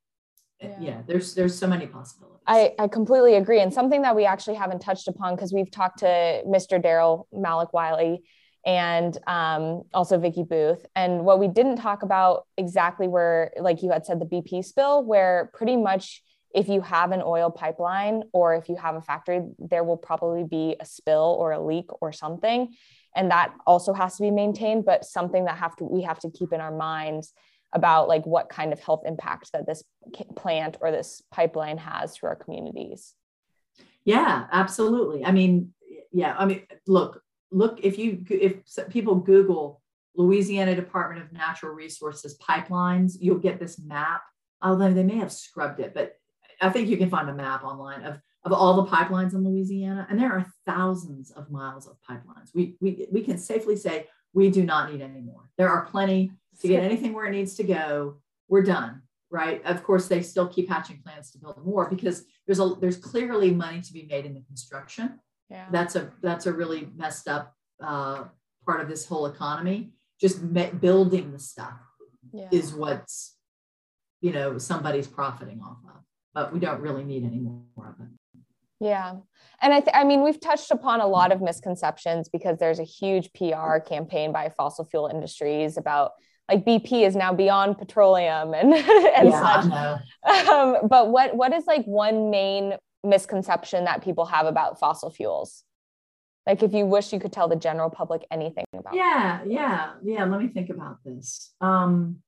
yeah. 0.60 0.76
yeah. 0.80 1.02
there's 1.06 1.34
there's 1.34 1.58
so 1.58 1.66
many 1.66 1.86
possibilities. 1.86 2.40
I, 2.46 2.74
I 2.78 2.88
completely 2.88 3.36
agree. 3.36 3.60
And 3.60 3.72
something 3.72 4.02
that 4.02 4.16
we 4.16 4.24
actually 4.24 4.56
haven't 4.56 4.80
touched 4.80 5.08
upon 5.08 5.36
because 5.36 5.52
we've 5.52 5.70
talked 5.70 6.00
to 6.00 6.42
Mr. 6.46 6.82
Darryl 6.82 7.24
Malek 7.32 7.72
Wiley 7.72 8.22
and 8.66 9.16
um, 9.26 9.82
also 9.94 10.18
Vicky 10.18 10.42
Booth. 10.42 10.84
And 10.94 11.24
what 11.24 11.38
we 11.38 11.48
didn't 11.48 11.76
talk 11.76 12.02
about 12.02 12.46
exactly 12.56 13.08
where, 13.08 13.52
like 13.60 13.82
you 13.82 13.90
had 13.90 14.04
said, 14.04 14.20
the 14.20 14.26
BP 14.26 14.64
spill, 14.64 15.04
where 15.04 15.50
pretty 15.54 15.76
much 15.76 16.22
if 16.54 16.68
you 16.68 16.80
have 16.80 17.12
an 17.12 17.22
oil 17.24 17.50
pipeline 17.50 18.24
or 18.32 18.54
if 18.54 18.68
you 18.68 18.76
have 18.76 18.96
a 18.96 19.00
factory, 19.00 19.42
there 19.58 19.84
will 19.84 19.96
probably 19.96 20.44
be 20.44 20.76
a 20.80 20.84
spill 20.84 21.36
or 21.38 21.52
a 21.52 21.64
leak 21.64 21.86
or 22.02 22.12
something. 22.12 22.74
And 23.14 23.30
that 23.30 23.54
also 23.66 23.92
has 23.92 24.16
to 24.16 24.22
be 24.22 24.30
maintained, 24.30 24.84
but 24.84 25.04
something 25.04 25.44
that 25.44 25.58
have 25.58 25.76
to 25.76 25.84
we 25.84 26.02
have 26.02 26.18
to 26.20 26.30
keep 26.30 26.52
in 26.52 26.60
our 26.60 26.76
minds 26.76 27.32
about 27.72 28.08
like 28.08 28.26
what 28.26 28.48
kind 28.48 28.72
of 28.72 28.80
health 28.80 29.02
impact 29.06 29.52
that 29.52 29.66
this 29.66 29.84
plant 30.36 30.76
or 30.80 30.90
this 30.90 31.22
pipeline 31.30 31.78
has 31.78 32.16
to 32.16 32.26
our 32.26 32.36
communities. 32.36 33.14
Yeah, 34.04 34.46
absolutely. 34.50 35.24
I 35.24 35.30
mean, 35.30 35.72
yeah, 36.10 36.34
I 36.36 36.46
mean, 36.46 36.62
look, 36.86 37.22
look 37.50 37.80
if 37.82 37.98
you 37.98 38.24
if 38.28 38.62
people 38.90 39.16
Google 39.16 39.80
Louisiana 40.16 40.74
Department 40.74 41.22
of 41.24 41.32
Natural 41.32 41.72
Resources 41.72 42.36
pipelines, 42.38 43.14
you'll 43.20 43.38
get 43.38 43.60
this 43.60 43.78
map. 43.78 44.22
Although 44.62 44.92
they 44.92 45.04
may 45.04 45.16
have 45.16 45.32
scrubbed 45.32 45.80
it, 45.80 45.94
but 45.94 46.16
I 46.60 46.68
think 46.68 46.88
you 46.88 46.96
can 46.96 47.08
find 47.08 47.30
a 47.30 47.34
map 47.34 47.64
online 47.64 48.02
of, 48.04 48.18
of 48.44 48.52
all 48.52 48.82
the 48.82 48.90
pipelines 48.90 49.34
in 49.34 49.44
Louisiana, 49.44 50.06
and 50.10 50.20
there 50.20 50.32
are 50.32 50.46
thousands 50.66 51.30
of 51.30 51.50
miles 51.50 51.86
of 51.86 51.96
pipelines. 52.08 52.50
We, 52.54 52.76
we, 52.80 53.06
we 53.10 53.22
can 53.22 53.38
safely 53.38 53.76
say 53.76 54.08
we 54.32 54.50
do 54.50 54.64
not 54.64 54.92
need 54.92 55.00
any 55.00 55.20
more. 55.20 55.48
There 55.56 55.68
are 55.68 55.86
plenty 55.86 56.32
to 56.61 56.68
get 56.68 56.82
anything 56.82 57.12
where 57.12 57.26
it 57.26 57.32
needs 57.32 57.55
to 57.57 57.64
go, 57.64 58.16
we're 58.48 58.62
done, 58.62 59.03
right? 59.30 59.64
Of 59.64 59.82
course, 59.82 60.09
they 60.09 60.22
still 60.22 60.48
keep 60.48 60.68
hatching 60.68 61.01
plans 61.05 61.30
to 61.32 61.38
build 61.38 61.64
more 61.64 61.88
because 61.88 62.24
there's 62.46 62.61
a 62.61 62.74
there's 62.80 62.96
clearly 62.96 63.51
money 63.51 63.80
to 63.80 63.92
be 63.92 64.07
made 64.11 64.26
in 64.26 64.34
the 64.34 64.42
construction. 64.42 65.20
Yeah. 65.48 65.66
That's 65.70 65.96
a 65.96 66.12
that's 66.22 66.46
a 66.46 66.53
really 66.53 66.88
messed 66.96 67.28
up 67.28 67.55
uh, 67.82 68.24
part 68.66 68.80
of 68.80 68.88
this 68.88 69.07
whole 69.07 69.26
economy. 69.26 69.92
Just 70.20 70.42
me- 70.42 70.70
building 70.78 71.32
the 71.32 71.38
stuff 71.38 71.78
yeah. 72.32 72.48
is 72.51 72.74
what's 72.74 73.36
you 74.20 74.32
know 74.32 74.59
somebody's 74.59 75.07
profiting 75.07 75.61
off 75.62 75.78
of, 75.84 76.03
but 76.34 76.53
we 76.53 76.59
don't 76.59 76.80
really 76.80 77.05
need 77.05 77.24
any 77.24 77.38
more 77.38 77.64
of 77.78 78.01
it. 78.01 78.11
Yeah. 78.80 79.16
And 79.61 79.74
I, 79.74 79.80
th- 79.80 79.94
I 79.94 80.05
mean, 80.05 80.24
we've 80.24 80.40
touched 80.40 80.70
upon 80.70 81.01
a 81.01 81.07
lot 81.07 81.32
of 81.32 81.42
misconceptions 81.42 82.30
because 82.30 82.59
there's 82.59 82.78
a 82.78 82.84
huge 82.84 83.30
PR 83.34 83.76
campaign 83.78 84.32
by 84.32 84.48
fossil 84.48 84.86
fuel 84.86 85.07
industries 85.07 85.76
about 85.76 86.12
like 86.51 86.64
BP 86.64 87.07
is 87.07 87.14
now 87.14 87.32
beyond 87.32 87.78
petroleum 87.78 88.55
and 88.55 88.74
and 88.74 89.28
yeah, 89.28 89.62
such. 89.62 90.48
Um, 90.48 90.88
but 90.88 91.11
what 91.11 91.36
what 91.36 91.53
is 91.53 91.66
like 91.66 91.84
one 91.84 92.30
main 92.30 92.74
misconception 93.05 93.84
that 93.84 94.03
people 94.03 94.26
have 94.26 94.46
about 94.46 94.78
fossil 94.78 95.11
fuels? 95.11 95.64
Like 96.46 96.62
if 96.62 96.72
you 96.72 96.86
wish 96.86 97.12
you 97.12 97.20
could 97.20 97.32
tell 97.32 97.48
the 97.48 97.57
general 97.57 97.90
public 97.90 98.26
anything 98.30 98.64
about. 98.76 98.94
Yeah, 98.94 99.40
yeah, 99.46 99.92
yeah. 100.03 100.24
Let 100.24 100.40
me 100.40 100.48
think 100.48 100.70
about 100.70 100.98
this. 101.05 101.53
Um, 101.61 102.22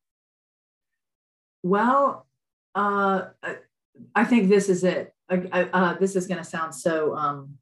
well, 1.62 2.26
uh, 2.74 3.22
I 4.14 4.24
think 4.24 4.48
this 4.48 4.68
is 4.68 4.84
it. 4.84 5.14
Uh, 5.28 5.94
this 5.94 6.14
is 6.14 6.26
going 6.26 6.38
to 6.38 6.44
sound 6.44 6.74
so 6.74 7.16
um, 7.16 7.58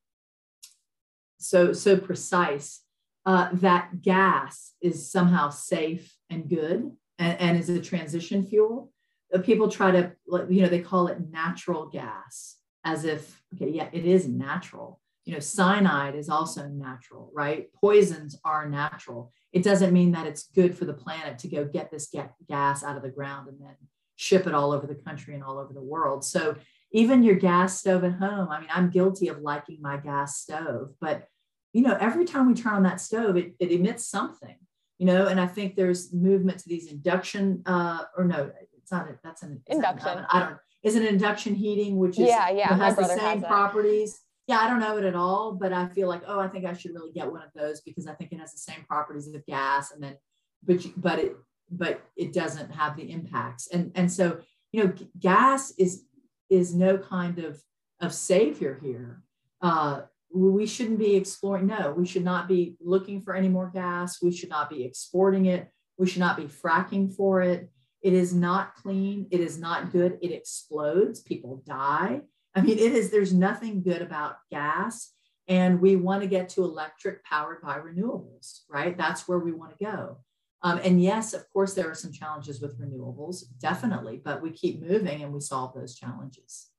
so 1.38 1.72
so 1.72 1.96
precise. 1.96 2.80
Uh, 3.26 3.50
that 3.52 4.00
gas 4.00 4.72
is 4.80 5.10
somehow 5.10 5.50
safe 5.50 6.16
and 6.30 6.48
good 6.48 6.90
and, 7.18 7.40
and 7.40 7.58
is 7.58 7.68
a 7.68 7.80
transition 7.80 8.44
fuel. 8.44 8.90
Uh, 9.32 9.38
people 9.38 9.68
try 9.68 9.90
to, 9.90 10.12
you 10.48 10.62
know, 10.62 10.68
they 10.68 10.80
call 10.80 11.06
it 11.06 11.18
natural 11.30 11.86
gas 11.86 12.56
as 12.84 13.04
if, 13.04 13.42
okay, 13.54 13.70
yeah, 13.70 13.88
it 13.92 14.06
is 14.06 14.26
natural. 14.26 15.00
You 15.26 15.34
know, 15.34 15.40
cyanide 15.40 16.14
is 16.14 16.30
also 16.30 16.66
natural, 16.66 17.30
right? 17.34 17.68
Poisons 17.74 18.40
are 18.44 18.68
natural. 18.68 19.30
It 19.52 19.62
doesn't 19.62 19.92
mean 19.92 20.12
that 20.12 20.26
it's 20.26 20.48
good 20.48 20.76
for 20.76 20.86
the 20.86 20.94
planet 20.94 21.38
to 21.40 21.48
go 21.48 21.64
get 21.64 21.90
this 21.90 22.12
gas 22.48 22.82
out 22.82 22.96
of 22.96 23.02
the 23.02 23.10
ground 23.10 23.48
and 23.48 23.60
then 23.60 23.76
ship 24.16 24.46
it 24.46 24.54
all 24.54 24.72
over 24.72 24.86
the 24.86 24.94
country 24.94 25.34
and 25.34 25.44
all 25.44 25.58
over 25.58 25.72
the 25.72 25.82
world. 25.82 26.24
So 26.24 26.56
even 26.92 27.22
your 27.22 27.36
gas 27.36 27.78
stove 27.78 28.02
at 28.04 28.14
home, 28.14 28.48
I 28.48 28.60
mean, 28.60 28.70
I'm 28.72 28.90
guilty 28.90 29.28
of 29.28 29.40
liking 29.40 29.78
my 29.80 29.98
gas 29.98 30.38
stove, 30.38 30.94
but 31.00 31.28
you 31.72 31.82
know, 31.82 31.96
every 32.00 32.24
time 32.24 32.46
we 32.46 32.54
turn 32.54 32.74
on 32.74 32.82
that 32.82 33.00
stove, 33.00 33.36
it, 33.36 33.54
it 33.58 33.70
emits 33.72 34.06
something 34.06 34.56
you 35.00 35.06
know, 35.06 35.28
and 35.28 35.40
I 35.40 35.46
think 35.46 35.76
there's 35.76 36.12
movement 36.12 36.58
to 36.58 36.68
these 36.68 36.92
induction, 36.92 37.62
uh, 37.64 38.04
or 38.18 38.24
no, 38.24 38.50
it's 38.76 38.92
not, 38.92 39.08
a, 39.08 39.18
that's 39.24 39.42
an 39.42 39.62
induction. 39.66 40.18
That, 40.18 40.26
I 40.30 40.40
don't, 40.40 40.56
is 40.82 40.94
it 40.94 41.02
induction 41.06 41.54
heating, 41.54 41.96
which 41.96 42.18
is, 42.18 42.28
yeah, 42.28 42.50
yeah, 42.50 42.76
has 42.76 42.96
the 42.96 43.04
same 43.04 43.40
has 43.40 43.44
properties. 43.44 44.20
Yeah, 44.46 44.58
I 44.58 44.68
don't 44.68 44.78
know 44.78 44.98
it 44.98 45.04
at 45.04 45.14
all, 45.14 45.52
but 45.52 45.72
I 45.72 45.88
feel 45.88 46.06
like, 46.06 46.20
oh, 46.26 46.38
I 46.38 46.48
think 46.48 46.66
I 46.66 46.74
should 46.74 46.92
really 46.92 47.12
get 47.12 47.32
one 47.32 47.40
of 47.40 47.48
those 47.56 47.80
because 47.80 48.06
I 48.06 48.12
think 48.12 48.30
it 48.32 48.40
has 48.40 48.52
the 48.52 48.58
same 48.58 48.84
properties 48.86 49.26
of 49.26 49.46
gas 49.46 49.90
and 49.90 50.02
then, 50.02 50.18
but, 50.62 50.84
but 50.98 51.18
it, 51.18 51.34
but 51.70 52.02
it 52.14 52.34
doesn't 52.34 52.70
have 52.70 52.94
the 52.98 53.10
impacts. 53.10 53.68
And, 53.68 53.92
and 53.94 54.12
so, 54.12 54.40
you 54.70 54.84
know, 54.84 54.92
gas 55.18 55.72
is, 55.78 56.04
is 56.50 56.74
no 56.74 56.98
kind 56.98 57.38
of, 57.38 57.58
of 58.00 58.12
savior 58.12 58.78
here. 58.82 59.22
Uh, 59.62 60.02
we 60.32 60.66
shouldn't 60.66 60.98
be 60.98 61.16
exploring 61.16 61.66
no 61.66 61.92
we 61.96 62.06
should 62.06 62.24
not 62.24 62.46
be 62.46 62.76
looking 62.80 63.20
for 63.20 63.34
any 63.34 63.48
more 63.48 63.70
gas 63.72 64.22
we 64.22 64.30
should 64.30 64.48
not 64.48 64.70
be 64.70 64.84
exporting 64.84 65.46
it 65.46 65.70
we 66.00 66.06
should 66.06 66.20
not 66.20 66.38
be 66.38 66.44
fracking 66.44 67.14
for 67.14 67.42
it. 67.42 67.70
It 68.02 68.14
is 68.14 68.34
not 68.34 68.74
clean 68.74 69.26
it 69.30 69.40
is 69.40 69.58
not 69.58 69.92
good 69.92 70.18
it 70.22 70.32
explodes 70.32 71.20
people 71.20 71.62
die. 71.66 72.22
I 72.54 72.62
mean 72.62 72.78
it 72.78 72.92
is 72.92 73.10
there's 73.10 73.34
nothing 73.34 73.82
good 73.82 74.00
about 74.00 74.36
gas 74.50 75.12
and 75.46 75.80
we 75.80 75.96
want 75.96 76.22
to 76.22 76.28
get 76.28 76.48
to 76.50 76.64
electric 76.64 77.22
powered 77.24 77.60
by 77.60 77.78
renewables 77.78 78.60
right? 78.70 78.96
That's 78.96 79.28
where 79.28 79.38
we 79.38 79.52
want 79.52 79.78
to 79.78 79.84
go. 79.84 80.18
Um, 80.62 80.80
and 80.84 81.02
yes, 81.02 81.32
of 81.32 81.50
course, 81.52 81.72
there 81.72 81.90
are 81.90 81.94
some 81.94 82.12
challenges 82.12 82.60
with 82.60 82.78
renewables, 82.78 83.44
definitely, 83.58 84.20
but 84.22 84.42
we 84.42 84.50
keep 84.50 84.82
moving 84.82 85.22
and 85.22 85.32
we 85.32 85.40
solve 85.40 85.72
those 85.74 85.94
challenges. 85.94 86.69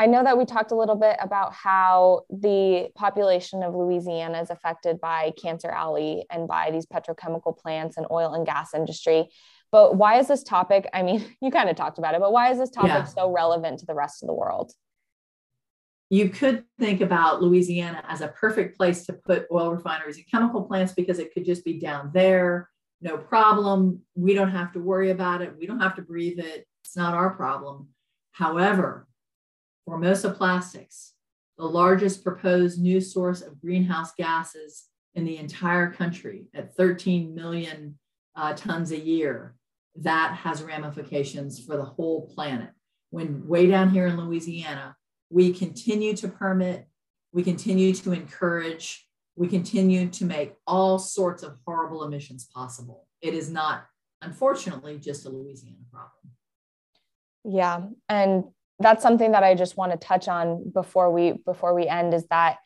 I 0.00 0.06
know 0.06 0.24
that 0.24 0.38
we 0.38 0.46
talked 0.46 0.72
a 0.72 0.74
little 0.74 0.96
bit 0.96 1.18
about 1.20 1.52
how 1.52 2.22
the 2.30 2.88
population 2.94 3.62
of 3.62 3.74
Louisiana 3.74 4.40
is 4.40 4.48
affected 4.48 4.98
by 4.98 5.32
Cancer 5.32 5.68
Alley 5.68 6.24
and 6.30 6.48
by 6.48 6.70
these 6.70 6.86
petrochemical 6.86 7.54
plants 7.54 7.98
and 7.98 8.06
oil 8.10 8.32
and 8.32 8.46
gas 8.46 8.72
industry. 8.72 9.28
But 9.70 9.96
why 9.96 10.18
is 10.18 10.26
this 10.26 10.42
topic? 10.42 10.88
I 10.94 11.02
mean, 11.02 11.22
you 11.42 11.50
kind 11.50 11.68
of 11.68 11.76
talked 11.76 11.98
about 11.98 12.14
it, 12.14 12.20
but 12.20 12.32
why 12.32 12.50
is 12.50 12.56
this 12.56 12.70
topic 12.70 12.88
yeah. 12.88 13.04
so 13.04 13.30
relevant 13.30 13.80
to 13.80 13.86
the 13.86 13.94
rest 13.94 14.22
of 14.22 14.28
the 14.28 14.32
world? 14.32 14.72
You 16.08 16.30
could 16.30 16.64
think 16.78 17.02
about 17.02 17.42
Louisiana 17.42 18.02
as 18.08 18.22
a 18.22 18.28
perfect 18.28 18.78
place 18.78 19.04
to 19.04 19.12
put 19.12 19.48
oil 19.52 19.70
refineries 19.70 20.16
and 20.16 20.24
chemical 20.30 20.62
plants 20.62 20.94
because 20.94 21.18
it 21.18 21.34
could 21.34 21.44
just 21.44 21.62
be 21.62 21.78
down 21.78 22.10
there, 22.14 22.70
no 23.02 23.18
problem. 23.18 24.00
We 24.14 24.32
don't 24.32 24.50
have 24.50 24.72
to 24.72 24.80
worry 24.80 25.10
about 25.10 25.42
it. 25.42 25.54
We 25.58 25.66
don't 25.66 25.80
have 25.80 25.96
to 25.96 26.02
breathe 26.02 26.38
it. 26.38 26.66
It's 26.84 26.96
not 26.96 27.12
our 27.12 27.34
problem. 27.34 27.88
However, 28.32 29.06
Formosa 29.90 30.30
Plastics, 30.30 31.14
the 31.58 31.64
largest 31.64 32.22
proposed 32.22 32.80
new 32.80 33.00
source 33.00 33.42
of 33.42 33.60
greenhouse 33.60 34.12
gases 34.16 34.84
in 35.16 35.24
the 35.24 35.36
entire 35.36 35.90
country 35.90 36.44
at 36.54 36.76
13 36.76 37.34
million 37.34 37.98
uh, 38.36 38.52
tons 38.54 38.92
a 38.92 38.98
year, 38.98 39.56
that 39.96 40.36
has 40.36 40.62
ramifications 40.62 41.58
for 41.58 41.76
the 41.76 41.84
whole 41.84 42.32
planet. 42.32 42.70
When 43.10 43.48
way 43.48 43.66
down 43.66 43.90
here 43.90 44.06
in 44.06 44.16
Louisiana, 44.16 44.94
we 45.28 45.52
continue 45.52 46.14
to 46.18 46.28
permit, 46.28 46.86
we 47.32 47.42
continue 47.42 47.92
to 47.94 48.12
encourage, 48.12 49.08
we 49.34 49.48
continue 49.48 50.08
to 50.10 50.24
make 50.24 50.54
all 50.68 51.00
sorts 51.00 51.42
of 51.42 51.56
horrible 51.66 52.04
emissions 52.04 52.48
possible. 52.54 53.08
It 53.22 53.34
is 53.34 53.50
not, 53.50 53.86
unfortunately, 54.22 55.00
just 55.00 55.26
a 55.26 55.30
Louisiana 55.30 55.78
problem. 55.90 56.30
Yeah. 57.44 57.88
And 58.08 58.44
that's 58.80 59.02
something 59.02 59.32
that 59.32 59.44
I 59.44 59.54
just 59.54 59.76
want 59.76 59.92
to 59.92 59.98
touch 59.98 60.26
on 60.26 60.70
before 60.70 61.10
we 61.10 61.32
before 61.32 61.74
we 61.74 61.86
end 61.86 62.14
is 62.14 62.26
that 62.30 62.56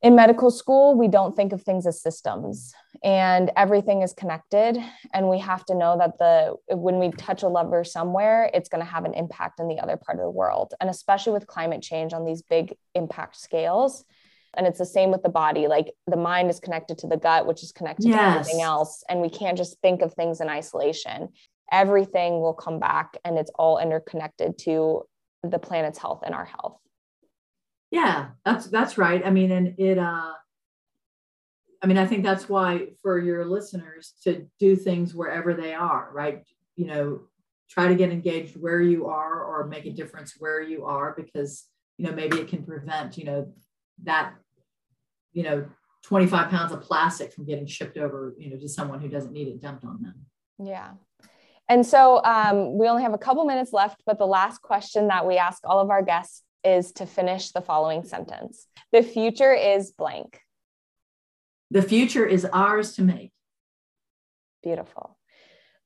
in 0.00 0.14
medical 0.14 0.50
school 0.50 0.96
we 0.96 1.08
don't 1.08 1.34
think 1.34 1.52
of 1.52 1.62
things 1.62 1.84
as 1.86 2.00
systems 2.00 2.72
and 3.02 3.50
everything 3.56 4.02
is 4.02 4.12
connected. 4.12 4.78
And 5.12 5.28
we 5.28 5.40
have 5.40 5.64
to 5.66 5.74
know 5.74 5.98
that 5.98 6.18
the 6.18 6.54
when 6.76 7.00
we 7.00 7.10
touch 7.10 7.42
a 7.42 7.48
lever 7.48 7.82
somewhere 7.82 8.48
it's 8.54 8.68
going 8.68 8.84
to 8.84 8.90
have 8.90 9.04
an 9.04 9.14
impact 9.14 9.58
in 9.58 9.66
the 9.66 9.80
other 9.80 9.96
part 9.96 10.18
of 10.18 10.24
the 10.24 10.30
world. 10.30 10.74
And 10.80 10.88
especially 10.88 11.32
with 11.32 11.48
climate 11.48 11.82
change 11.82 12.12
on 12.12 12.24
these 12.24 12.42
big 12.42 12.76
impact 12.94 13.36
scales. 13.36 14.04
And 14.56 14.66
it's 14.66 14.78
the 14.78 14.86
same 14.86 15.10
with 15.10 15.22
the 15.22 15.28
body 15.28 15.66
like 15.66 15.92
the 16.06 16.16
mind 16.16 16.48
is 16.48 16.60
connected 16.60 16.98
to 16.98 17.08
the 17.08 17.16
gut 17.16 17.46
which 17.46 17.62
is 17.64 17.72
connected 17.72 18.06
yes. 18.06 18.16
to 18.16 18.40
everything 18.40 18.62
else. 18.62 19.02
And 19.08 19.20
we 19.20 19.30
can't 19.30 19.58
just 19.58 19.80
think 19.80 20.00
of 20.00 20.14
things 20.14 20.40
in 20.40 20.48
isolation 20.48 21.30
everything 21.70 22.40
will 22.40 22.54
come 22.54 22.78
back 22.78 23.16
and 23.24 23.38
it's 23.38 23.50
all 23.58 23.78
interconnected 23.78 24.58
to 24.58 25.02
the 25.42 25.58
planet's 25.58 25.98
health 25.98 26.22
and 26.24 26.34
our 26.34 26.44
health. 26.44 26.78
Yeah 27.90 28.28
that's 28.44 28.66
that's 28.66 28.98
right. 28.98 29.24
I 29.24 29.30
mean 29.30 29.50
and 29.50 29.74
it 29.78 29.98
uh 29.98 30.32
i 31.82 31.86
mean 31.86 31.96
i 31.96 32.06
think 32.06 32.24
that's 32.24 32.48
why 32.48 32.88
for 33.02 33.18
your 33.18 33.44
listeners 33.44 34.14
to 34.24 34.46
do 34.58 34.74
things 34.74 35.14
wherever 35.14 35.54
they 35.54 35.74
are 35.74 36.10
right? 36.12 36.44
You 36.76 36.86
know 36.86 37.20
try 37.70 37.86
to 37.86 37.94
get 37.94 38.10
engaged 38.10 38.56
where 38.56 38.80
you 38.80 39.06
are 39.06 39.44
or 39.44 39.66
make 39.66 39.84
a 39.84 39.92
difference 39.92 40.34
where 40.38 40.62
you 40.62 40.84
are 40.86 41.14
because 41.16 41.66
you 41.98 42.06
know 42.06 42.12
maybe 42.12 42.38
it 42.38 42.48
can 42.48 42.64
prevent 42.64 43.18
you 43.18 43.24
know 43.24 43.52
that 44.04 44.34
you 45.32 45.42
know 45.42 45.66
25 46.04 46.48
pounds 46.48 46.72
of 46.72 46.80
plastic 46.80 47.32
from 47.32 47.44
getting 47.44 47.66
shipped 47.66 47.98
over 47.98 48.34
you 48.38 48.50
know 48.50 48.56
to 48.56 48.68
someone 48.68 49.00
who 49.00 49.08
doesn't 49.08 49.32
need 49.32 49.48
it 49.48 49.60
dumped 49.60 49.84
on 49.84 50.02
them. 50.02 50.14
Yeah 50.58 50.92
and 51.68 51.86
so 51.86 52.22
um, 52.24 52.78
we 52.78 52.88
only 52.88 53.02
have 53.02 53.14
a 53.14 53.18
couple 53.18 53.44
minutes 53.44 53.72
left, 53.72 54.02
but 54.06 54.18
the 54.18 54.26
last 54.26 54.62
question 54.62 55.08
that 55.08 55.26
we 55.26 55.36
ask 55.36 55.60
all 55.64 55.80
of 55.80 55.90
our 55.90 56.02
guests 56.02 56.42
is 56.64 56.92
to 56.92 57.06
finish 57.06 57.50
the 57.50 57.60
following 57.60 58.04
sentence 58.04 58.66
The 58.92 59.02
future 59.02 59.52
is 59.52 59.92
blank. 59.92 60.40
The 61.70 61.82
future 61.82 62.24
is 62.24 62.46
ours 62.46 62.94
to 62.94 63.02
make. 63.02 63.32
Beautiful. 64.62 65.18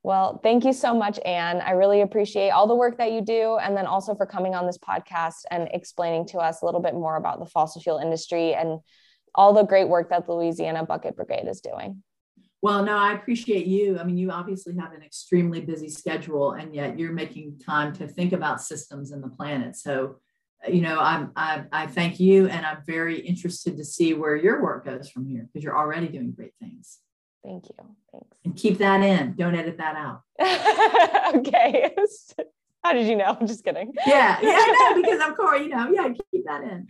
Well, 0.04 0.40
thank 0.42 0.64
you 0.64 0.72
so 0.72 0.94
much, 0.94 1.20
Anne. 1.24 1.60
I 1.60 1.72
really 1.72 2.00
appreciate 2.00 2.50
all 2.50 2.66
the 2.66 2.74
work 2.74 2.98
that 2.98 3.12
you 3.12 3.20
do, 3.20 3.56
and 3.58 3.76
then 3.76 3.86
also 3.86 4.14
for 4.14 4.26
coming 4.26 4.54
on 4.54 4.66
this 4.66 4.78
podcast 4.78 5.44
and 5.50 5.68
explaining 5.72 6.26
to 6.28 6.38
us 6.38 6.62
a 6.62 6.64
little 6.64 6.80
bit 6.80 6.94
more 6.94 7.16
about 7.16 7.38
the 7.38 7.46
fossil 7.46 7.80
fuel 7.80 7.98
industry 7.98 8.54
and 8.54 8.80
all 9.34 9.52
the 9.52 9.62
great 9.62 9.88
work 9.88 10.10
that 10.10 10.26
the 10.26 10.32
Louisiana 10.32 10.84
Bucket 10.84 11.16
Brigade 11.16 11.46
is 11.48 11.60
doing. 11.60 12.02
Well, 12.62 12.84
no, 12.84 12.96
I 12.96 13.14
appreciate 13.14 13.66
you. 13.66 13.98
I 13.98 14.04
mean, 14.04 14.16
you 14.16 14.30
obviously 14.30 14.76
have 14.76 14.92
an 14.92 15.02
extremely 15.02 15.60
busy 15.60 15.88
schedule, 15.88 16.52
and 16.52 16.72
yet 16.72 16.96
you're 16.96 17.12
making 17.12 17.58
time 17.58 17.92
to 17.94 18.06
think 18.06 18.32
about 18.32 18.62
systems 18.62 19.10
and 19.10 19.22
the 19.22 19.28
planet. 19.28 19.74
So, 19.74 20.20
you 20.68 20.80
know, 20.80 21.00
I'm, 21.00 21.32
I, 21.34 21.64
I 21.72 21.86
thank 21.88 22.20
you, 22.20 22.46
and 22.46 22.64
I'm 22.64 22.78
very 22.86 23.18
interested 23.18 23.76
to 23.78 23.84
see 23.84 24.14
where 24.14 24.36
your 24.36 24.62
work 24.62 24.84
goes 24.84 25.10
from 25.10 25.26
here 25.26 25.48
because 25.52 25.64
you're 25.64 25.76
already 25.76 26.06
doing 26.06 26.30
great 26.30 26.54
things. 26.60 26.98
Thank 27.44 27.64
you. 27.68 27.96
Thanks. 28.12 28.28
And 28.44 28.56
keep 28.56 28.78
that 28.78 29.02
in. 29.02 29.34
Don't 29.34 29.56
edit 29.56 29.78
that 29.78 29.96
out. 29.96 30.22
okay. 31.34 31.96
How 32.84 32.92
did 32.92 33.06
you 33.08 33.16
know? 33.16 33.36
I'm 33.40 33.46
just 33.46 33.64
kidding. 33.64 33.92
Yeah, 34.06 34.38
yeah, 34.40 34.64
no, 34.66 34.94
because 35.02 35.20
I'm 35.20 35.34
Corey. 35.34 35.64
You 35.64 35.68
know, 35.68 35.90
yeah, 35.90 36.08
keep 36.32 36.44
that 36.46 36.62
in. 36.62 36.88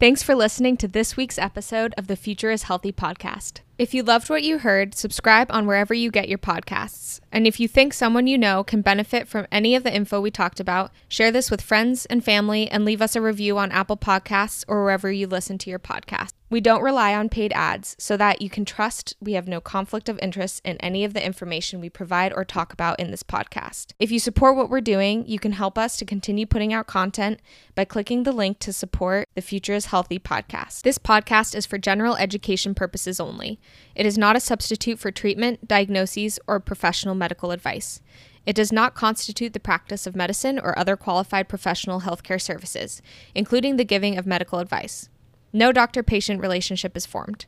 Thanks 0.00 0.22
for 0.22 0.36
listening 0.36 0.76
to 0.76 0.86
this 0.86 1.16
week's 1.16 1.38
episode 1.40 1.92
of 1.98 2.06
the 2.06 2.14
Future 2.14 2.52
is 2.52 2.62
Healthy 2.62 2.92
podcast. 2.92 3.62
If 3.78 3.92
you 3.92 4.04
loved 4.04 4.30
what 4.30 4.44
you 4.44 4.58
heard, 4.58 4.94
subscribe 4.94 5.50
on 5.50 5.66
wherever 5.66 5.92
you 5.92 6.12
get 6.12 6.28
your 6.28 6.38
podcasts. 6.38 7.18
And 7.32 7.48
if 7.48 7.58
you 7.58 7.66
think 7.66 7.92
someone 7.92 8.28
you 8.28 8.38
know 8.38 8.62
can 8.62 8.80
benefit 8.80 9.26
from 9.26 9.48
any 9.50 9.74
of 9.74 9.82
the 9.82 9.92
info 9.92 10.20
we 10.20 10.30
talked 10.30 10.60
about, 10.60 10.92
share 11.08 11.32
this 11.32 11.50
with 11.50 11.60
friends 11.60 12.06
and 12.06 12.24
family 12.24 12.70
and 12.70 12.84
leave 12.84 13.02
us 13.02 13.16
a 13.16 13.20
review 13.20 13.58
on 13.58 13.72
Apple 13.72 13.96
Podcasts 13.96 14.64
or 14.68 14.84
wherever 14.84 15.10
you 15.10 15.26
listen 15.26 15.58
to 15.58 15.70
your 15.70 15.80
podcast. 15.80 16.30
We 16.50 16.62
don't 16.62 16.82
rely 16.82 17.14
on 17.14 17.28
paid 17.28 17.52
ads 17.52 17.94
so 17.98 18.16
that 18.16 18.40
you 18.40 18.48
can 18.48 18.64
trust 18.64 19.14
we 19.20 19.34
have 19.34 19.46
no 19.46 19.60
conflict 19.60 20.08
of 20.08 20.18
interest 20.20 20.62
in 20.64 20.78
any 20.78 21.04
of 21.04 21.12
the 21.12 21.24
information 21.24 21.78
we 21.78 21.90
provide 21.90 22.32
or 22.32 22.42
talk 22.42 22.72
about 22.72 22.98
in 22.98 23.10
this 23.10 23.22
podcast. 23.22 23.92
If 23.98 24.10
you 24.10 24.18
support 24.18 24.56
what 24.56 24.70
we're 24.70 24.80
doing, 24.80 25.26
you 25.26 25.38
can 25.38 25.52
help 25.52 25.76
us 25.76 25.98
to 25.98 26.06
continue 26.06 26.46
putting 26.46 26.72
out 26.72 26.86
content 26.86 27.40
by 27.74 27.84
clicking 27.84 28.22
the 28.22 28.32
link 28.32 28.60
to 28.60 28.72
support 28.72 29.28
the 29.34 29.42
Future 29.42 29.74
is 29.74 29.86
Healthy 29.86 30.20
podcast. 30.20 30.82
This 30.82 30.96
podcast 30.96 31.54
is 31.54 31.66
for 31.66 31.76
general 31.76 32.16
education 32.16 32.74
purposes 32.74 33.20
only. 33.20 33.60
It 33.94 34.06
is 34.06 34.16
not 34.16 34.34
a 34.34 34.40
substitute 34.40 34.98
for 34.98 35.10
treatment, 35.10 35.68
diagnoses, 35.68 36.38
or 36.46 36.60
professional 36.60 37.14
medical 37.14 37.50
advice. 37.50 38.00
It 38.46 38.56
does 38.56 38.72
not 38.72 38.94
constitute 38.94 39.52
the 39.52 39.60
practice 39.60 40.06
of 40.06 40.16
medicine 40.16 40.58
or 40.58 40.78
other 40.78 40.96
qualified 40.96 41.46
professional 41.46 42.00
healthcare 42.00 42.40
services, 42.40 43.02
including 43.34 43.76
the 43.76 43.84
giving 43.84 44.16
of 44.16 44.26
medical 44.26 44.60
advice. 44.60 45.10
No 45.52 45.72
doctor 45.72 46.02
patient 46.02 46.42
relationship 46.42 46.96
is 46.96 47.06
formed. 47.06 47.46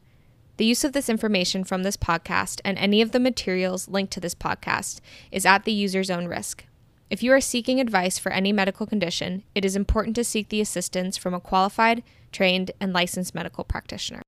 The 0.56 0.64
use 0.64 0.84
of 0.84 0.92
this 0.92 1.08
information 1.08 1.64
from 1.64 1.82
this 1.82 1.96
podcast 1.96 2.60
and 2.64 2.78
any 2.78 3.02
of 3.02 3.12
the 3.12 3.20
materials 3.20 3.88
linked 3.88 4.12
to 4.14 4.20
this 4.20 4.34
podcast 4.34 5.00
is 5.30 5.44
at 5.44 5.64
the 5.64 5.72
user's 5.72 6.10
own 6.10 6.26
risk. 6.26 6.64
If 7.10 7.22
you 7.22 7.32
are 7.32 7.40
seeking 7.40 7.80
advice 7.80 8.18
for 8.18 8.32
any 8.32 8.52
medical 8.52 8.86
condition, 8.86 9.42
it 9.54 9.64
is 9.64 9.76
important 9.76 10.16
to 10.16 10.24
seek 10.24 10.48
the 10.48 10.60
assistance 10.60 11.16
from 11.16 11.34
a 11.34 11.40
qualified, 11.40 12.02
trained, 12.32 12.70
and 12.80 12.92
licensed 12.92 13.34
medical 13.34 13.64
practitioner. 13.64 14.22